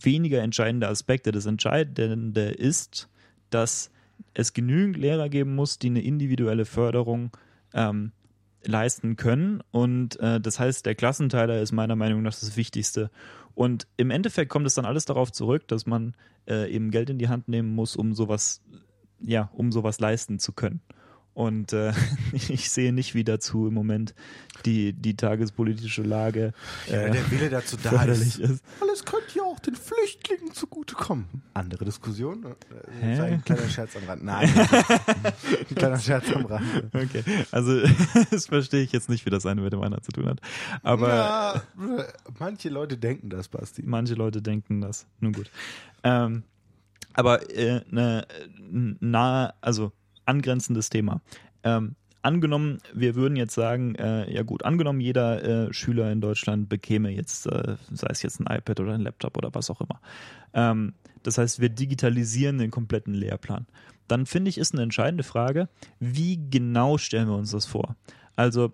weniger 0.00 0.42
entscheidende 0.42 0.88
Aspekte. 0.88 1.32
Das 1.32 1.46
Entscheidende 1.46 2.50
ist, 2.50 3.08
dass 3.50 3.90
es 4.34 4.52
genügend 4.52 4.96
Lehrer 4.96 5.28
geben 5.28 5.54
muss, 5.54 5.78
die 5.78 5.88
eine 5.88 6.02
individuelle 6.02 6.64
Förderung 6.64 7.30
ähm, 7.72 8.12
leisten 8.64 9.16
können. 9.16 9.62
Und 9.70 10.18
äh, 10.20 10.40
das 10.40 10.58
heißt, 10.58 10.86
der 10.86 10.94
Klassenteiler 10.94 11.60
ist 11.60 11.72
meiner 11.72 11.96
Meinung 11.96 12.22
nach 12.22 12.34
das 12.34 12.56
Wichtigste. 12.56 13.10
Und 13.54 13.86
im 13.96 14.10
Endeffekt 14.10 14.50
kommt 14.50 14.66
es 14.66 14.74
dann 14.74 14.84
alles 14.84 15.04
darauf 15.04 15.32
zurück, 15.32 15.66
dass 15.68 15.86
man 15.86 16.14
äh, 16.46 16.70
eben 16.72 16.90
Geld 16.90 17.10
in 17.10 17.18
die 17.18 17.28
Hand 17.28 17.48
nehmen 17.48 17.74
muss, 17.74 17.96
um 17.96 18.14
sowas, 18.14 18.62
ja, 19.20 19.50
um 19.52 19.72
sowas 19.72 20.00
leisten 20.00 20.38
zu 20.38 20.52
können. 20.52 20.80
Und 21.34 21.72
äh, 21.72 21.92
ich 22.32 22.70
sehe 22.70 22.92
nicht, 22.92 23.14
wie 23.14 23.24
dazu 23.24 23.68
im 23.68 23.74
Moment 23.74 24.14
die, 24.64 24.92
die 24.92 25.14
tagespolitische 25.14 26.02
Lage 26.02 26.52
äh, 26.88 27.06
ja, 27.06 27.10
der 27.10 27.30
Wille 27.30 27.48
dazu 27.48 27.76
da 27.80 28.02
ist. 28.04 28.38
ist. 28.38 28.64
Alles 28.80 29.04
könnte 29.04 29.26
ja 29.36 29.37
auch 29.58 29.62
den 29.62 29.74
Flüchtlingen 29.74 30.52
zugutekommen. 30.52 31.26
Andere 31.54 31.84
Diskussion? 31.84 32.44
Äh, 32.44 32.54
Hä? 33.00 33.20
Ein 33.20 33.44
kleiner 33.44 33.68
Scherz 33.68 33.96
am 33.96 34.04
Rand. 34.04 34.24
Nein, 34.24 34.48
ein 35.70 35.76
kleiner 35.76 35.98
Scherz 35.98 36.32
am 36.32 36.46
Rand. 36.46 36.64
Okay, 36.94 37.22
also 37.50 37.80
das 38.30 38.46
verstehe 38.46 38.82
ich 38.82 38.92
jetzt 38.92 39.08
nicht, 39.08 39.26
wie 39.26 39.30
das 39.30 39.46
eine 39.46 39.60
mit 39.60 39.72
dem 39.72 39.82
anderen 39.82 40.04
zu 40.04 40.12
tun 40.12 40.26
hat. 40.26 40.40
Aber 40.82 41.08
ja, 41.08 41.62
manche 42.38 42.68
Leute 42.68 42.96
denken 42.96 43.30
das, 43.30 43.48
Basti. 43.48 43.82
Manche 43.84 44.14
Leute 44.14 44.42
denken 44.42 44.80
das. 44.80 45.06
Nun 45.20 45.32
gut. 45.32 45.50
Ähm, 46.02 46.44
aber 47.14 47.50
äh, 47.50 47.82
ne, 47.90 48.26
nahe, 49.00 49.54
also 49.60 49.92
angrenzendes 50.24 50.88
Thema. 50.90 51.20
Ähm, 51.64 51.96
angenommen, 52.28 52.78
wir 52.92 53.14
würden 53.14 53.36
jetzt 53.36 53.54
sagen, 53.54 53.94
äh, 53.94 54.30
ja 54.32 54.42
gut, 54.42 54.64
angenommen, 54.64 55.00
jeder 55.00 55.68
äh, 55.68 55.72
Schüler 55.72 56.12
in 56.12 56.20
Deutschland 56.20 56.68
bekäme 56.68 57.10
jetzt, 57.10 57.46
äh, 57.46 57.76
sei 57.90 58.08
es 58.10 58.22
jetzt 58.22 58.38
ein 58.40 58.46
iPad 58.46 58.80
oder 58.80 58.92
ein 58.92 59.00
Laptop 59.00 59.36
oder 59.38 59.54
was 59.54 59.70
auch 59.70 59.80
immer. 59.80 60.00
Ähm, 60.52 60.92
das 61.22 61.38
heißt, 61.38 61.60
wir 61.60 61.70
digitalisieren 61.70 62.58
den 62.58 62.70
kompletten 62.70 63.14
Lehrplan. 63.14 63.66
Dann 64.08 64.26
finde 64.26 64.50
ich, 64.50 64.58
ist 64.58 64.74
eine 64.74 64.82
entscheidende 64.82 65.24
Frage, 65.24 65.68
wie 66.00 66.38
genau 66.50 66.98
stellen 66.98 67.28
wir 67.28 67.36
uns 67.36 67.50
das 67.50 67.64
vor? 67.64 67.96
Also, 68.36 68.72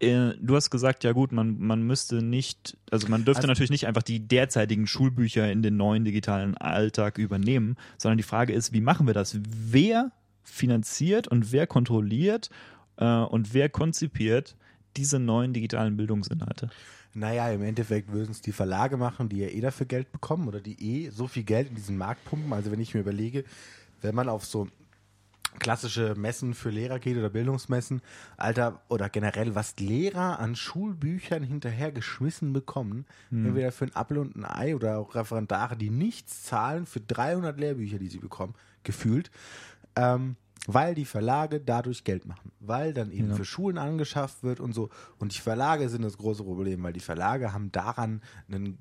äh, 0.00 0.32
du 0.40 0.56
hast 0.56 0.70
gesagt, 0.70 1.04
ja 1.04 1.12
gut, 1.12 1.30
man, 1.32 1.58
man 1.60 1.82
müsste 1.82 2.22
nicht, 2.22 2.78
also 2.90 3.08
man 3.08 3.24
dürfte 3.24 3.42
also, 3.42 3.48
natürlich 3.48 3.70
nicht 3.70 3.86
einfach 3.86 4.02
die 4.02 4.26
derzeitigen 4.26 4.86
Schulbücher 4.86 5.52
in 5.52 5.62
den 5.62 5.76
neuen 5.76 6.04
digitalen 6.04 6.56
Alltag 6.56 7.18
übernehmen, 7.18 7.76
sondern 7.98 8.16
die 8.16 8.24
Frage 8.24 8.54
ist, 8.54 8.72
wie 8.72 8.80
machen 8.80 9.06
wir 9.06 9.14
das? 9.14 9.38
Wer 9.44 10.10
finanziert 10.42 11.28
und 11.28 11.52
wer 11.52 11.66
kontrolliert 11.66 12.50
äh, 12.96 13.04
und 13.04 13.54
wer 13.54 13.68
konzipiert 13.68 14.56
diese 14.96 15.18
neuen 15.18 15.52
digitalen 15.52 15.96
Bildungsinhalte? 15.96 16.70
Naja, 17.14 17.50
im 17.50 17.62
Endeffekt 17.62 18.10
würden 18.10 18.30
es 18.30 18.40
die 18.40 18.52
Verlage 18.52 18.96
machen, 18.96 19.28
die 19.28 19.38
ja 19.38 19.48
eh 19.48 19.60
dafür 19.60 19.86
Geld 19.86 20.12
bekommen 20.12 20.48
oder 20.48 20.60
die 20.60 20.80
eh 20.80 21.10
so 21.10 21.26
viel 21.26 21.44
Geld 21.44 21.68
in 21.68 21.74
diesen 21.74 21.98
Markt 21.98 22.24
pumpen. 22.24 22.52
Also 22.52 22.70
wenn 22.70 22.80
ich 22.80 22.94
mir 22.94 23.00
überlege, 23.00 23.44
wenn 24.00 24.14
man 24.14 24.28
auf 24.28 24.44
so 24.46 24.68
klassische 25.58 26.14
Messen 26.14 26.54
für 26.54 26.70
Lehrer 26.70 26.98
geht 26.98 27.18
oder 27.18 27.28
Bildungsmessen, 27.28 28.00
Alter, 28.38 28.80
oder 28.88 29.10
generell, 29.10 29.54
was 29.54 29.76
Lehrer 29.78 30.38
an 30.38 30.56
Schulbüchern 30.56 31.42
hinterher 31.42 31.92
geschmissen 31.92 32.54
bekommen, 32.54 33.04
hm. 33.28 33.46
entweder 33.46 33.72
für 33.72 33.84
ein 33.84 33.94
Apfel 33.94 34.18
und 34.18 34.34
ein 34.34 34.44
Ei 34.46 34.74
oder 34.74 34.98
auch 34.98 35.14
Referendare, 35.14 35.76
die 35.76 35.90
nichts 35.90 36.44
zahlen 36.44 36.86
für 36.86 37.00
300 37.00 37.58
Lehrbücher, 37.58 37.98
die 37.98 38.08
sie 38.08 38.18
bekommen, 38.18 38.54
gefühlt 38.82 39.30
ähm, 39.96 40.36
weil 40.66 40.94
die 40.94 41.04
Verlage 41.04 41.60
dadurch 41.60 42.04
Geld 42.04 42.24
machen, 42.24 42.52
weil 42.60 42.94
dann 42.94 43.10
eben 43.10 43.30
ja. 43.30 43.34
für 43.34 43.44
Schulen 43.44 43.78
angeschafft 43.78 44.42
wird 44.42 44.60
und 44.60 44.72
so. 44.72 44.90
Und 45.18 45.34
die 45.34 45.40
Verlage 45.40 45.88
sind 45.88 46.02
das 46.02 46.18
große 46.18 46.44
Problem, 46.44 46.82
weil 46.82 46.92
die 46.92 47.00
Verlage 47.00 47.52
haben 47.52 47.72
daran 47.72 48.22
einen, 48.48 48.78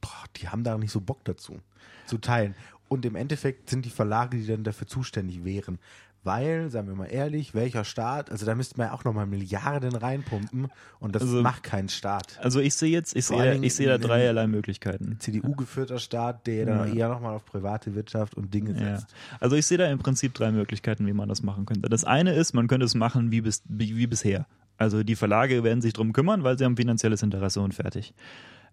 boah, 0.00 0.24
die 0.36 0.48
haben 0.48 0.64
da 0.64 0.76
nicht 0.76 0.90
so 0.90 1.00
Bock 1.00 1.24
dazu 1.24 1.60
zu 2.06 2.18
teilen. 2.18 2.54
Und 2.88 3.04
im 3.06 3.14
Endeffekt 3.14 3.70
sind 3.70 3.84
die 3.84 3.90
Verlage, 3.90 4.36
die 4.36 4.46
dann 4.46 4.64
dafür 4.64 4.88
zuständig 4.88 5.44
wären. 5.44 5.78
Weil, 6.22 6.68
sagen 6.68 6.86
wir 6.88 6.94
mal 6.94 7.06
ehrlich, 7.06 7.54
welcher 7.54 7.82
Staat, 7.84 8.30
also 8.30 8.44
da 8.44 8.54
müsste 8.54 8.76
man 8.76 8.88
ja 8.88 8.92
auch 8.92 9.04
nochmal 9.04 9.26
Milliarden 9.26 9.94
reinpumpen 9.94 10.68
und 10.98 11.14
das 11.14 11.22
also, 11.22 11.40
macht 11.40 11.62
keinen 11.62 11.88
Staat. 11.88 12.38
Also 12.42 12.60
ich 12.60 12.74
sehe 12.74 12.90
jetzt, 12.90 13.16
ich 13.16 13.24
sehe, 13.24 13.56
ich 13.56 13.74
sehe 13.74 13.88
da 13.88 13.96
dreierlei 13.96 14.46
Möglichkeiten. 14.46 15.16
CDU-geführter 15.18 15.98
Staat, 15.98 16.46
der 16.46 16.54
ja. 16.56 16.64
dann 16.66 16.94
eher 16.94 17.08
nochmal 17.08 17.34
auf 17.34 17.46
private 17.46 17.94
Wirtschaft 17.94 18.34
und 18.34 18.52
Dinge 18.52 18.74
setzt. 18.74 19.10
Ja. 19.10 19.36
Also 19.40 19.56
ich 19.56 19.64
sehe 19.64 19.78
da 19.78 19.86
im 19.90 19.98
Prinzip 19.98 20.34
drei 20.34 20.52
Möglichkeiten, 20.52 21.06
wie 21.06 21.14
man 21.14 21.28
das 21.28 21.42
machen 21.42 21.64
könnte. 21.64 21.88
Das 21.88 22.04
eine 22.04 22.34
ist, 22.34 22.52
man 22.52 22.68
könnte 22.68 22.84
es 22.84 22.94
machen 22.94 23.30
wie, 23.30 23.40
bis, 23.40 23.62
wie, 23.66 23.96
wie 23.96 24.06
bisher. 24.06 24.46
Also 24.76 25.02
die 25.02 25.16
Verlage 25.16 25.64
werden 25.64 25.80
sich 25.80 25.94
drum 25.94 26.12
kümmern, 26.12 26.44
weil 26.44 26.58
sie 26.58 26.64
haben 26.66 26.76
finanzielles 26.76 27.22
Interesse 27.22 27.60
und 27.62 27.74
fertig. 27.74 28.14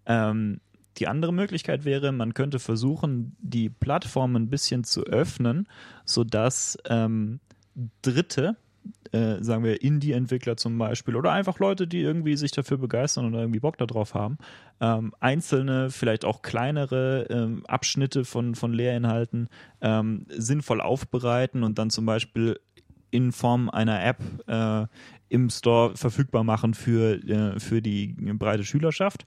Ähm, 0.05 0.59
die 0.97 1.07
andere 1.07 1.33
Möglichkeit 1.33 1.85
wäre, 1.85 2.11
man 2.11 2.33
könnte 2.33 2.59
versuchen, 2.59 3.35
die 3.39 3.69
Plattform 3.69 4.35
ein 4.35 4.49
bisschen 4.49 4.83
zu 4.83 5.03
öffnen, 5.03 5.67
sodass 6.05 6.77
ähm, 6.89 7.39
Dritte, 8.01 8.55
äh, 9.11 9.43
sagen 9.43 9.63
wir, 9.63 9.81
Indie-Entwickler 9.81 10.57
zum 10.57 10.77
Beispiel 10.77 11.15
oder 11.15 11.31
einfach 11.31 11.59
Leute, 11.59 11.87
die 11.87 12.01
irgendwie 12.01 12.35
sich 12.35 12.51
dafür 12.51 12.77
begeistern 12.77 13.27
oder 13.27 13.39
irgendwie 13.39 13.59
Bock 13.59 13.77
darauf 13.77 14.13
haben, 14.13 14.37
ähm, 14.81 15.13
einzelne, 15.19 15.89
vielleicht 15.91 16.25
auch 16.25 16.41
kleinere 16.41 17.27
ähm, 17.29 17.65
Abschnitte 17.67 18.25
von, 18.25 18.55
von 18.55 18.73
Lehrinhalten 18.73 19.49
ähm, 19.81 20.25
sinnvoll 20.29 20.81
aufbereiten 20.81 21.63
und 21.63 21.77
dann 21.77 21.89
zum 21.89 22.05
Beispiel 22.05 22.59
in 23.11 23.31
Form 23.31 23.69
einer 23.69 24.03
App 24.03 24.19
äh, 24.47 24.87
im 25.29 25.49
Store 25.49 25.95
verfügbar 25.95 26.43
machen 26.43 26.73
für, 26.73 27.15
äh, 27.27 27.59
für 27.59 27.81
die 27.81 28.07
breite 28.07 28.63
Schülerschaft. 28.63 29.25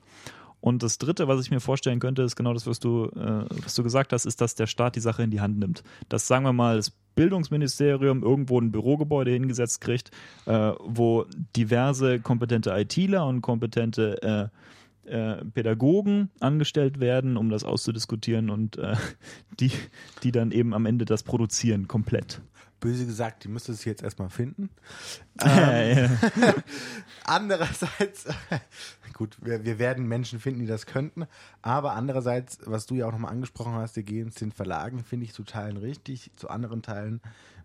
Und 0.60 0.82
das 0.82 0.98
Dritte, 0.98 1.26
was 1.28 1.40
ich 1.40 1.50
mir 1.50 1.60
vorstellen 1.60 2.00
könnte, 2.00 2.22
ist 2.22 2.36
genau 2.36 2.52
das, 2.52 2.66
was 2.66 2.80
du, 2.80 3.06
äh, 3.06 3.44
was 3.64 3.74
du 3.74 3.82
gesagt 3.82 4.12
hast, 4.12 4.26
ist, 4.26 4.40
dass 4.40 4.54
der 4.54 4.66
Staat 4.66 4.96
die 4.96 5.00
Sache 5.00 5.22
in 5.22 5.30
die 5.30 5.40
Hand 5.40 5.58
nimmt. 5.58 5.82
Dass, 6.08 6.26
sagen 6.26 6.44
wir 6.44 6.52
mal, 6.52 6.76
das 6.76 6.90
Bildungsministerium 7.14 8.22
irgendwo 8.22 8.60
ein 8.60 8.70
Bürogebäude 8.70 9.30
hingesetzt 9.30 9.80
kriegt, 9.80 10.10
äh, 10.46 10.72
wo 10.80 11.26
diverse 11.56 12.20
kompetente 12.20 12.70
ITler 12.70 13.26
und 13.26 13.40
kompetente 13.40 14.22
äh, 14.22 15.10
äh, 15.10 15.44
Pädagogen 15.44 16.30
angestellt 16.40 17.00
werden, 17.00 17.36
um 17.36 17.50
das 17.50 17.64
auszudiskutieren 17.64 18.50
und 18.50 18.76
äh, 18.78 18.94
die, 19.60 19.72
die 20.22 20.32
dann 20.32 20.52
eben 20.52 20.74
am 20.74 20.86
Ende 20.86 21.04
das 21.04 21.22
produzieren, 21.22 21.88
komplett 21.88 22.42
böse 22.80 23.06
gesagt, 23.06 23.44
die 23.44 23.48
müsste 23.48 23.72
es 23.72 23.84
jetzt 23.84 24.02
erstmal 24.02 24.30
finden. 24.30 24.70
ähm, 25.44 26.10
andererseits, 27.24 28.26
gut, 29.14 29.36
wir, 29.40 29.64
wir, 29.64 29.78
werden 29.78 30.06
Menschen 30.06 30.40
finden, 30.40 30.60
die 30.60 30.66
das 30.66 30.86
könnten, 30.86 31.26
aber 31.62 31.92
andererseits, 31.92 32.58
was 32.64 32.86
du 32.86 32.94
ja 32.94 33.06
auch 33.06 33.12
nochmal 33.12 33.32
angesprochen 33.32 33.74
hast, 33.74 33.96
die 33.96 34.04
gehen 34.04 34.32
zu 34.32 34.40
den 34.40 34.52
Verlagen, 34.52 35.04
finde 35.04 35.26
ich 35.26 35.32
zu 35.32 35.44
Teilen 35.44 35.76
richtig, 35.76 36.30
zu 36.36 36.48
anderen 36.48 36.82
Teilen 36.82 37.20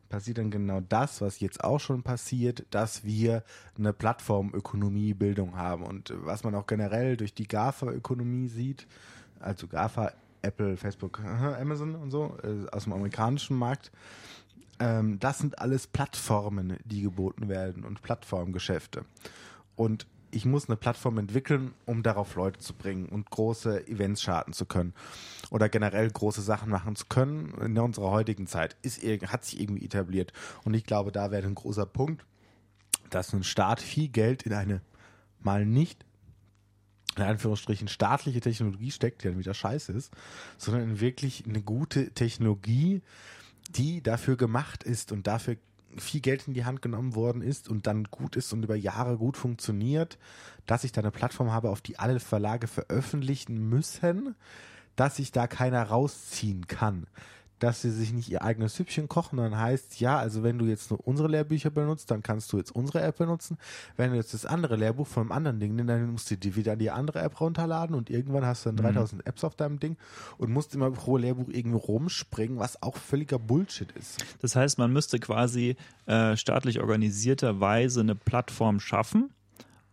passiert 0.09 0.37
dann 0.37 0.51
genau 0.51 0.81
das, 0.81 1.21
was 1.21 1.39
jetzt 1.39 1.63
auch 1.63 1.79
schon 1.79 2.03
passiert, 2.03 2.65
dass 2.69 3.03
wir 3.03 3.43
eine 3.77 3.91
Plattformökonomie-Bildung 3.91 5.57
haben. 5.57 5.83
Und 5.83 6.13
was 6.15 6.43
man 6.43 6.55
auch 6.55 6.67
generell 6.67 7.17
durch 7.17 7.33
die 7.33 7.47
GAFA-Ökonomie 7.47 8.47
sieht, 8.47 8.87
also 9.39 9.67
GAFA, 9.67 10.13
Apple, 10.41 10.77
Facebook, 10.77 11.19
Amazon 11.19 11.95
und 11.95 12.11
so, 12.11 12.37
äh, 12.43 12.69
aus 12.71 12.83
dem 12.83 12.93
amerikanischen 12.93 13.57
Markt, 13.57 13.91
ähm, 14.79 15.19
das 15.19 15.39
sind 15.39 15.59
alles 15.59 15.87
Plattformen, 15.87 16.77
die 16.85 17.01
geboten 17.01 17.49
werden 17.49 17.83
und 17.83 18.01
Plattformgeschäfte. 18.01 19.05
Und 19.75 20.07
ich 20.31 20.45
muss 20.45 20.67
eine 20.67 20.75
Plattform 20.75 21.17
entwickeln, 21.17 21.73
um 21.85 22.03
darauf 22.03 22.35
Leute 22.35 22.59
zu 22.59 22.73
bringen 22.73 23.07
und 23.07 23.29
große 23.29 23.87
Events 23.87 24.21
starten 24.21 24.51
zu 24.51 24.65
können 24.65 24.93
oder 25.49 25.69
generell 25.69 26.09
große 26.09 26.41
Sachen 26.41 26.69
machen 26.69 26.95
zu 26.97 27.05
können 27.05 27.53
in 27.61 27.77
unserer 27.77 28.11
heutigen 28.11 28.45
Zeit 28.45 28.75
ist 28.81 29.01
hat 29.03 29.45
sich 29.45 29.61
irgendwie 29.61 29.85
etabliert 29.85 30.33
und 30.65 30.73
ich 30.73 30.83
glaube, 30.83 31.13
da 31.13 31.31
wäre 31.31 31.47
ein 31.47 31.55
großer 31.55 31.85
Punkt, 31.85 32.25
dass 33.09 33.33
ein 33.33 33.43
Staat 33.43 33.79
viel 33.79 34.09
Geld 34.09 34.43
in 34.43 34.53
eine 34.53 34.81
mal 35.39 35.65
nicht 35.65 36.05
in 37.15 37.23
Anführungsstrichen 37.23 37.87
staatliche 37.87 38.41
Technologie 38.41 38.91
steckt, 38.91 39.23
die 39.23 39.29
dann 39.29 39.39
wieder 39.39 39.53
scheiße 39.53 39.93
ist, 39.93 40.11
sondern 40.57 40.83
in 40.83 40.99
wirklich 40.99 41.45
eine 41.47 41.61
gute 41.61 42.11
Technologie, 42.11 43.01
die 43.69 44.01
dafür 44.01 44.37
gemacht 44.37 44.83
ist 44.83 45.11
und 45.11 45.27
dafür 45.27 45.57
viel 45.97 46.21
Geld 46.21 46.47
in 46.47 46.53
die 46.53 46.65
Hand 46.65 46.81
genommen 46.81 47.15
worden 47.15 47.41
ist 47.41 47.69
und 47.69 47.87
dann 47.87 48.05
gut 48.05 48.35
ist 48.35 48.51
und 48.53 48.63
über 48.63 48.75
Jahre 48.75 49.17
gut 49.17 49.37
funktioniert, 49.37 50.17
dass 50.65 50.83
ich 50.83 50.91
da 50.91 51.01
eine 51.01 51.11
Plattform 51.11 51.51
habe, 51.51 51.69
auf 51.69 51.81
die 51.81 51.97
alle 51.97 52.19
Verlage 52.19 52.67
veröffentlichen 52.67 53.69
müssen, 53.69 54.35
dass 54.95 55.17
sich 55.17 55.31
da 55.31 55.47
keiner 55.47 55.83
rausziehen 55.83 56.67
kann 56.67 57.07
dass 57.59 57.81
sie 57.81 57.91
sich 57.91 58.13
nicht 58.13 58.29
ihr 58.29 58.43
eigenes 58.43 58.75
Süppchen 58.75 59.07
kochen. 59.07 59.37
Dann 59.37 59.57
heißt, 59.57 59.99
ja, 59.99 60.17
also 60.17 60.43
wenn 60.43 60.57
du 60.57 60.65
jetzt 60.65 60.89
nur 60.89 61.05
unsere 61.07 61.29
Lehrbücher 61.29 61.69
benutzt, 61.69 62.11
dann 62.11 62.21
kannst 62.21 62.51
du 62.51 62.57
jetzt 62.57 62.75
unsere 62.75 63.01
App 63.01 63.17
benutzen. 63.17 63.57
Wenn 63.95 64.11
du 64.11 64.17
jetzt 64.17 64.33
das 64.33 64.45
andere 64.45 64.75
Lehrbuch 64.75 65.07
von 65.07 65.23
einem 65.23 65.31
anderen 65.31 65.59
Ding 65.59 65.75
nimmst, 65.75 65.89
dann 65.89 66.11
musst 66.11 66.31
du 66.31 66.37
dir 66.37 66.55
wieder 66.55 66.75
die 66.75 66.91
andere 66.91 67.21
App 67.21 67.39
runterladen 67.39 67.95
und 67.95 68.09
irgendwann 68.09 68.45
hast 68.45 68.65
du 68.65 68.71
dann 68.71 68.77
3000 68.77 69.21
mhm. 69.21 69.29
Apps 69.29 69.43
auf 69.43 69.55
deinem 69.55 69.79
Ding 69.79 69.97
und 70.37 70.51
musst 70.51 70.75
immer 70.75 70.91
pro 70.91 71.17
Lehrbuch 71.17 71.49
irgendwie 71.49 71.77
rumspringen, 71.77 72.57
was 72.59 72.81
auch 72.81 72.97
völliger 72.97 73.39
Bullshit 73.39 73.91
ist. 73.93 74.23
Das 74.41 74.55
heißt, 74.55 74.77
man 74.77 74.91
müsste 74.91 75.19
quasi 75.19 75.75
äh, 76.05 76.35
staatlich 76.35 76.81
organisierterweise 76.81 78.01
eine 78.01 78.15
Plattform 78.15 78.79
schaffen 78.79 79.29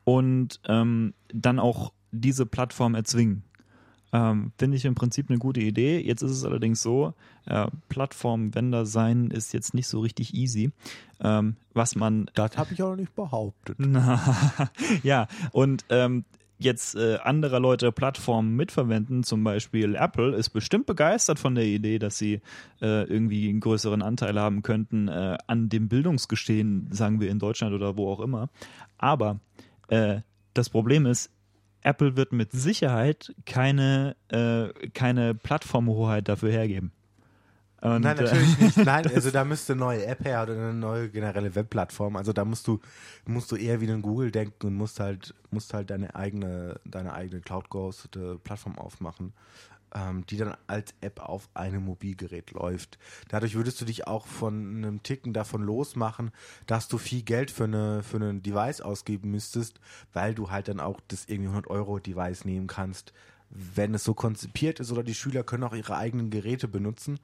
und 0.05 0.61
ähm, 0.67 1.15
dann 1.33 1.59
auch 1.59 1.93
diese 2.11 2.47
Plattform 2.47 2.95
erzwingen. 2.95 3.45
Ähm, 4.13 4.53
Finde 4.59 4.77
ich 4.77 4.85
im 4.85 4.95
Prinzip 4.95 5.31
eine 5.31 5.39
gute 5.39 5.61
Idee. 5.61 6.01
Jetzt 6.01 6.23
ist 6.23 6.33
es 6.33 6.45
allerdings 6.45 6.83
so, 6.83 7.15
äh, 7.47 7.67
Plattform-Vendor 7.89 8.85
sein 8.87 9.31
ist 9.31 9.53
jetzt 9.55 9.75
nicht 9.75 9.89
so 9.89 10.01
richtig 10.01 10.35
easy. 10.35 10.71
Ähm, 11.21 11.57
was 11.73 11.95
man. 11.95 12.31
Das 12.35 12.57
habe 12.57 12.75
ich 12.75 12.83
auch 12.83 12.91
noch 12.91 12.97
nicht 12.97 13.15
behauptet. 13.15 13.79
ja, 15.03 15.29
und 15.53 15.85
ähm, 15.89 16.25
jetzt 16.59 16.95
äh, 16.95 17.19
anderer 17.23 17.61
Leute 17.61 17.93
Plattformen 17.93 18.55
mitverwenden, 18.57 19.23
zum 19.25 19.45
Beispiel 19.45 19.95
Apple, 19.95 20.35
ist 20.37 20.51
bestimmt 20.51 20.87
begeistert 20.87 21.39
von 21.39 21.55
der 21.55 21.65
Idee, 21.65 21.99
dass 21.99 22.19
sie 22.19 22.41
äh, 22.81 23.05
irgendwie 23.05 23.49
einen 23.49 23.61
größeren 23.61 24.03
Anteil 24.03 24.39
haben 24.39 24.63
könnten 24.63 25.09
äh, 25.09 25.39
an 25.47 25.69
dem 25.69 25.89
Bildungsgeschehen, 25.89 26.89
sagen 26.91 27.21
wir 27.21 27.31
in 27.31 27.39
Deutschland 27.39 27.75
oder 27.75 27.97
wo 27.97 28.11
auch 28.11 28.21
immer. 28.21 28.49
Aber 28.99 29.41
äh, 29.89 30.21
das 30.55 30.71
Problem 30.71 31.07
ist, 31.07 31.31
Apple 31.83 32.16
wird 32.16 32.33
mit 32.33 32.53
Sicherheit 32.53 33.35
keine, 33.45 34.16
äh, 34.28 34.68
keine 34.91 35.35
Plattformhoheit 35.35 36.28
dafür 36.28 36.51
hergeben. 36.51 36.93
Und, 37.80 38.03
Nein, 38.03 38.16
natürlich 38.16 38.61
äh, 38.61 38.64
nicht. 38.64 38.76
Nein, 38.85 39.07
also 39.12 39.30
da 39.33 39.45
müsste 39.45 39.72
eine 39.72 39.80
neue 39.80 40.07
App 40.07 40.24
her 40.24 40.45
oder 40.45 40.53
eine 40.53 40.72
neue 40.72 41.09
generelle 41.09 41.53
Webplattform. 41.53 42.14
Also 42.14 42.33
da 42.33 42.45
musst 42.45 42.68
du, 42.68 42.80
musst 43.26 43.51
du 43.51 43.57
eher 43.57 43.80
wie 43.80 43.91
ein 43.91 44.03
Google 44.03 44.30
denken 44.30 44.68
und 44.68 44.74
musst 44.74 45.01
halt, 45.01 45.35
musst 45.51 45.74
halt 45.74 45.91
deine 45.91 46.14
eigene, 46.14 46.78
deine 46.85 47.12
eigene 47.12 47.41
Cloud-gehostete 47.41 48.39
Plattform 48.45 48.78
aufmachen 48.78 49.33
ähm, 49.95 50.24
die 50.26 50.36
dann 50.36 50.57
als 50.66 50.95
App 51.01 51.20
auf 51.20 51.49
einem 51.55 51.84
Mobilgerät 51.84 52.51
läuft. 52.53 52.99
Dadurch 53.28 53.55
würdest 53.55 53.80
du 53.80 53.84
dich 53.84 54.07
auch 54.07 54.26
von 54.26 54.76
einem 54.76 55.03
Ticken 55.03 55.32
davon 55.32 55.62
losmachen, 55.62 56.30
dass 56.66 56.88
du 56.88 56.99
viel 56.99 57.22
Geld 57.22 57.51
für 57.51 57.64
eine 57.64 58.03
für 58.03 58.18
ein 58.18 58.43
Device 58.43 58.80
ausgeben 58.80 59.30
müsstest, 59.30 59.80
weil 60.12 60.34
du 60.34 60.51
halt 60.51 60.68
dann 60.68 60.80
auch 60.80 61.01
das 61.09 61.26
irgendwie 61.26 61.49
100 61.49 61.70
Euro 61.70 61.99
Device 61.99 62.45
nehmen 62.45 62.66
kannst, 62.66 63.12
wenn 63.51 63.95
es 63.95 64.05
so 64.05 64.14
konzipiert 64.14 64.80
ist 64.80 64.93
oder 64.93 65.03
die 65.03 65.14
Schüler 65.14 65.43
können 65.43 65.64
auch 65.64 65.74
ihre 65.74 65.97
eigenen 65.97 66.30
Geräte 66.30 66.68
benutzen 66.68 67.18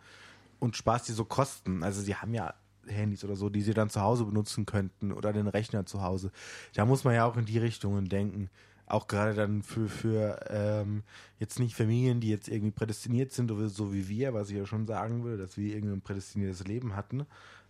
und 0.58 0.76
sparst 0.76 1.08
dir 1.08 1.14
so 1.14 1.24
Kosten. 1.24 1.82
Also 1.82 2.02
sie 2.02 2.16
haben 2.16 2.34
ja 2.34 2.54
Handys 2.86 3.24
oder 3.24 3.36
so, 3.36 3.48
die 3.48 3.62
sie 3.62 3.74
dann 3.74 3.90
zu 3.90 4.00
Hause 4.00 4.24
benutzen 4.24 4.66
könnten 4.66 5.12
oder 5.12 5.32
den 5.32 5.46
Rechner 5.46 5.86
zu 5.86 6.02
Hause. 6.02 6.30
Da 6.74 6.84
muss 6.84 7.04
man 7.04 7.14
ja 7.14 7.24
auch 7.24 7.36
in 7.36 7.44
die 7.44 7.58
Richtungen 7.58 8.08
denken 8.08 8.50
auch 8.88 9.06
gerade 9.06 9.34
dann 9.34 9.62
für, 9.62 9.88
für 9.88 10.40
ähm, 10.48 11.02
jetzt 11.38 11.58
nicht 11.58 11.74
Familien, 11.74 12.20
die 12.20 12.30
jetzt 12.30 12.48
irgendwie 12.48 12.70
prädestiniert 12.70 13.32
sind, 13.32 13.50
so 13.68 13.92
wie 13.92 14.08
wir, 14.08 14.34
was 14.34 14.50
ich 14.50 14.56
ja 14.56 14.66
schon 14.66 14.86
sagen 14.86 15.24
will, 15.24 15.36
dass 15.36 15.56
wir 15.56 15.74
irgendwie 15.74 15.94
ein 15.94 16.00
prädestiniertes 16.00 16.66
Leben 16.66 16.96
hatten, 16.96 17.26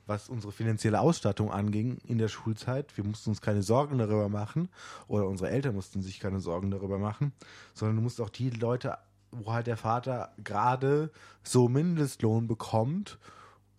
was 0.06 0.28
unsere 0.28 0.52
finanzielle 0.52 1.00
Ausstattung 1.00 1.50
anging 1.50 1.98
in 2.06 2.18
der 2.18 2.28
Schulzeit. 2.28 2.96
Wir 2.96 3.04
mussten 3.04 3.30
uns 3.30 3.40
keine 3.40 3.62
Sorgen 3.62 3.98
darüber 3.98 4.28
machen 4.28 4.68
oder 5.06 5.26
unsere 5.26 5.50
Eltern 5.50 5.74
mussten 5.74 6.02
sich 6.02 6.20
keine 6.20 6.40
Sorgen 6.40 6.70
darüber 6.70 6.98
machen, 6.98 7.32
sondern 7.74 7.96
du 7.96 8.02
musst 8.02 8.20
auch 8.20 8.30
die 8.30 8.50
Leute, 8.50 8.98
wo 9.30 9.52
halt 9.52 9.66
der 9.66 9.76
Vater 9.76 10.32
gerade 10.42 11.10
so 11.42 11.68
Mindestlohn 11.68 12.46
bekommt 12.46 13.18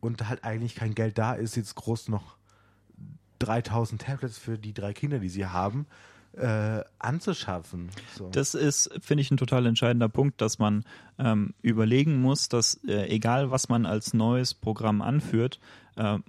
und 0.01 0.27
halt 0.29 0.43
eigentlich 0.43 0.75
kein 0.75 0.93
Geld 0.93 1.17
da 1.17 1.33
ist, 1.33 1.55
jetzt 1.55 1.75
groß 1.75 2.09
noch 2.09 2.37
3000 3.39 4.01
Tablets 4.01 4.37
für 4.37 4.57
die 4.57 4.73
drei 4.73 4.93
Kinder, 4.93 5.19
die 5.19 5.29
sie 5.29 5.45
haben, 5.45 5.87
äh, 6.33 6.81
anzuschaffen. 6.99 7.89
So. 8.15 8.29
Das 8.29 8.53
ist, 8.53 8.89
finde 9.01 9.21
ich, 9.21 9.31
ein 9.31 9.37
total 9.37 9.65
entscheidender 9.65 10.09
Punkt, 10.09 10.41
dass 10.41 10.59
man 10.59 10.83
ähm, 11.17 11.53
überlegen 11.61 12.21
muss, 12.21 12.49
dass 12.49 12.75
äh, 12.87 13.07
egal 13.07 13.51
was 13.51 13.69
man 13.69 13.85
als 13.85 14.13
neues 14.13 14.53
Programm 14.53 15.01
anführt, 15.01 15.59
äh, 15.97 16.19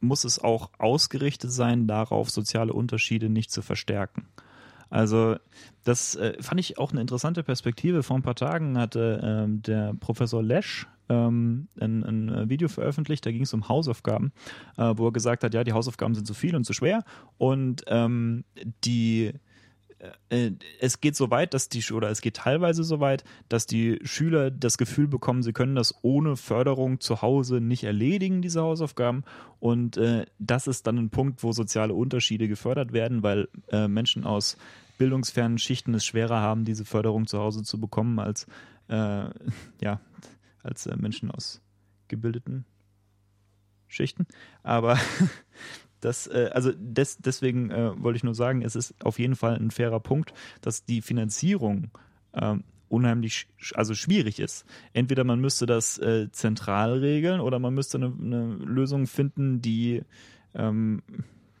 muss 0.00 0.24
es 0.24 0.38
auch 0.38 0.70
ausgerichtet 0.78 1.50
sein, 1.50 1.86
darauf 1.86 2.30
soziale 2.30 2.72
Unterschiede 2.72 3.30
nicht 3.30 3.50
zu 3.50 3.62
verstärken. 3.62 4.26
Also 4.90 5.36
das 5.82 6.14
äh, 6.14 6.40
fand 6.40 6.60
ich 6.60 6.78
auch 6.78 6.92
eine 6.92 7.00
interessante 7.00 7.42
Perspektive. 7.42 8.02
Vor 8.02 8.16
ein 8.16 8.22
paar 8.22 8.36
Tagen 8.36 8.78
hatte 8.78 9.20
ähm, 9.24 9.62
der 9.62 9.94
Professor 9.94 10.42
Lesch 10.42 10.86
ähm, 11.08 11.68
ein, 11.80 12.04
ein, 12.04 12.48
Video 12.48 12.68
veröffentlicht, 12.68 13.26
da 13.26 13.32
ging 13.32 13.42
es 13.42 13.52
um 13.52 13.68
Hausaufgaben, 13.68 14.32
äh, 14.76 14.94
wo 14.96 15.08
er 15.08 15.12
gesagt 15.12 15.44
hat, 15.44 15.52
ja, 15.52 15.64
die 15.64 15.72
Hausaufgaben 15.72 16.14
sind 16.14 16.26
zu 16.26 16.34
viel 16.34 16.56
und 16.56 16.64
zu 16.64 16.72
schwer 16.72 17.04
und 17.38 17.82
ähm, 17.88 18.44
die 18.84 19.32
es 20.80 21.00
geht 21.00 21.16
so 21.16 21.30
weit, 21.30 21.54
dass 21.54 21.68
die, 21.68 21.84
oder 21.92 22.10
es 22.10 22.20
geht 22.20 22.36
teilweise 22.36 22.84
so 22.84 23.00
weit, 23.00 23.24
dass 23.48 23.66
die 23.66 23.98
Schüler 24.02 24.50
das 24.50 24.78
Gefühl 24.78 25.08
bekommen, 25.08 25.42
sie 25.42 25.52
können 25.52 25.74
das 25.74 25.94
ohne 26.02 26.36
Förderung 26.36 27.00
zu 27.00 27.22
Hause 27.22 27.60
nicht 27.60 27.84
erledigen, 27.84 28.42
diese 28.42 28.62
Hausaufgaben. 28.62 29.24
Und 29.60 29.96
äh, 29.96 30.26
das 30.38 30.66
ist 30.66 30.86
dann 30.86 30.98
ein 30.98 31.10
Punkt, 31.10 31.42
wo 31.42 31.52
soziale 31.52 31.94
Unterschiede 31.94 32.48
gefördert 32.48 32.92
werden, 32.92 33.22
weil 33.22 33.48
äh, 33.70 33.88
Menschen 33.88 34.24
aus 34.24 34.56
bildungsfernen 34.98 35.58
Schichten 35.58 35.94
es 35.94 36.04
schwerer 36.04 36.40
haben, 36.40 36.64
diese 36.64 36.84
Förderung 36.84 37.26
zu 37.26 37.38
Hause 37.38 37.62
zu 37.62 37.80
bekommen, 37.80 38.18
als, 38.18 38.46
äh, 38.88 39.24
ja, 39.80 40.00
als 40.62 40.86
äh, 40.86 40.96
Menschen 40.96 41.30
aus 41.30 41.62
gebildeten 42.08 42.64
Schichten. 43.88 44.26
Aber 44.62 44.98
Das, 46.04 46.26
äh, 46.26 46.50
also 46.52 46.72
des, 46.76 47.18
deswegen 47.18 47.70
äh, 47.70 48.02
wollte 48.02 48.16
ich 48.16 48.24
nur 48.24 48.34
sagen, 48.34 48.62
es 48.62 48.76
ist 48.76 48.94
auf 49.04 49.18
jeden 49.18 49.36
Fall 49.36 49.56
ein 49.56 49.70
fairer 49.70 50.00
Punkt, 50.00 50.34
dass 50.60 50.84
die 50.84 51.02
Finanzierung 51.02 51.90
äh, 52.32 52.56
unheimlich 52.88 53.48
also 53.74 53.94
schwierig 53.94 54.38
ist. 54.38 54.66
Entweder 54.92 55.24
man 55.24 55.40
müsste 55.40 55.66
das 55.66 55.98
äh, 55.98 56.30
zentral 56.30 56.98
regeln 56.98 57.40
oder 57.40 57.58
man 57.58 57.74
müsste 57.74 57.98
eine, 57.98 58.12
eine 58.20 58.54
Lösung 58.56 59.06
finden, 59.06 59.62
die 59.62 60.02
ähm, 60.54 61.02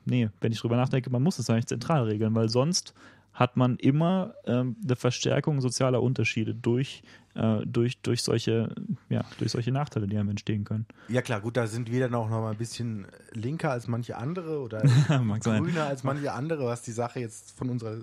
nee, 0.04 0.28
wenn 0.40 0.52
ich 0.52 0.60
drüber 0.60 0.76
nachdenke, 0.76 1.10
man 1.10 1.22
muss 1.22 1.38
es 1.38 1.50
eigentlich 1.50 1.66
zentral 1.66 2.04
regeln, 2.04 2.34
weil 2.34 2.48
sonst 2.48 2.94
hat 3.34 3.56
man 3.56 3.76
immer 3.76 4.34
ähm, 4.46 4.76
eine 4.82 4.96
Verstärkung 4.96 5.60
sozialer 5.60 6.02
Unterschiede 6.02 6.54
durch, 6.54 7.02
äh, 7.34 7.66
durch, 7.66 8.00
durch, 8.00 8.22
solche, 8.22 8.74
ja, 9.08 9.24
durch 9.38 9.50
solche 9.50 9.72
Nachteile, 9.72 10.06
die 10.06 10.16
einem 10.16 10.30
entstehen 10.30 10.64
können. 10.64 10.86
Ja 11.08 11.20
klar, 11.20 11.40
gut, 11.40 11.56
da 11.56 11.66
sind 11.66 11.90
wir 11.90 12.00
dann 12.00 12.14
auch 12.14 12.30
noch 12.30 12.40
mal 12.40 12.52
ein 12.52 12.56
bisschen 12.56 13.06
linker 13.32 13.72
als 13.72 13.88
manche 13.88 14.16
andere 14.16 14.60
oder 14.60 14.82
grüner 15.42 15.86
als 15.86 16.04
manche 16.04 16.32
andere, 16.32 16.64
was 16.64 16.82
die 16.82 16.92
Sache 16.92 17.20
jetzt 17.20 17.56
von 17.58 17.70
unserer 17.70 17.98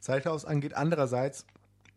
Seite 0.00 0.30
aus 0.30 0.44
angeht. 0.44 0.74
Andererseits 0.76 1.46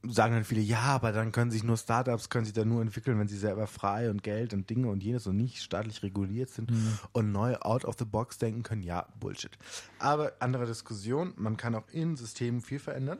sagen 0.03 0.33
dann 0.33 0.43
viele, 0.43 0.61
ja, 0.61 0.81
aber 0.81 1.11
dann 1.11 1.31
können 1.31 1.51
sich 1.51 1.63
nur 1.63 1.77
Startups, 1.77 2.29
können 2.29 2.45
sich 2.45 2.53
dann 2.53 2.69
nur 2.69 2.81
entwickeln, 2.81 3.19
wenn 3.19 3.27
sie 3.27 3.37
selber 3.37 3.67
frei 3.67 4.09
und 4.09 4.23
Geld 4.23 4.53
und 4.53 4.69
Dinge 4.69 4.89
und 4.89 5.03
jenes 5.03 5.27
und 5.27 5.37
nicht 5.37 5.61
staatlich 5.61 6.03
reguliert 6.03 6.49
sind 6.49 6.71
mhm. 6.71 6.99
und 7.13 7.31
neu 7.31 7.55
out 7.57 7.85
of 7.85 7.95
the 7.97 8.05
box 8.05 8.37
denken 8.37 8.63
können. 8.63 8.83
Ja, 8.83 9.07
Bullshit. 9.19 9.57
Aber 9.99 10.33
andere 10.39 10.65
Diskussion, 10.65 11.33
man 11.35 11.57
kann 11.57 11.75
auch 11.75 11.87
in 11.91 12.15
Systemen 12.15 12.61
viel 12.61 12.79
verändern. 12.79 13.19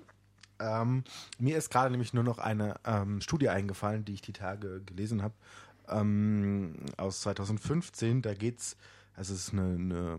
Ähm, 0.60 1.04
mir 1.40 1.58
ist 1.58 1.70
gerade 1.70 1.92
nämlich 1.92 2.14
nur 2.14 2.24
noch 2.24 2.40
eine 2.40 2.76
ähm, 2.86 3.22
Studie 3.22 3.50
eingefallen, 3.50 4.06
die 4.06 4.14
ich 4.14 4.22
die 4.22 4.34
Tage 4.34 4.82
gelesen 4.86 5.22
habe, 5.22 5.34
ähm, 5.88 6.76
aus 6.98 7.22
2015. 7.22 8.22
Da 8.22 8.34
geht's, 8.34 8.78
also 9.16 9.34
es 9.34 9.48
ist 9.48 9.54
eine, 9.54 9.76
eine 9.76 10.18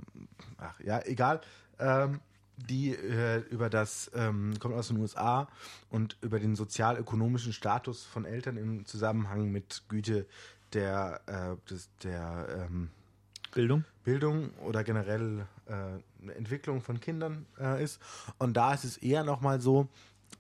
ach 0.59 0.79
ja, 0.81 1.01
egal. 1.05 1.41
Ähm, 1.79 2.21
die 2.59 2.91
äh, 2.91 3.39
über 3.51 3.71
das, 3.71 4.11
ähm, 4.15 4.55
kommt 4.59 4.75
aus 4.75 4.89
den 4.89 4.99
USA 4.99 5.49
und 5.91 6.17
über 6.21 6.41
den 6.41 6.57
sozialökonomischen 6.57 7.53
Status 7.53 8.05
von 8.05 8.25
Eltern 8.25 8.57
im 8.57 8.85
Zusammenhang 8.85 9.51
mit 9.51 9.85
Güte 9.89 10.27
der, 10.73 11.21
äh, 11.27 11.71
des, 11.71 11.89
der 12.03 12.69
ähm, 12.69 12.91
Bildung. 13.55 13.85
Bildung 14.05 14.51
oder 14.65 14.85
generell 14.85 15.47
äh, 15.67 16.31
Entwicklung 16.33 16.81
von 16.81 17.01
Kindern 17.01 17.47
äh, 17.59 17.83
ist. 17.83 18.01
Und 18.39 18.57
da 18.57 18.75
ist 18.75 18.85
es 18.85 18.97
eher 18.97 19.25
nochmal 19.25 19.61
so, 19.61 19.89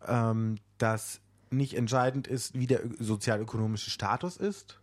ähm, 0.06 0.56
dass 0.78 1.20
nicht 1.50 1.74
entscheidend 1.74 2.26
ist, 2.26 2.58
wie 2.58 2.66
der 2.66 2.82
sozialökonomische 2.98 3.90
Status 3.90 4.36
ist, 4.36 4.78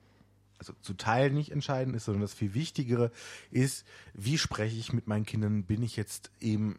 also 0.57 0.73
zu 0.81 0.93
Teil 0.93 1.31
nicht 1.31 1.51
entscheidend 1.51 1.95
ist, 1.95 2.05
sondern 2.05 2.21
das 2.21 2.33
viel 2.33 2.53
Wichtigere 2.53 3.11
ist, 3.51 3.85
wie 4.13 4.37
spreche 4.37 4.77
ich 4.77 4.93
mit 4.93 5.07
meinen 5.07 5.25
Kindern, 5.25 5.63
bin 5.63 5.83
ich 5.83 5.95
jetzt 5.95 6.31
eben 6.39 6.77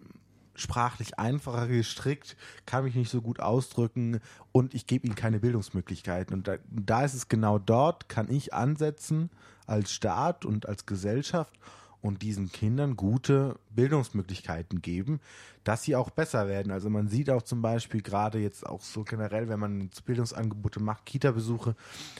sprachlich 0.57 1.19
einfacher 1.19 1.69
gestrickt, 1.69 2.37
kann 2.65 2.85
mich 2.85 2.95
nicht 2.95 3.11
so 3.11 3.21
gut 3.21 3.41
ausdrücken 3.41 4.21
und 4.53 4.75
ich 4.75 4.87
gebe 4.87 5.07
ihnen 5.07 5.15
keine 5.15 5.41
Bildungsmöglichkeiten. 5.41 6.35
Und 6.35 6.49
da, 6.49 6.57
da 6.71 7.05
ist 7.05 7.15
es 7.15 7.29
genau 7.29 7.59
dort, 7.59 8.09
kann 8.09 8.31
ich 8.31 8.55
ansetzen 8.55 9.31
als 9.67 9.93
Staat 9.93 10.45
und 10.45 10.69
als 10.69 10.87
Gesellschaft 10.87 11.53
und 12.01 12.23
diesen 12.23 12.51
Kindern 12.51 12.97
gute 12.97 13.59
Bildungsmöglichkeiten 13.71 14.81
geben, 14.81 15.21
dass 15.65 15.83
sie 15.83 15.97
auch 15.97 16.11
besser 16.11 16.47
werden. 16.47 16.71
Also 16.73 16.89
man 16.89 17.09
sieht 17.09 17.31
auch 17.31 17.43
zum 17.43 17.63
Beispiel 17.63 18.03
gerade 18.03 18.39
jetzt 18.39 18.67
auch 18.67 18.81
so 18.81 19.03
generell, 19.03 19.49
wenn 19.49 19.59
man 19.59 19.91
Bildungsangebote 20.05 20.81
macht, 20.81 21.07
Kita-Besuche 21.07 21.75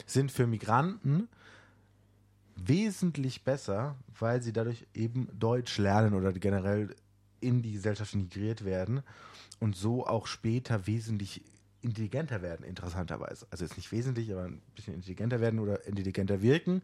sind 0.05 0.31
für 0.31 0.47
Migranten 0.47 1.29
wesentlich 2.55 3.43
besser, 3.43 3.95
weil 4.19 4.41
sie 4.41 4.51
dadurch 4.51 4.87
eben 4.93 5.27
Deutsch 5.37 5.77
lernen 5.77 6.13
oder 6.13 6.33
generell 6.33 6.95
in 7.39 7.61
die 7.61 7.73
Gesellschaft 7.73 8.13
integriert 8.13 8.65
werden 8.65 9.01
und 9.59 9.75
so 9.75 10.05
auch 10.05 10.27
später 10.27 10.87
wesentlich 10.87 11.43
intelligenter 11.81 12.41
werden, 12.41 12.65
interessanterweise. 12.65 13.45
Also 13.51 13.63
jetzt 13.63 13.77
nicht 13.77 13.91
wesentlich, 13.91 14.31
aber 14.31 14.45
ein 14.45 14.61
bisschen 14.75 14.93
intelligenter 14.93 15.39
werden 15.39 15.59
oder 15.59 15.85
intelligenter 15.85 16.41
wirken, 16.41 16.81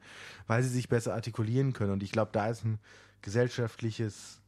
weil 0.47 0.63
sie 0.63 0.69
sich 0.69 0.89
besser 0.89 1.13
artikulieren 1.13 1.73
können. 1.73 1.91
Und 1.91 2.03
ich 2.03 2.11
glaube, 2.11 2.31
da 2.31 2.47
ist 2.47 2.63
ein 2.63 2.79
gesellschaftliches, 3.21 4.39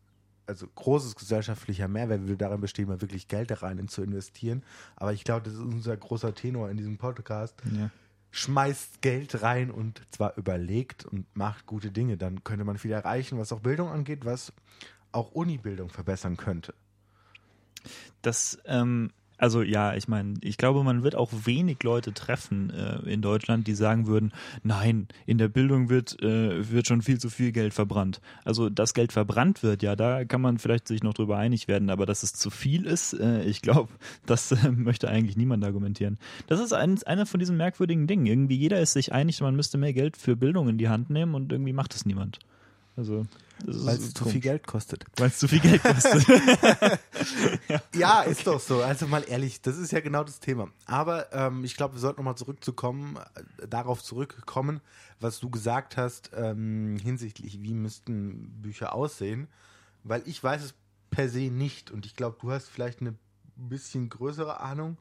also 0.47 0.67
großes 0.67 1.15
gesellschaftlicher 1.15 1.87
Mehrwert, 1.87 2.27
will 2.27 2.37
darin 2.37 2.61
bestehen, 2.61 2.87
mal 2.87 3.01
wirklich 3.01 3.27
Geld 3.27 3.51
da 3.51 3.55
rein 3.55 3.87
zu 3.87 4.03
investieren. 4.03 4.63
Aber 4.95 5.13
ich 5.13 5.23
glaube, 5.23 5.43
das 5.43 5.53
ist 5.53 5.61
unser 5.61 5.97
großer 5.97 6.33
Tenor 6.33 6.69
in 6.69 6.77
diesem 6.77 6.97
Podcast. 6.97 7.55
Ja. 7.75 7.89
Schmeißt 8.31 9.01
Geld 9.01 9.41
rein 9.43 9.71
und 9.71 10.01
zwar 10.11 10.37
überlegt 10.37 11.05
und 11.05 11.25
macht 11.35 11.65
gute 11.65 11.89
Dinge. 11.89 12.17
Dann 12.17 12.43
könnte 12.43 12.65
man 12.65 12.77
viel 12.77 12.91
erreichen, 12.91 13.37
was 13.37 13.53
auch 13.53 13.61
Bildung 13.61 13.89
angeht, 13.89 14.25
was 14.25 14.51
auch 15.15 15.31
Unibildung 15.31 15.89
verbessern 15.89 16.37
könnte. 16.37 16.73
Das, 18.21 18.57
ähm, 18.65 19.11
also 19.37 19.61
ja, 19.61 19.93
ich 19.95 20.07
meine, 20.07 20.35
ich 20.41 20.57
glaube, 20.57 20.83
man 20.83 21.03
wird 21.03 21.15
auch 21.15 21.29
wenig 21.43 21.83
Leute 21.83 22.13
treffen 22.13 22.69
äh, 22.69 22.97
in 23.09 23.21
Deutschland, 23.21 23.67
die 23.67 23.75
sagen 23.75 24.07
würden, 24.07 24.31
nein, 24.63 25.07
in 25.25 25.37
der 25.37 25.49
Bildung 25.49 25.89
wird, 25.89 26.21
äh, 26.21 26.71
wird 26.71 26.87
schon 26.87 27.01
viel 27.01 27.19
zu 27.19 27.29
viel 27.29 27.51
Geld 27.51 27.73
verbrannt. 27.73 28.21
Also, 28.45 28.69
dass 28.69 28.93
Geld 28.93 29.11
verbrannt 29.11 29.61
wird, 29.61 29.83
ja, 29.83 29.95
da 29.95 30.23
kann 30.23 30.41
man 30.41 30.57
vielleicht 30.57 30.87
sich 30.87 31.03
noch 31.03 31.13
drüber 31.13 31.37
einig 31.37 31.67
werden, 31.67 31.89
aber 31.89 32.05
dass 32.05 32.23
es 32.23 32.33
zu 32.33 32.49
viel 32.49 32.85
ist, 32.85 33.13
äh, 33.13 33.43
ich 33.43 33.61
glaube, 33.61 33.91
das 34.25 34.51
äh, 34.51 34.71
möchte 34.71 35.09
eigentlich 35.09 35.37
niemand 35.37 35.63
argumentieren. 35.65 36.17
Das 36.47 36.59
ist 36.59 36.73
ein, 36.73 37.01
einer 37.03 37.25
von 37.25 37.39
diesen 37.39 37.57
merkwürdigen 37.57 38.07
Dingen. 38.07 38.25
Irgendwie 38.25 38.55
jeder 38.55 38.79
ist 38.79 38.93
sich 38.93 39.11
einig, 39.11 39.41
man 39.41 39.55
müsste 39.55 39.77
mehr 39.77 39.93
Geld 39.93 40.15
für 40.17 40.35
Bildung 40.37 40.69
in 40.69 40.77
die 40.77 40.89
Hand 40.89 41.09
nehmen 41.09 41.35
und 41.35 41.51
irgendwie 41.51 41.73
macht 41.73 41.93
es 41.93 42.05
niemand. 42.05 42.39
Also 42.97 43.25
weil 43.63 43.95
es 43.95 44.13
zu 44.13 44.25
viel 44.25 44.41
Geld 44.41 44.67
kostet. 44.67 45.05
Weil 45.17 45.29
es 45.29 45.37
zu 45.37 45.47
viel 45.47 45.59
Geld 45.59 45.81
kostet. 45.81 46.27
ja. 47.69 47.81
ja. 47.95 48.21
ist 48.23 48.45
doch 48.45 48.59
so. 48.59 48.81
Also 48.81 49.07
mal 49.07 49.23
ehrlich, 49.27 49.61
das 49.61 49.77
ist 49.77 49.91
ja 49.91 50.01
genau 50.01 50.23
das 50.23 50.39
Thema. 50.39 50.69
Aber 50.85 51.31
ähm, 51.33 51.63
ich 51.63 51.75
glaube, 51.75 51.95
wir 51.95 51.99
sollten 51.99 52.19
nochmal 52.19 52.35
zurückzukommen, 52.35 53.17
äh, 53.17 53.67
darauf 53.67 54.03
zurückkommen, 54.03 54.81
was 55.19 55.39
du 55.39 55.49
gesagt 55.49 55.97
hast 55.97 56.31
ähm, 56.35 56.97
hinsichtlich, 57.01 57.61
wie 57.61 57.73
müssten 57.73 58.61
Bücher 58.61 58.93
aussehen. 58.93 59.47
Weil 60.03 60.21
ich 60.25 60.43
weiß 60.43 60.63
es 60.63 60.73
per 61.09 61.29
se 61.29 61.49
nicht 61.49 61.91
und 61.91 62.05
ich 62.05 62.15
glaube, 62.15 62.37
du 62.41 62.51
hast 62.51 62.67
vielleicht 62.67 63.01
eine 63.01 63.15
bisschen 63.55 64.09
größere 64.09 64.59
Ahnung 64.59 64.97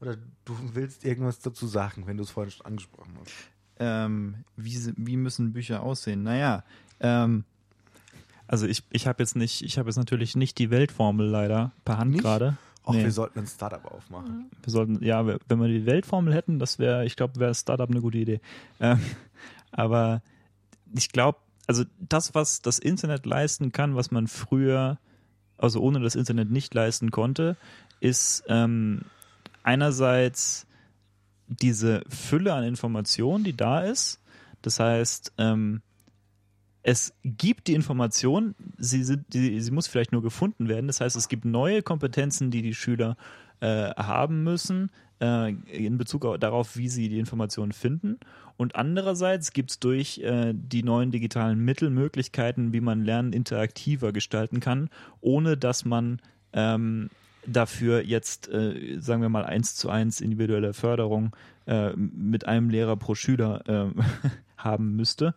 oder 0.00 0.16
du 0.44 0.56
willst 0.72 1.04
irgendwas 1.04 1.40
dazu 1.40 1.66
sagen, 1.66 2.06
wenn 2.06 2.16
du 2.16 2.22
es 2.22 2.30
vorhin 2.30 2.52
schon 2.52 2.66
angesprochen 2.66 3.18
hast. 3.20 3.32
Ähm, 3.80 4.44
wie, 4.56 4.92
wie 4.96 5.16
müssen 5.16 5.52
Bücher 5.52 5.82
aussehen? 5.82 6.22
Naja, 6.22 6.64
ähm, 7.00 7.44
also 8.46 8.66
ich, 8.66 8.82
ich 8.90 9.06
habe 9.06 9.22
jetzt 9.22 9.36
nicht, 9.36 9.62
ich 9.62 9.78
habe 9.78 9.88
jetzt 9.88 9.96
natürlich 9.96 10.34
nicht 10.34 10.58
die 10.58 10.70
Weltformel 10.70 11.26
leider 11.26 11.72
per 11.84 11.98
Hand 11.98 12.18
gerade. 12.18 12.56
Auch 12.84 12.94
nee. 12.94 13.04
wir 13.04 13.12
sollten 13.12 13.40
ein 13.40 13.46
Startup 13.46 13.84
aufmachen. 13.84 14.50
Wir 14.62 14.72
sollten, 14.72 15.04
ja, 15.04 15.26
wenn 15.26 15.60
wir 15.60 15.68
die 15.68 15.84
Weltformel 15.84 16.32
hätten, 16.32 16.58
das 16.58 16.78
wäre, 16.78 17.04
ich 17.04 17.16
glaube, 17.16 17.38
wäre 17.38 17.54
Startup 17.54 17.88
eine 17.88 18.00
gute 18.00 18.16
Idee. 18.16 18.40
Ähm, 18.80 18.98
aber 19.70 20.22
ich 20.96 21.10
glaube, 21.10 21.38
also 21.66 21.84
das, 22.00 22.34
was 22.34 22.62
das 22.62 22.78
Internet 22.78 23.26
leisten 23.26 23.72
kann, 23.72 23.94
was 23.94 24.10
man 24.10 24.26
früher, 24.26 24.98
also 25.58 25.82
ohne 25.82 26.00
das 26.00 26.14
Internet 26.14 26.50
nicht 26.50 26.72
leisten 26.72 27.10
konnte, 27.10 27.58
ist 28.00 28.44
ähm, 28.48 29.02
einerseits 29.62 30.66
diese 31.46 32.02
Fülle 32.08 32.54
an 32.54 32.64
Informationen, 32.64 33.44
die 33.44 33.54
da 33.54 33.80
ist. 33.80 34.20
Das 34.62 34.80
heißt, 34.80 35.34
ähm, 35.36 35.82
es 36.88 37.12
gibt 37.22 37.66
die 37.66 37.74
Information, 37.74 38.54
sie, 38.78 39.04
sind, 39.04 39.26
sie 39.30 39.70
muss 39.70 39.86
vielleicht 39.86 40.10
nur 40.10 40.22
gefunden 40.22 40.70
werden. 40.70 40.86
Das 40.86 41.02
heißt, 41.02 41.16
es 41.16 41.28
gibt 41.28 41.44
neue 41.44 41.82
Kompetenzen, 41.82 42.50
die 42.50 42.62
die 42.62 42.72
Schüler 42.72 43.18
äh, 43.60 43.90
haben 43.90 44.42
müssen 44.42 44.90
äh, 45.20 45.52
in 45.52 45.98
Bezug 45.98 46.40
darauf, 46.40 46.78
wie 46.78 46.88
sie 46.88 47.10
die 47.10 47.18
Informationen 47.18 47.72
finden. 47.72 48.18
Und 48.56 48.74
andererseits 48.74 49.52
gibt 49.52 49.72
es 49.72 49.80
durch 49.80 50.20
äh, 50.20 50.54
die 50.54 50.82
neuen 50.82 51.10
digitalen 51.10 51.62
Mittel 51.62 51.90
Möglichkeiten, 51.90 52.72
wie 52.72 52.80
man 52.80 53.04
Lernen 53.04 53.34
interaktiver 53.34 54.12
gestalten 54.12 54.60
kann, 54.60 54.88
ohne 55.20 55.58
dass 55.58 55.84
man 55.84 56.22
ähm, 56.54 57.10
dafür 57.46 58.02
jetzt, 58.02 58.48
äh, 58.48 58.96
sagen 58.98 59.20
wir 59.20 59.28
mal, 59.28 59.44
eins 59.44 59.74
zu 59.74 59.90
eins 59.90 60.22
individuelle 60.22 60.72
Förderung 60.72 61.36
äh, 61.66 61.90
mit 61.94 62.48
einem 62.48 62.70
Lehrer 62.70 62.96
pro 62.96 63.14
Schüler 63.14 63.60
äh, 63.68 64.02
haben 64.56 64.96
müsste. 64.96 65.34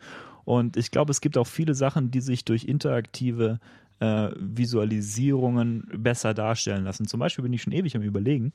Und 0.52 0.76
ich 0.76 0.92
glaube, 0.92 1.12
es 1.12 1.22
gibt 1.22 1.38
auch 1.38 1.48
viele 1.48 1.74
Sachen, 1.74 2.12
die 2.12 2.20
sich 2.20 2.44
durch 2.44 2.66
interaktive 2.66 3.62
äh, 4.02 4.32
Visualisierungen 4.38 5.88
besser 5.96 6.34
darstellen 6.34 6.84
lassen. 6.84 7.08
Zum 7.08 7.22
Beispiel 7.22 7.44
bin 7.44 7.54
ich 7.54 7.62
schon 7.62 7.72
ewig 7.72 7.96
am 7.96 8.02
Überlegen. 8.02 8.52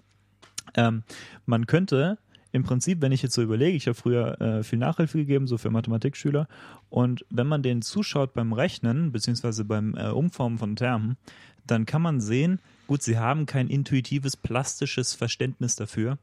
Ähm, 0.74 1.04
man 1.46 1.66
könnte 1.66 2.18
im 2.52 2.64
Prinzip, 2.64 3.00
wenn 3.00 3.12
ich 3.12 3.22
jetzt 3.22 3.34
so 3.34 3.40
überlege, 3.40 3.78
ich 3.78 3.86
habe 3.86 3.94
früher 3.94 4.38
äh, 4.42 4.62
viel 4.62 4.78
Nachhilfe 4.78 5.16
gegeben, 5.16 5.46
so 5.46 5.56
für 5.56 5.70
Mathematikschüler, 5.70 6.48
und 6.90 7.24
wenn 7.30 7.46
man 7.46 7.62
denen 7.62 7.80
zuschaut 7.80 8.34
beim 8.34 8.52
Rechnen, 8.52 9.10
beziehungsweise 9.10 9.64
beim 9.64 9.94
äh, 9.94 10.10
Umformen 10.10 10.58
von 10.58 10.76
Termen, 10.76 11.16
dann 11.66 11.86
kann 11.86 12.02
man 12.02 12.20
sehen, 12.20 12.60
gut, 12.88 13.02
sie 13.02 13.18
haben 13.18 13.46
kein 13.46 13.68
intuitives, 13.68 14.36
plastisches 14.36 15.14
Verständnis 15.14 15.76
dafür, 15.76 16.18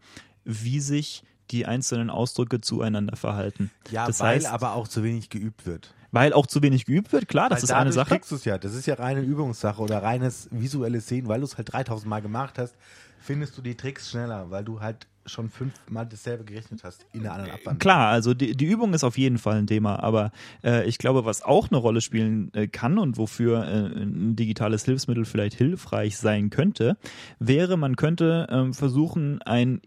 wie 0.46 0.80
sich 0.80 1.24
die 1.52 1.66
einzelnen 1.66 2.10
Ausdrücke 2.10 2.62
zueinander 2.62 3.16
verhalten. 3.16 3.72
Ja, 3.92 4.08
das 4.08 4.20
weil 4.20 4.36
heißt, 4.36 4.48
aber 4.48 4.74
auch 4.74 4.88
zu 4.88 5.04
wenig 5.04 5.30
geübt 5.30 5.66
wird. 5.66 5.94
Weil 6.12 6.34
auch 6.34 6.46
zu 6.46 6.62
wenig 6.62 6.86
geübt 6.86 7.12
wird, 7.12 7.28
klar, 7.28 7.50
das 7.50 7.60
weil 7.60 7.64
ist 7.64 7.72
eine 7.72 7.92
Sache. 7.92 8.10
kriegst 8.12 8.32
du 8.32 8.36
es 8.36 8.46
ja. 8.46 8.58
Das 8.58 8.76
ist 8.76 8.86
ja 8.86 8.94
reine 8.96 9.22
Übungssache 9.22 9.82
oder 9.82 10.04
reines 10.04 10.48
visuelles 10.52 11.08
Sehen, 11.08 11.28
weil 11.28 11.40
du 11.40 11.46
es 11.46 11.58
halt 11.58 11.74
3000 11.74 12.08
Mal 12.08 12.22
gemacht 12.22 12.60
hast, 12.60 12.76
findest 13.20 13.58
du 13.58 13.62
die 13.62 13.76
Tricks 13.76 14.12
schneller, 14.12 14.52
weil 14.52 14.64
du 14.64 14.80
halt 14.80 15.08
schon 15.26 15.50
fünfmal 15.50 16.06
dasselbe 16.06 16.44
gerechnet 16.44 16.84
hast 16.84 17.06
in 17.14 17.24
der 17.24 17.34
anderen 17.34 17.52
Abwandlung. 17.52 17.80
Klar, 17.80 18.10
also 18.10 18.34
die, 18.34 18.56
die 18.56 18.66
Übung 18.66 18.94
ist 18.94 19.04
auf 19.04 19.18
jeden 19.18 19.38
Fall 19.38 19.58
ein 19.58 19.68
Thema, 19.68 20.04
aber 20.04 20.32
äh, 20.64 20.86
ich 20.86 20.98
glaube, 20.98 21.26
was 21.26 21.42
auch 21.42 21.70
eine 21.72 21.78
Rolle 21.78 22.02
spielen 22.02 22.54
äh, 22.54 22.68
kann 22.68 22.98
und 22.98 23.18
wofür 23.18 23.64
äh, 23.64 24.02
ein 24.02 24.36
digitales 24.36 24.86
Hilfsmittel 24.86 25.26
vielleicht 25.26 25.56
hilfreich 25.56 26.18
sein 26.18 26.50
könnte, 26.50 26.98
wäre, 27.40 27.78
man 27.78 27.96
könnte 27.96 28.48
ähm, 28.50 28.74
versuchen, 28.74 29.42
ein 29.44 29.82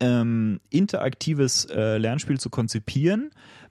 ähm, 0.00 0.60
interaktives 0.70 1.66
äh, 1.66 1.98
Lernspiel 1.98 2.40
zu 2.40 2.50
konzipieren, 2.50 3.30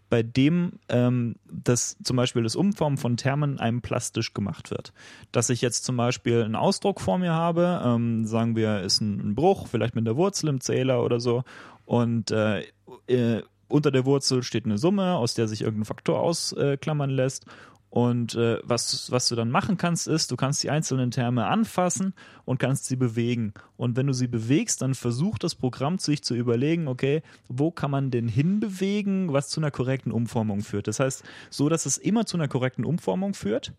bei 0.10 0.24
dem 0.24 0.74
ähm, 0.90 1.36
das 1.52 1.98
zum 2.04 2.18
Beispiel 2.18 2.44
das 2.44 2.56
Umformen 2.56 2.98
von 2.98 3.18
Termen 3.18 3.60
einem 3.60 3.82
plastisch 3.82 4.34
gemacht 4.34 4.72
wird. 4.72 4.92
Dass 5.32 5.50
ich 5.50 5.62
jetzt 5.62 5.86
zum 5.86 5.98
Beispiel 5.98 6.44
einen 6.44 6.56
Ausdruck 6.56 7.00
vor 7.00 7.20
mir 7.20 7.34
habe, 7.34 7.82
ähm, 7.84 8.26
sagen 8.26 8.56
wir, 8.56 8.82
ist 8.82 9.02
ein, 9.02 9.20
ein, 9.20 9.36
Bruch, 9.36 9.68
vielleicht 9.68 9.96
mit 9.96 10.08
der 10.08 10.16
Wurzel 10.16 10.50
im 10.50 10.62
Zähler 10.62 11.04
oder 11.04 11.20
so, 11.20 11.44
und 11.86 12.32
äh, 12.32 12.64
äh, 13.08 13.44
unter 13.68 13.92
der 13.92 14.06
Wurzel 14.06 14.44
steht 14.44 14.66
eine 14.66 14.78
Summe, 14.78 15.16
aus 15.16 15.36
der 15.36 15.48
sich 15.48 15.62
irgendein 15.62 15.86
Faktor 15.86 16.20
ausklammern 16.20 17.12
lässt. 17.12 17.46
Und 17.90 18.36
äh, 18.36 18.60
was, 18.64 19.12
was 19.12 19.28
du 19.30 19.36
dann 19.36 19.50
machen 19.50 19.78
kannst, 19.78 20.08
ist, 20.08 20.32
du 20.32 20.36
kannst 20.36 20.62
die 20.62 20.70
einzelnen 20.70 21.10
Terme 21.10 21.48
anfassen 21.48 22.14
und 22.46 22.60
kannst 22.60 22.86
sie 22.86 22.96
bewegen. 22.96 23.54
Und 23.78 23.96
wenn 23.96 24.06
du 24.06 24.14
sie 24.14 24.28
bewegst, 24.28 24.84
dann 24.84 24.94
versucht 24.94 25.44
das 25.44 25.56
Programm 25.56 25.98
sich 25.98 26.24
zu 26.24 26.36
überlegen, 26.36 26.88
okay, 26.88 27.24
wo 27.48 27.72
kann 27.72 27.90
man 27.90 28.12
denn 28.12 28.28
hinbewegen, 28.28 29.34
was 29.34 29.50
zu 29.50 29.60
einer 29.60 29.72
korrekten 29.72 30.12
Umformung 30.12 30.62
führt. 30.62 30.88
Das 30.88 31.00
heißt, 31.00 31.24
so 31.50 31.68
dass 31.68 31.88
es 31.88 31.98
immer 31.98 32.26
zu 32.26 32.38
einer 32.38 32.48
korrekten 32.48 32.86
Umformung 32.86 33.34
führt 33.34 33.74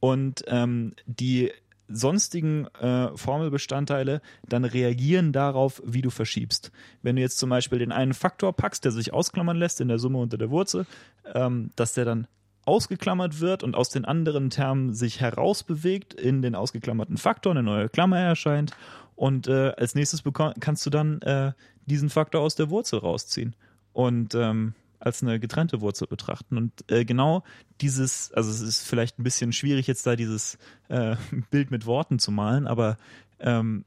und 0.00 0.44
ähm, 0.48 0.92
die 1.06 1.50
sonstigen 1.88 2.66
äh, 2.80 3.16
Formelbestandteile 3.16 4.20
dann 4.48 4.64
reagieren 4.64 5.32
darauf, 5.32 5.80
wie 5.84 6.02
du 6.02 6.10
verschiebst. 6.10 6.72
Wenn 7.02 7.16
du 7.16 7.22
jetzt 7.22 7.38
zum 7.38 7.50
Beispiel 7.50 7.78
den 7.78 7.92
einen 7.92 8.12
Faktor 8.12 8.52
packst, 8.52 8.84
der 8.84 8.92
sich 8.92 9.12
ausklammern 9.12 9.56
lässt 9.56 9.80
in 9.80 9.88
der 9.88 9.98
Summe 9.98 10.18
unter 10.18 10.36
der 10.36 10.50
Wurzel, 10.50 10.86
ähm, 11.32 11.70
dass 11.76 11.94
der 11.94 12.04
dann 12.04 12.26
ausgeklammert 12.66 13.40
wird 13.40 13.62
und 13.62 13.74
aus 13.74 13.88
den 13.88 14.04
anderen 14.04 14.50
Termen 14.50 14.92
sich 14.92 15.20
herausbewegt 15.20 16.12
in 16.14 16.42
den 16.42 16.54
ausgeklammerten 16.54 17.16
Faktor, 17.16 17.52
eine 17.52 17.62
neue 17.62 17.88
Klammer 17.88 18.18
erscheint 18.18 18.72
und 19.16 19.48
äh, 19.48 19.72
als 19.76 19.94
nächstes 19.94 20.22
kannst 20.60 20.84
du 20.84 20.90
dann 20.90 21.22
äh, 21.22 21.52
diesen 21.86 22.10
Faktor 22.10 22.42
aus 22.42 22.54
der 22.54 22.68
Wurzel 22.68 22.98
rausziehen 22.98 23.56
und 23.92 24.34
ähm, 24.34 24.74
als 24.98 25.22
eine 25.22 25.40
getrennte 25.40 25.80
Wurzel 25.80 26.06
betrachten. 26.06 26.58
Und 26.58 26.72
äh, 26.90 27.04
genau 27.04 27.42
dieses, 27.80 28.32
also 28.32 28.50
es 28.50 28.60
ist 28.60 28.86
vielleicht 28.86 29.18
ein 29.18 29.22
bisschen 29.22 29.52
schwierig 29.52 29.86
jetzt 29.86 30.06
da 30.06 30.16
dieses 30.16 30.58
äh, 30.88 31.16
Bild 31.50 31.70
mit 31.70 31.86
Worten 31.86 32.18
zu 32.18 32.30
malen, 32.30 32.66
aber 32.66 32.98
ähm, 33.40 33.84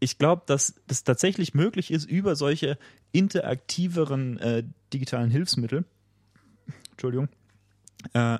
ich 0.00 0.16
glaube, 0.16 0.42
dass 0.46 0.80
das 0.86 1.04
tatsächlich 1.04 1.52
möglich 1.52 1.90
ist, 1.90 2.08
über 2.08 2.34
solche 2.34 2.78
interaktiveren 3.12 4.38
äh, 4.38 4.64
digitalen 4.94 5.30
Hilfsmittel, 5.30 5.84
Entschuldigung, 6.92 7.28
äh, 8.12 8.38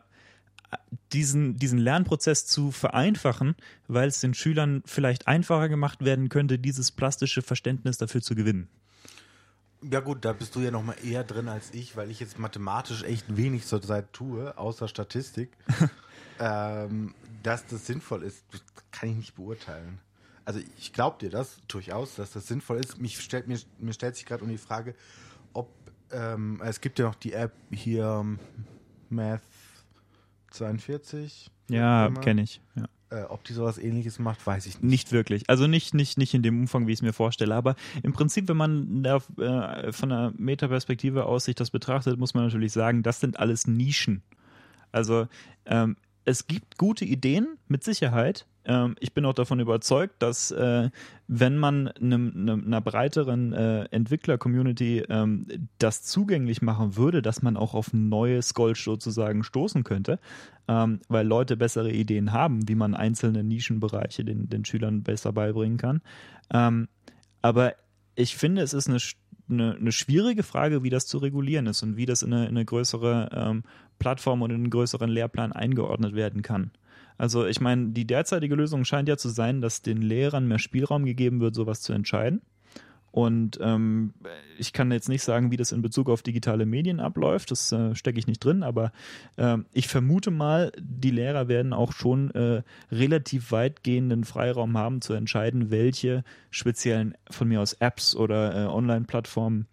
diesen, 1.13 1.57
diesen 1.57 1.79
Lernprozess 1.79 2.47
zu 2.47 2.71
vereinfachen, 2.71 3.57
weil 3.89 4.09
es 4.09 4.21
den 4.21 4.35
Schülern 4.35 4.83
vielleicht 4.87 5.27
einfacher 5.27 5.69
gemacht 5.69 6.05
werden 6.05 6.29
könnte, 6.29 6.59
dieses 6.59 6.93
plastische 6.93 7.43
Verständnis 7.43 7.99
dafür 7.99 8.23
zu 8.23 8.35
gewinnen. 8.35 8.69
Ja 9.83 10.01
gut, 10.01 10.25
da 10.25 10.33
bist 10.33 10.55
du 10.55 10.61
ja 10.61 10.71
noch 10.71 10.85
mal 10.85 10.97
eher 11.03 11.25
drin 11.25 11.49
als 11.49 11.73
ich, 11.73 11.97
weil 11.97 12.11
ich 12.11 12.21
jetzt 12.21 12.39
mathematisch 12.39 13.03
echt 13.03 13.37
wenig 13.37 13.67
zurzeit 13.67 14.13
tue, 14.13 14.57
außer 14.59 14.89
Statistik. 14.89 15.51
ähm, 16.39 17.15
dass 17.43 17.67
das 17.67 17.87
sinnvoll 17.87 18.23
ist, 18.23 18.45
kann 18.91 19.09
ich 19.09 19.17
nicht 19.17 19.35
beurteilen. 19.35 19.99
Also 20.45 20.61
ich 20.79 20.93
glaube 20.93 21.19
dir 21.19 21.31
das 21.31 21.59
durchaus, 21.69 22.17
dass 22.17 22.33
das 22.33 22.47
sinnvoll 22.47 22.79
ist. 22.79 22.99
Mich 22.99 23.19
stellt, 23.21 23.49
mir, 23.49 23.59
mir 23.79 23.93
stellt 23.93 24.17
sich 24.17 24.27
gerade 24.27 24.45
um 24.45 24.51
die 24.51 24.59
Frage, 24.59 24.95
ob 25.55 25.71
ähm, 26.11 26.61
es 26.63 26.81
gibt 26.81 26.99
ja 26.99 27.07
noch 27.07 27.15
die 27.15 27.33
App 27.33 27.53
hier 27.71 28.27
Math 29.09 29.43
42. 30.51 31.51
Ja, 31.69 32.11
kenne 32.21 32.43
ich. 32.43 32.61
Ja. 32.75 32.85
Äh, 33.11 33.25
ob 33.25 33.43
die 33.43 33.53
sowas 33.53 33.79
ähnliches 33.79 34.21
macht, 34.21 34.47
weiß 34.47 34.67
ich 34.67 34.75
nicht. 34.75 34.85
Nicht 34.85 35.13
wirklich. 35.13 35.49
Also 35.49 35.67
nicht, 35.67 35.95
nicht, 35.95 36.17
nicht 36.17 36.33
in 36.33 36.43
dem 36.43 36.61
Umfang, 36.61 36.87
wie 36.87 36.93
ich 36.93 36.99
es 36.99 37.03
mir 37.03 37.13
vorstelle. 37.13 37.55
Aber 37.55 37.75
im 38.03 38.13
Prinzip, 38.13 38.49
wenn 38.49 38.57
man 38.57 39.03
da 39.03 39.17
äh, 39.39 39.93
von 39.93 40.13
einer 40.13 40.33
Metaperspektive 40.37 41.25
aus 41.27 41.47
sich 41.47 41.57
das 41.57 41.71
betrachtet, 41.71 42.19
muss 42.19 42.35
man 42.35 42.45
natürlich 42.45 42.73
sagen, 42.73 43.03
das 43.03 43.19
sind 43.19 43.41
alles 43.41 43.67
Nischen. 43.67 44.23
Also 44.93 45.27
ähm, 45.67 45.97
es 46.25 46.47
gibt 46.47 46.79
gute 46.79 47.05
Ideen, 47.05 47.59
mit 47.67 47.83
Sicherheit. 47.83 48.47
Ähm, 48.65 48.97
ich 49.01 49.15
bin 49.15 49.25
auch 49.25 49.33
davon 49.33 49.61
überzeugt, 49.61 50.23
dass 50.23 50.51
äh, 50.51 50.91
wenn 51.29 51.57
man 51.57 51.89
einem, 51.89 52.33
einem, 52.35 52.67
einer 52.67 52.81
breiteren 52.81 53.53
äh, 53.53 53.85
Entwickler-Community 53.85 55.05
ähm, 55.09 55.47
das 55.79 56.03
zugänglich 56.03 56.63
machen 56.63 56.97
würde, 56.97 57.23
dass 57.23 57.43
man 57.43 57.57
auch 57.57 57.75
auf 57.75 57.93
ein 57.93 58.09
neues 58.09 58.55
Gold 58.55 58.77
sozusagen 58.77 59.45
stoßen 59.45 59.85
könnte, 59.85 60.19
ähm, 60.69 61.01
weil 61.09 61.27
Leute 61.27 61.57
bessere 61.57 61.91
Ideen 61.91 62.33
haben, 62.33 62.69
wie 62.69 62.75
man 62.75 62.95
einzelne 62.95 63.43
Nischenbereiche 63.45 64.25
den, 64.25 64.49
den 64.49 64.65
Schülern 64.65 65.03
besser 65.03 65.33
beibringen 65.33 65.79
kann. 65.79 66.03
Ähm, 66.53 66.89
aber 67.43 67.75
ich 68.15 68.37
finde, 68.37 68.63
es 68.63 68.75
ist 68.75 68.89
eine 68.89 68.99
eine, 69.51 69.77
eine 69.77 69.93
schwierige 69.93 70.43
Frage, 70.43 70.83
wie 70.83 70.91
das 70.91 71.07
zu 71.07 71.19
regulieren 71.19 71.67
ist 71.67 71.83
und 71.83 71.97
wie 71.97 72.07
das 72.07 72.23
in 72.23 72.33
eine, 72.33 72.45
in 72.45 72.51
eine 72.51 72.65
größere 72.65 73.31
ähm, 73.33 73.65
Plattform 73.99 74.43
und 74.43 74.51
in 74.51 74.57
einen 74.57 74.71
größeren 74.71 75.11
Lehrplan 75.11 75.53
eingeordnet 75.53 76.15
werden 76.15 76.43
kann. 76.43 76.71
Also 77.21 77.45
ich 77.45 77.61
meine, 77.61 77.91
die 77.91 78.07
derzeitige 78.07 78.55
Lösung 78.55 78.87
scheint 78.87 79.07
ja 79.07 79.19
zu 79.19 79.29
sein, 79.29 79.61
dass 79.61 79.83
den 79.83 80.01
Lehrern 80.01 80.49
mehr 80.49 80.59
Spielraum 80.59 81.05
gegeben 81.05 81.41
wird, 81.41 81.55
sowas 81.55 81.83
zu 81.83 81.93
entscheiden. 81.93 82.41
Und 83.11 83.59
ähm, 83.61 84.15
ich 84.57 84.73
kann 84.73 84.91
jetzt 84.91 85.11
nicht 85.11 85.23
sagen, 85.23 85.51
wie 85.51 85.59
das 85.59 85.73
in 85.73 85.83
Bezug 85.83 86.09
auf 86.09 86.23
digitale 86.23 86.65
Medien 86.65 86.99
abläuft, 86.99 87.51
das 87.51 87.73
äh, 87.73 87.95
stecke 87.95 88.19
ich 88.19 88.27
nicht 88.27 88.43
drin, 88.43 88.63
aber 88.63 88.91
äh, 89.37 89.59
ich 89.73 89.87
vermute 89.87 90.31
mal, 90.31 90.73
die 90.81 91.11
Lehrer 91.11 91.47
werden 91.49 91.75
auch 91.75 91.93
schon 91.93 92.31
äh, 92.31 92.63
relativ 92.91 93.53
weitgehenden 93.53 94.25
Freiraum 94.25 94.79
haben 94.79 95.03
zu 95.03 95.13
entscheiden, 95.13 95.71
welche 95.71 96.25
speziellen 96.51 97.17
von 97.29 97.49
mir 97.49 97.61
aus 97.61 97.75
Apps 97.75 98.17
oder 98.17 98.65
äh, 98.65 98.67
Online-Plattformen 98.67 99.67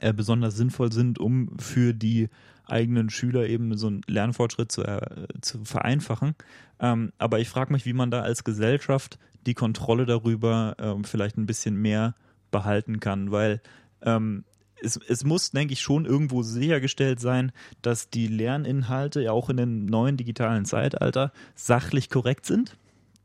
äh, 0.00 0.12
besonders 0.12 0.56
sinnvoll 0.56 0.90
sind, 0.90 1.20
um 1.20 1.56
für 1.60 1.94
die 1.94 2.28
eigenen 2.66 3.10
Schüler 3.10 3.46
eben 3.48 3.76
so 3.76 3.88
einen 3.88 4.02
Lernfortschritt 4.06 4.72
zu, 4.72 4.82
äh, 4.82 5.26
zu 5.40 5.64
vereinfachen. 5.64 6.34
Ähm, 6.80 7.12
aber 7.18 7.40
ich 7.40 7.48
frage 7.48 7.72
mich, 7.72 7.86
wie 7.86 7.92
man 7.92 8.10
da 8.10 8.22
als 8.22 8.44
Gesellschaft 8.44 9.18
die 9.46 9.54
Kontrolle 9.54 10.06
darüber 10.06 10.76
ähm, 10.78 11.04
vielleicht 11.04 11.36
ein 11.36 11.46
bisschen 11.46 11.76
mehr 11.76 12.14
behalten 12.50 13.00
kann, 13.00 13.30
weil 13.30 13.60
ähm, 14.02 14.44
es, 14.82 14.98
es 15.08 15.24
muss, 15.24 15.50
denke 15.50 15.72
ich, 15.72 15.80
schon 15.80 16.06
irgendwo 16.06 16.42
sichergestellt 16.42 17.20
sein, 17.20 17.52
dass 17.82 18.10
die 18.10 18.26
Lerninhalte 18.26 19.22
ja 19.22 19.32
auch 19.32 19.48
in 19.48 19.56
dem 19.56 19.86
neuen 19.86 20.16
digitalen 20.16 20.64
Zeitalter 20.64 21.32
sachlich 21.54 22.10
korrekt 22.10 22.46
sind. 22.46 22.76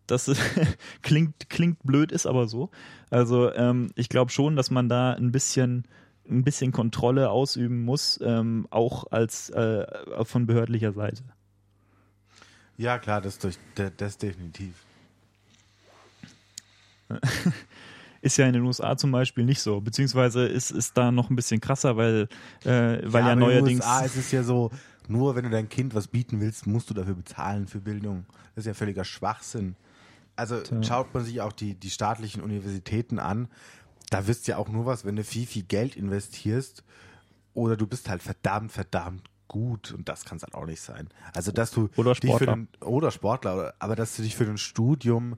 Das 0.06 0.32
klingt, 1.02 1.50
klingt 1.50 1.84
blöd, 1.84 2.12
ist 2.12 2.26
aber 2.26 2.48
so. 2.48 2.70
Also 3.10 3.52
ähm, 3.54 3.90
ich 3.96 4.10
glaube 4.10 4.32
schon, 4.32 4.56
dass 4.56 4.72
man 4.72 4.88
da 4.88 5.14
ein 5.14 5.32
bisschen 5.32 5.86
ein 6.30 6.44
bisschen 6.44 6.72
Kontrolle 6.72 7.30
ausüben 7.30 7.84
muss, 7.84 8.20
ähm, 8.24 8.68
auch 8.70 9.12
als 9.12 9.50
äh, 9.50 9.86
von 10.26 10.46
behördlicher 10.46 10.94
Seite. 10.94 11.24
Ja, 12.78 13.00
klar, 13.00 13.22
das, 13.22 13.40
durch, 13.40 13.58
das 13.98 14.18
definitiv. 14.18 14.76
Ist 18.22 18.38
ja 18.38 18.48
in 18.48 18.54
den 18.54 18.64
USA 18.64 18.98
zum 18.98 19.12
Beispiel 19.12 19.46
nicht 19.46 19.62
so, 19.62 19.80
beziehungsweise 19.80 20.48
ist, 20.48 20.72
ist 20.72 20.98
da 20.98 21.12
noch 21.12 21.30
ein 21.30 21.36
bisschen 21.36 21.62
krasser, 21.62 21.98
weil, 21.98 22.28
äh, 22.66 23.00
weil 23.04 23.22
ja, 23.22 23.30
ja 23.30 23.36
neuerdings. 23.36 23.80
In 23.86 23.86
den 23.86 23.88
USA 23.88 24.06
ist 24.06 24.18
es 24.18 24.32
ja 24.32 24.42
so, 24.44 24.72
nur 25.08 25.36
wenn 25.36 25.44
du 25.44 25.50
dein 25.52 25.70
Kind 25.70 25.94
was 25.94 26.08
bieten 26.08 26.42
willst, 26.42 26.66
musst 26.66 26.90
du 26.90 26.94
dafür 26.96 27.14
bezahlen 27.14 27.68
für 27.68 27.80
Bildung. 27.80 28.26
Das 28.56 28.64
ist 28.64 28.68
ja 28.68 28.74
völliger 28.74 29.06
Schwachsinn. 29.06 29.76
Also 30.36 30.60
Tja. 30.60 30.84
schaut 30.84 31.14
man 31.14 31.24
sich 31.24 31.42
auch 31.42 31.54
die, 31.54 31.76
die 31.76 31.90
staatlichen 31.90 32.42
Universitäten 32.42 33.20
an, 33.20 33.48
da 34.10 34.28
wirst 34.28 34.48
du 34.48 34.52
ja 34.52 34.58
auch 34.58 34.70
nur 34.70 34.86
was, 34.86 35.06
wenn 35.06 35.16
du 35.16 35.24
viel, 35.24 35.46
viel 35.46 35.64
Geld 35.64 35.96
investierst 35.96 36.84
oder 37.54 37.76
du 37.76 37.88
bist 37.88 38.10
halt 38.10 38.22
verdammt, 38.22 38.72
verdammt 38.72 39.30
gut 39.48 39.92
und 39.92 40.10
das 40.10 40.26
kann 40.26 40.38
es 40.38 40.44
halt 40.44 40.56
auch 40.56 40.66
nicht 40.66 40.82
sein. 40.82 41.10
Also 41.34 41.52
dass 41.52 41.72
du 41.72 41.90
oder 41.96 42.16
Sportler. 42.16 42.56
Den, 42.56 42.68
oder 42.82 43.12
Sportler, 43.12 43.74
aber 43.80 43.96
dass 43.96 44.16
du 44.16 44.22
dich 44.22 44.36
für 44.36 44.46
ein 44.46 44.58
Studium 44.58 45.38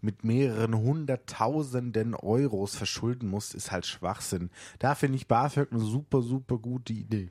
mit 0.00 0.24
mehreren 0.24 0.74
hunderttausenden 0.74 2.14
Euros 2.14 2.76
verschulden 2.76 3.28
musst, 3.28 3.54
ist 3.54 3.72
halt 3.72 3.86
Schwachsinn. 3.86 4.50
Da 4.78 4.94
finde 4.94 5.16
ich 5.16 5.26
BAföG 5.26 5.72
eine 5.72 5.80
super, 5.80 6.22
super 6.22 6.58
gute 6.58 6.92
Idee. 6.92 7.30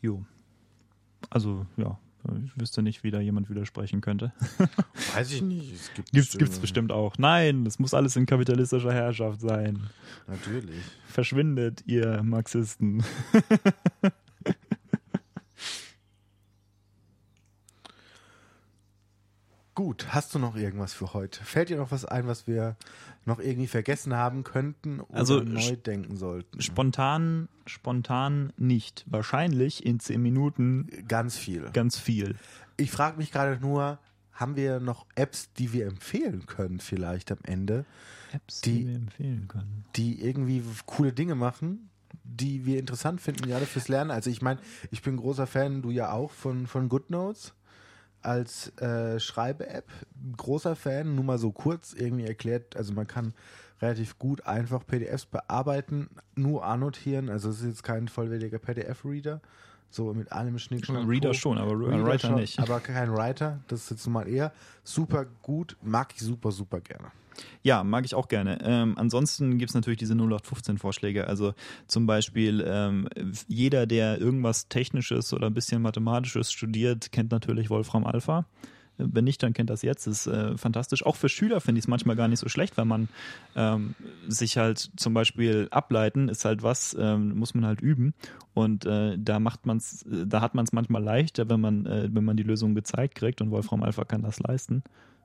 Jo. 0.00 0.24
Also, 1.30 1.66
ja, 1.76 1.98
ich 2.44 2.60
wüsste 2.60 2.82
nicht, 2.82 3.02
wie 3.02 3.10
da 3.10 3.20
jemand 3.20 3.50
widersprechen 3.50 4.00
könnte. 4.00 4.32
Weiß 5.14 5.32
ich 5.32 5.42
nicht. 5.42 5.74
Es 5.74 5.92
gibt 5.94 6.12
gibt's, 6.12 6.38
gibt's 6.38 6.58
bestimmt 6.58 6.92
auch. 6.92 7.18
Nein, 7.18 7.66
es 7.66 7.78
muss 7.78 7.94
alles 7.94 8.16
in 8.16 8.26
kapitalistischer 8.26 8.92
Herrschaft 8.92 9.40
sein. 9.40 9.90
Natürlich. 10.26 10.82
Verschwindet, 11.06 11.82
ihr 11.86 12.22
Marxisten. 12.22 13.02
Gut, 19.84 20.14
hast 20.14 20.32
du 20.32 20.38
noch 20.38 20.54
irgendwas 20.54 20.94
für 20.94 21.12
heute? 21.12 21.42
Fällt 21.42 21.68
dir 21.68 21.76
noch 21.76 21.90
was 21.90 22.04
ein, 22.04 22.28
was 22.28 22.46
wir 22.46 22.76
noch 23.24 23.40
irgendwie 23.40 23.66
vergessen 23.66 24.14
haben 24.14 24.44
könnten 24.44 25.00
oder 25.00 25.18
also, 25.18 25.40
neu 25.40 25.74
denken 25.74 26.16
sollten? 26.16 26.62
Spontan, 26.62 27.48
spontan 27.66 28.52
nicht. 28.56 29.04
Wahrscheinlich 29.08 29.84
in 29.84 29.98
zehn 29.98 30.22
Minuten 30.22 30.88
ganz 31.08 31.36
viel. 31.36 31.68
Ganz 31.72 31.98
viel. 31.98 32.36
Ich 32.76 32.92
frage 32.92 33.16
mich 33.16 33.32
gerade 33.32 33.60
nur, 33.60 33.98
haben 34.32 34.54
wir 34.54 34.78
noch 34.78 35.04
Apps, 35.16 35.52
die 35.54 35.72
wir 35.72 35.88
empfehlen 35.88 36.46
können, 36.46 36.78
vielleicht 36.78 37.32
am 37.32 37.40
Ende? 37.42 37.84
Apps, 38.32 38.60
die, 38.60 38.84
die 38.84 38.86
wir 38.86 38.94
empfehlen 38.94 39.48
können. 39.48 39.84
Die 39.96 40.22
irgendwie 40.24 40.62
coole 40.86 41.12
Dinge 41.12 41.34
machen, 41.34 41.90
die 42.22 42.66
wir 42.66 42.78
interessant 42.78 43.20
finden, 43.20 43.48
gerade 43.48 43.66
fürs 43.66 43.88
Lernen. 43.88 44.12
Also 44.12 44.30
ich 44.30 44.42
meine, 44.42 44.60
ich 44.92 45.02
bin 45.02 45.16
großer 45.16 45.48
Fan, 45.48 45.82
du 45.82 45.90
ja 45.90 46.12
auch, 46.12 46.30
von, 46.30 46.68
von 46.68 46.88
GoodNotes 46.88 47.52
als 48.22 48.76
äh, 48.78 49.18
Schreibe-App. 49.18 49.88
Großer 50.36 50.76
Fan, 50.76 51.14
nur 51.14 51.24
mal 51.24 51.38
so 51.38 51.52
kurz 51.52 51.92
irgendwie 51.92 52.26
erklärt. 52.26 52.76
Also 52.76 52.92
man 52.92 53.06
kann 53.06 53.34
relativ 53.80 54.18
gut 54.18 54.46
einfach 54.46 54.86
PDFs 54.86 55.26
bearbeiten, 55.26 56.08
nur 56.34 56.64
annotieren. 56.64 57.28
Also 57.28 57.50
es 57.50 57.60
ist 57.60 57.66
jetzt 57.66 57.82
kein 57.82 58.08
vollwertiger 58.08 58.58
PDF-Reader. 58.58 59.40
So 59.92 60.14
mit 60.14 60.32
allem 60.32 60.58
Schnick, 60.58 60.86
Schnack, 60.86 61.06
Reader 61.06 61.34
schon, 61.34 61.58
aber 61.58 61.78
Reader 61.78 62.04
Writer 62.04 62.28
schon, 62.28 62.36
nicht. 62.36 62.58
Aber 62.58 62.80
kein 62.80 63.12
Writer. 63.12 63.60
Das 63.68 63.84
ist 63.84 63.90
jetzt 63.90 64.06
mal 64.06 64.26
eher 64.26 64.50
super 64.84 65.26
gut. 65.42 65.76
Mag 65.82 66.14
ich 66.14 66.22
super, 66.22 66.50
super 66.50 66.80
gerne. 66.80 67.12
Ja, 67.62 67.84
mag 67.84 68.06
ich 68.06 68.14
auch 68.14 68.28
gerne. 68.28 68.58
Ähm, 68.62 68.94
ansonsten 68.96 69.58
gibt 69.58 69.70
es 69.70 69.74
natürlich 69.74 69.98
diese 69.98 70.14
0815-Vorschläge. 70.14 71.26
Also 71.28 71.54
zum 71.86 72.06
Beispiel 72.06 72.64
ähm, 72.66 73.06
jeder, 73.48 73.86
der 73.86 74.18
irgendwas 74.18 74.68
Technisches 74.68 75.32
oder 75.34 75.48
ein 75.48 75.54
bisschen 75.54 75.82
Mathematisches 75.82 76.50
studiert, 76.52 77.12
kennt 77.12 77.30
natürlich 77.30 77.68
Wolfram 77.68 78.06
Alpha. 78.06 78.46
Wenn 79.10 79.24
nicht, 79.24 79.42
dann 79.42 79.52
kennt 79.52 79.70
das 79.70 79.82
jetzt. 79.82 80.06
Das 80.06 80.26
ist 80.26 80.32
äh, 80.32 80.56
fantastisch. 80.56 81.04
Auch 81.04 81.16
für 81.16 81.28
Schüler 81.28 81.60
finde 81.60 81.78
ich 81.78 81.84
es 81.84 81.88
manchmal 81.88 82.16
gar 82.16 82.28
nicht 82.28 82.38
so 82.38 82.48
schlecht, 82.48 82.76
weil 82.76 82.84
man 82.84 83.08
ähm, 83.56 83.94
sich 84.28 84.56
halt 84.56 84.90
zum 84.96 85.14
Beispiel 85.14 85.68
ableiten 85.70 86.28
ist 86.28 86.44
halt 86.44 86.62
was, 86.62 86.96
ähm, 86.98 87.36
muss 87.36 87.54
man 87.54 87.66
halt 87.66 87.80
üben. 87.80 88.14
Und 88.54 88.84
äh, 88.86 89.16
da 89.18 89.40
macht 89.40 89.66
man's, 89.66 90.04
da 90.08 90.40
hat 90.40 90.54
man 90.54 90.64
es 90.64 90.72
manchmal 90.72 91.02
leichter, 91.02 91.48
wenn 91.48 91.60
man, 91.60 91.86
äh, 91.86 92.08
wenn 92.12 92.24
man 92.24 92.36
die 92.36 92.42
Lösung 92.42 92.74
gezeigt 92.74 93.14
kriegt 93.14 93.40
und 93.40 93.50
Wolfram 93.50 93.82
Alpha 93.82 94.04
kann 94.04 94.22
das 94.22 94.40
leisten. 94.40 94.82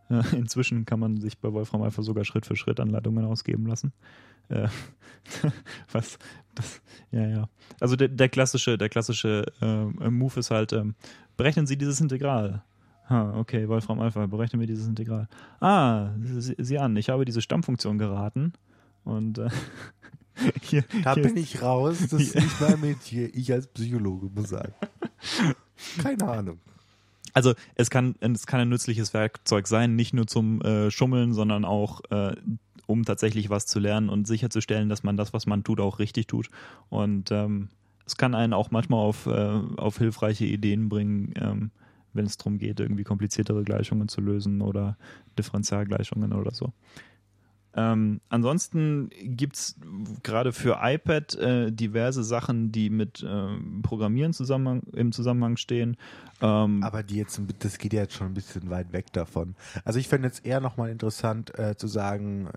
Inzwischen 0.31 0.85
kann 0.85 0.99
man 0.99 1.17
sich 1.17 1.37
bei 1.37 1.51
Wolfram 1.51 1.81
Alpha 1.81 2.01
sogar 2.01 2.23
Schritt 2.23 2.45
für 2.45 2.55
Schritt 2.55 2.79
Anleitungen 2.79 3.25
ausgeben 3.25 3.67
lassen. 3.67 3.91
Äh, 4.49 4.67
was, 5.91 6.17
das, 6.55 6.81
ja, 7.11 7.27
ja. 7.27 7.49
Also 7.79 7.95
der, 7.95 8.07
der 8.07 8.29
klassische, 8.29 8.77
der 8.77 8.89
klassische 8.89 9.45
äh, 9.61 10.09
Move 10.09 10.39
ist 10.39 10.51
halt, 10.51 10.73
ähm, 10.73 10.95
berechnen 11.35 11.67
Sie 11.67 11.77
dieses 11.77 11.99
Integral. 11.99 12.63
Ha, 13.09 13.37
okay, 13.37 13.67
Wolfram 13.67 13.99
Alpha, 13.99 14.25
berechnen 14.25 14.59
wir 14.59 14.67
dieses 14.67 14.87
Integral. 14.87 15.27
Ah, 15.59 16.09
sieh 16.21 16.77
an, 16.77 16.95
ich 16.97 17.09
habe 17.09 17.25
diese 17.25 17.41
Stammfunktion 17.41 17.97
geraten 17.97 18.53
und 19.03 19.37
äh, 19.37 19.49
hier, 20.61 20.83
da 21.03 21.13
hier, 21.13 21.23
bin 21.23 21.37
ich 21.37 21.61
raus, 21.61 21.99
das 21.99 22.13
ist 22.21 22.35
nicht 22.35 22.61
mein 22.61 22.81
Metier. 22.81 23.33
Ich 23.33 23.51
als 23.51 23.67
Psychologe 23.67 24.29
muss 24.33 24.49
sagen. 24.49 24.73
Keine 26.01 26.27
Ahnung. 26.27 26.59
Also 27.33 27.53
es 27.75 27.89
kann, 27.89 28.15
es 28.19 28.47
kann 28.47 28.59
ein 28.61 28.69
nützliches 28.69 29.13
Werkzeug 29.13 29.67
sein, 29.67 29.95
nicht 29.95 30.13
nur 30.13 30.27
zum 30.27 30.61
äh, 30.61 30.89
Schummeln, 30.89 31.33
sondern 31.33 31.65
auch 31.65 32.01
äh, 32.09 32.35
um 32.87 33.05
tatsächlich 33.05 33.49
was 33.49 33.67
zu 33.67 33.79
lernen 33.79 34.09
und 34.09 34.27
sicherzustellen, 34.27 34.89
dass 34.89 35.03
man 35.03 35.17
das, 35.17 35.33
was 35.33 35.45
man 35.45 35.63
tut, 35.63 35.79
auch 35.79 35.99
richtig 35.99 36.25
tut. 36.27 36.49
Und 36.89 37.31
ähm, 37.31 37.69
es 38.05 38.17
kann 38.17 38.33
einen 38.33 38.53
auch 38.53 38.71
manchmal 38.71 38.99
auf, 38.99 39.27
äh, 39.27 39.61
auf 39.77 39.97
hilfreiche 39.97 40.45
Ideen 40.45 40.89
bringen, 40.89 41.33
ähm, 41.35 41.71
wenn 42.17 42.25
es 42.25 42.37
darum 42.37 42.57
geht, 42.57 42.79
irgendwie 42.79 43.03
kompliziertere 43.03 43.63
Gleichungen 43.63 44.09
zu 44.09 44.19
lösen 44.19 44.61
oder 44.61 44.97
Differentialgleichungen 45.37 46.33
oder 46.33 46.51
so. 46.51 46.73
Ähm, 47.77 48.21
ansonsten 48.29 49.11
gibt 49.21 49.55
es 49.55 49.75
gerade 50.23 50.51
für 50.51 50.79
iPad 50.81 51.35
äh, 51.35 51.71
diverse 51.71 52.23
Sachen, 52.23 52.71
die 52.71 52.89
mit 52.89 53.21
äh, 53.21 53.47
Programmieren 53.83 54.33
zusammen, 54.33 54.81
im 54.93 55.11
Zusammenhang 55.11 55.57
stehen. 55.57 55.95
Ähm, 56.41 56.81
Aber 56.81 57.03
die 57.03 57.17
jetzt, 57.17 57.39
das 57.59 57.77
geht 57.77 57.93
ja 57.93 58.01
jetzt 58.01 58.15
schon 58.15 58.27
ein 58.27 58.33
bisschen 58.33 58.71
weit 58.71 58.93
weg 58.93 59.13
davon. 59.13 59.55
Also 59.85 59.99
ich 59.99 60.07
fände 60.07 60.27
jetzt 60.27 60.43
eher 60.43 60.59
nochmal 60.59 60.89
interessant 60.89 61.57
äh, 61.59 61.77
zu 61.77 61.87
sagen, 61.87 62.49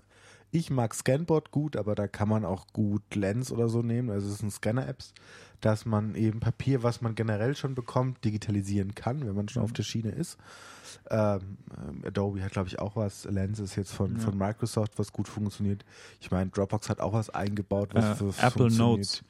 ich 0.51 0.69
mag 0.69 0.93
Scanboard 0.93 1.51
gut, 1.51 1.77
aber 1.77 1.95
da 1.95 2.07
kann 2.07 2.27
man 2.27 2.43
auch 2.43 2.67
gut 2.73 3.15
Lens 3.15 3.51
oder 3.51 3.69
so 3.69 3.81
nehmen. 3.81 4.09
Also 4.09 4.29
es 4.29 4.39
sind 4.39 4.51
Scanner-Apps, 4.51 5.13
dass 5.61 5.85
man 5.85 6.13
eben 6.15 6.41
Papier, 6.41 6.83
was 6.83 7.01
man 7.01 7.15
generell 7.15 7.55
schon 7.55 7.73
bekommt, 7.73 8.23
digitalisieren 8.25 8.93
kann, 8.93 9.25
wenn 9.25 9.35
man 9.35 9.47
schon 9.47 9.61
mhm. 9.61 9.65
auf 9.65 9.73
der 9.73 9.83
Schiene 9.83 10.09
ist. 10.09 10.37
Ähm, 11.09 11.57
Adobe 12.05 12.43
hat, 12.43 12.51
glaube 12.51 12.67
ich, 12.67 12.79
auch 12.79 12.97
was. 12.97 13.23
Lens 13.25 13.59
ist 13.59 13.77
jetzt 13.77 13.93
von, 13.93 14.15
ja. 14.15 14.19
von 14.19 14.37
Microsoft, 14.37 14.99
was 14.99 15.13
gut 15.13 15.29
funktioniert. 15.29 15.85
Ich 16.19 16.31
meine, 16.31 16.49
Dropbox 16.49 16.89
hat 16.89 16.99
auch 16.99 17.13
was 17.13 17.29
eingebaut, 17.29 17.93
was 17.93 18.21
äh, 18.21 18.31
für 18.31 18.45
Apple 18.45 18.71
Notes. 18.71 19.23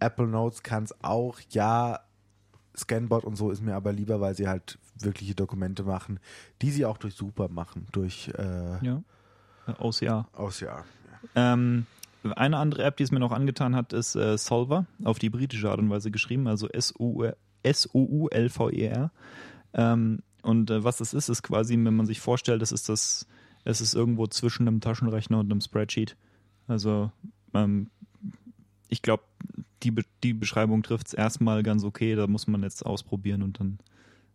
Apple 0.00 0.26
Notes 0.26 0.62
kann 0.62 0.84
es 0.84 0.94
auch, 1.02 1.40
ja. 1.50 2.00
Scanbot 2.74 3.24
und 3.24 3.36
so 3.36 3.50
ist 3.50 3.60
mir 3.60 3.74
aber 3.74 3.92
lieber, 3.92 4.22
weil 4.22 4.34
sie 4.34 4.48
halt 4.48 4.78
wirkliche 4.98 5.34
Dokumente 5.34 5.82
machen, 5.82 6.20
die 6.62 6.70
sie 6.70 6.86
auch 6.86 6.96
durch 6.96 7.14
Super 7.14 7.48
machen, 7.48 7.86
durch 7.92 8.32
äh, 8.38 8.84
ja. 8.84 9.02
OCR. 9.78 10.26
OCR. 10.36 10.84
Ja. 11.34 11.54
Ähm, 11.54 11.86
eine 12.36 12.58
andere 12.58 12.84
App, 12.84 12.96
die 12.96 13.02
es 13.02 13.10
mir 13.10 13.18
noch 13.18 13.32
angetan 13.32 13.74
hat, 13.74 13.92
ist 13.92 14.14
äh, 14.14 14.38
Solver, 14.38 14.86
auf 15.04 15.18
die 15.18 15.30
britische 15.30 15.70
Art 15.70 15.80
und 15.80 15.90
Weise 15.90 16.10
geschrieben, 16.10 16.46
also 16.46 16.68
S-O-U-L-V-E-R. 16.68 17.30
Ähm, 19.74 20.22
und 20.42 20.70
äh, 20.70 20.84
was 20.84 20.98
das 20.98 21.14
ist, 21.14 21.28
ist 21.28 21.42
quasi, 21.42 21.74
wenn 21.74 21.96
man 21.96 22.06
sich 22.06 22.20
vorstellt, 22.20 22.62
das 22.62 22.72
ist 22.72 22.88
das, 22.88 23.26
es 23.64 23.80
ist 23.80 23.94
irgendwo 23.94 24.26
zwischen 24.26 24.68
einem 24.68 24.80
Taschenrechner 24.80 25.40
und 25.40 25.50
einem 25.50 25.60
Spreadsheet. 25.60 26.16
Also 26.68 27.10
ähm, 27.54 27.90
ich 28.88 29.02
glaube, 29.02 29.24
die, 29.82 29.94
die 30.22 30.34
Beschreibung 30.34 30.82
trifft 30.82 31.08
es 31.08 31.14
erstmal 31.14 31.62
ganz 31.62 31.84
okay, 31.84 32.14
da 32.14 32.26
muss 32.26 32.46
man 32.46 32.62
jetzt 32.62 32.84
ausprobieren 32.86 33.42
und 33.42 33.58
dann. 33.60 33.78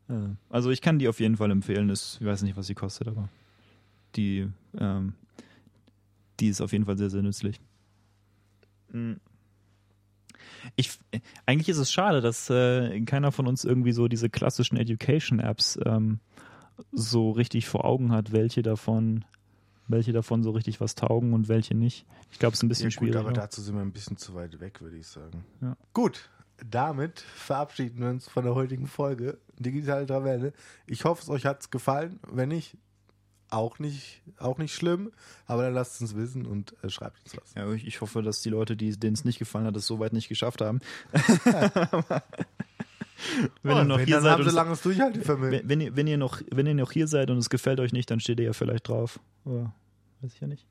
Äh, 0.09 0.35
also 0.49 0.71
ich 0.71 0.81
kann 0.81 0.99
die 0.99 1.07
auf 1.07 1.19
jeden 1.19 1.37
Fall 1.37 1.51
empfehlen. 1.51 1.89
Ist, 1.89 2.17
ich 2.19 2.27
weiß 2.27 2.41
nicht, 2.43 2.57
was 2.57 2.67
sie 2.67 2.75
kostet, 2.75 3.07
aber 3.07 3.29
die, 4.17 4.47
ähm, 4.77 5.13
die 6.39 6.49
ist 6.49 6.61
auf 6.61 6.71
jeden 6.71 6.85
Fall 6.85 6.97
sehr, 6.97 7.09
sehr 7.09 7.21
nützlich. 7.21 7.59
Hm. 8.91 9.19
Ich, 10.75 10.99
eigentlich 11.45 11.69
ist 11.69 11.77
es 11.77 11.91
schade, 11.91 12.21
dass 12.21 12.49
äh, 12.49 12.99
keiner 13.01 13.31
von 13.31 13.47
uns 13.47 13.63
irgendwie 13.63 13.91
so 13.91 14.07
diese 14.07 14.29
klassischen 14.29 14.77
Education-Apps 14.77 15.79
ähm, 15.85 16.19
so 16.91 17.31
richtig 17.31 17.67
vor 17.67 17.85
Augen 17.85 18.11
hat, 18.11 18.31
welche 18.31 18.61
davon, 18.61 19.23
welche 19.87 20.13
davon 20.13 20.43
so 20.43 20.51
richtig 20.51 20.81
was 20.81 20.95
taugen 20.95 21.33
und 21.33 21.47
welche 21.47 21.75
nicht. 21.75 22.05
Ich 22.31 22.39
glaube, 22.39 22.53
es 22.53 22.59
ist 22.59 22.63
ein 22.63 22.69
bisschen 22.69 22.89
ja, 22.89 22.91
schwierig. 22.91 23.15
Aber 23.17 23.33
dazu 23.33 23.61
sind 23.61 23.75
wir 23.75 23.81
ein 23.81 23.93
bisschen 23.93 24.17
zu 24.17 24.33
weit 24.35 24.59
weg, 24.59 24.81
würde 24.81 24.97
ich 24.97 25.07
sagen. 25.07 25.45
Ja. 25.61 25.77
Gut, 25.93 26.29
damit 26.65 27.19
verabschieden 27.19 27.99
wir 27.99 28.09
uns 28.09 28.27
von 28.27 28.43
der 28.43 28.55
heutigen 28.55 28.87
Folge 28.87 29.37
Digitale 29.59 30.05
Travelle. 30.05 30.53
Ich 30.85 31.05
hoffe, 31.05 31.21
es 31.21 31.29
euch 31.29 31.45
hat 31.45 31.61
es 31.61 31.69
gefallen. 31.69 32.19
Wenn 32.29 32.49
nicht, 32.49 32.77
auch 33.49 33.79
nicht, 33.79 34.21
auch 34.37 34.57
nicht 34.57 34.73
schlimm, 34.73 35.11
aber 35.45 35.63
dann 35.63 35.73
lasst 35.73 36.01
uns 36.01 36.15
wissen 36.15 36.45
und 36.45 36.73
äh, 36.83 36.89
schreibt 36.89 37.23
uns 37.23 37.37
was. 37.37 37.53
Ja, 37.55 37.71
ich, 37.71 37.87
ich, 37.87 38.01
hoffe, 38.01 38.21
dass 38.21 38.41
die 38.41 38.49
Leute, 38.49 38.75
denen 38.75 39.13
es 39.13 39.25
nicht 39.25 39.39
gefallen 39.39 39.65
hat, 39.65 39.75
es 39.75 39.87
soweit 39.87 40.13
nicht 40.13 40.27
geschafft 40.27 40.61
haben. 40.61 40.79
wenn 43.63 43.73
oh, 43.73 43.77
ihr 43.77 43.83
noch 43.83 43.99
wenn, 43.99 44.05
hier 44.05 44.21
seid, 44.21 44.39
langes 44.39 44.85
wenn, 44.85 45.69
wenn, 45.69 45.81
ihr, 45.81 45.95
wenn, 45.95 46.07
ihr 46.07 46.17
noch, 46.17 46.41
wenn 46.51 46.67
ihr 46.67 46.73
noch 46.73 46.91
hier 46.91 47.07
seid 47.07 47.29
und 47.29 47.37
es 47.37 47.49
gefällt 47.49 47.79
euch 47.79 47.93
nicht, 47.93 48.11
dann 48.11 48.19
steht 48.19 48.39
ihr 48.39 48.47
ja 48.47 48.53
vielleicht 48.53 48.87
drauf. 48.89 49.19
Oder 49.45 49.73
weiß 50.21 50.33
ich 50.33 50.41
ja 50.41 50.47
nicht. 50.47 50.65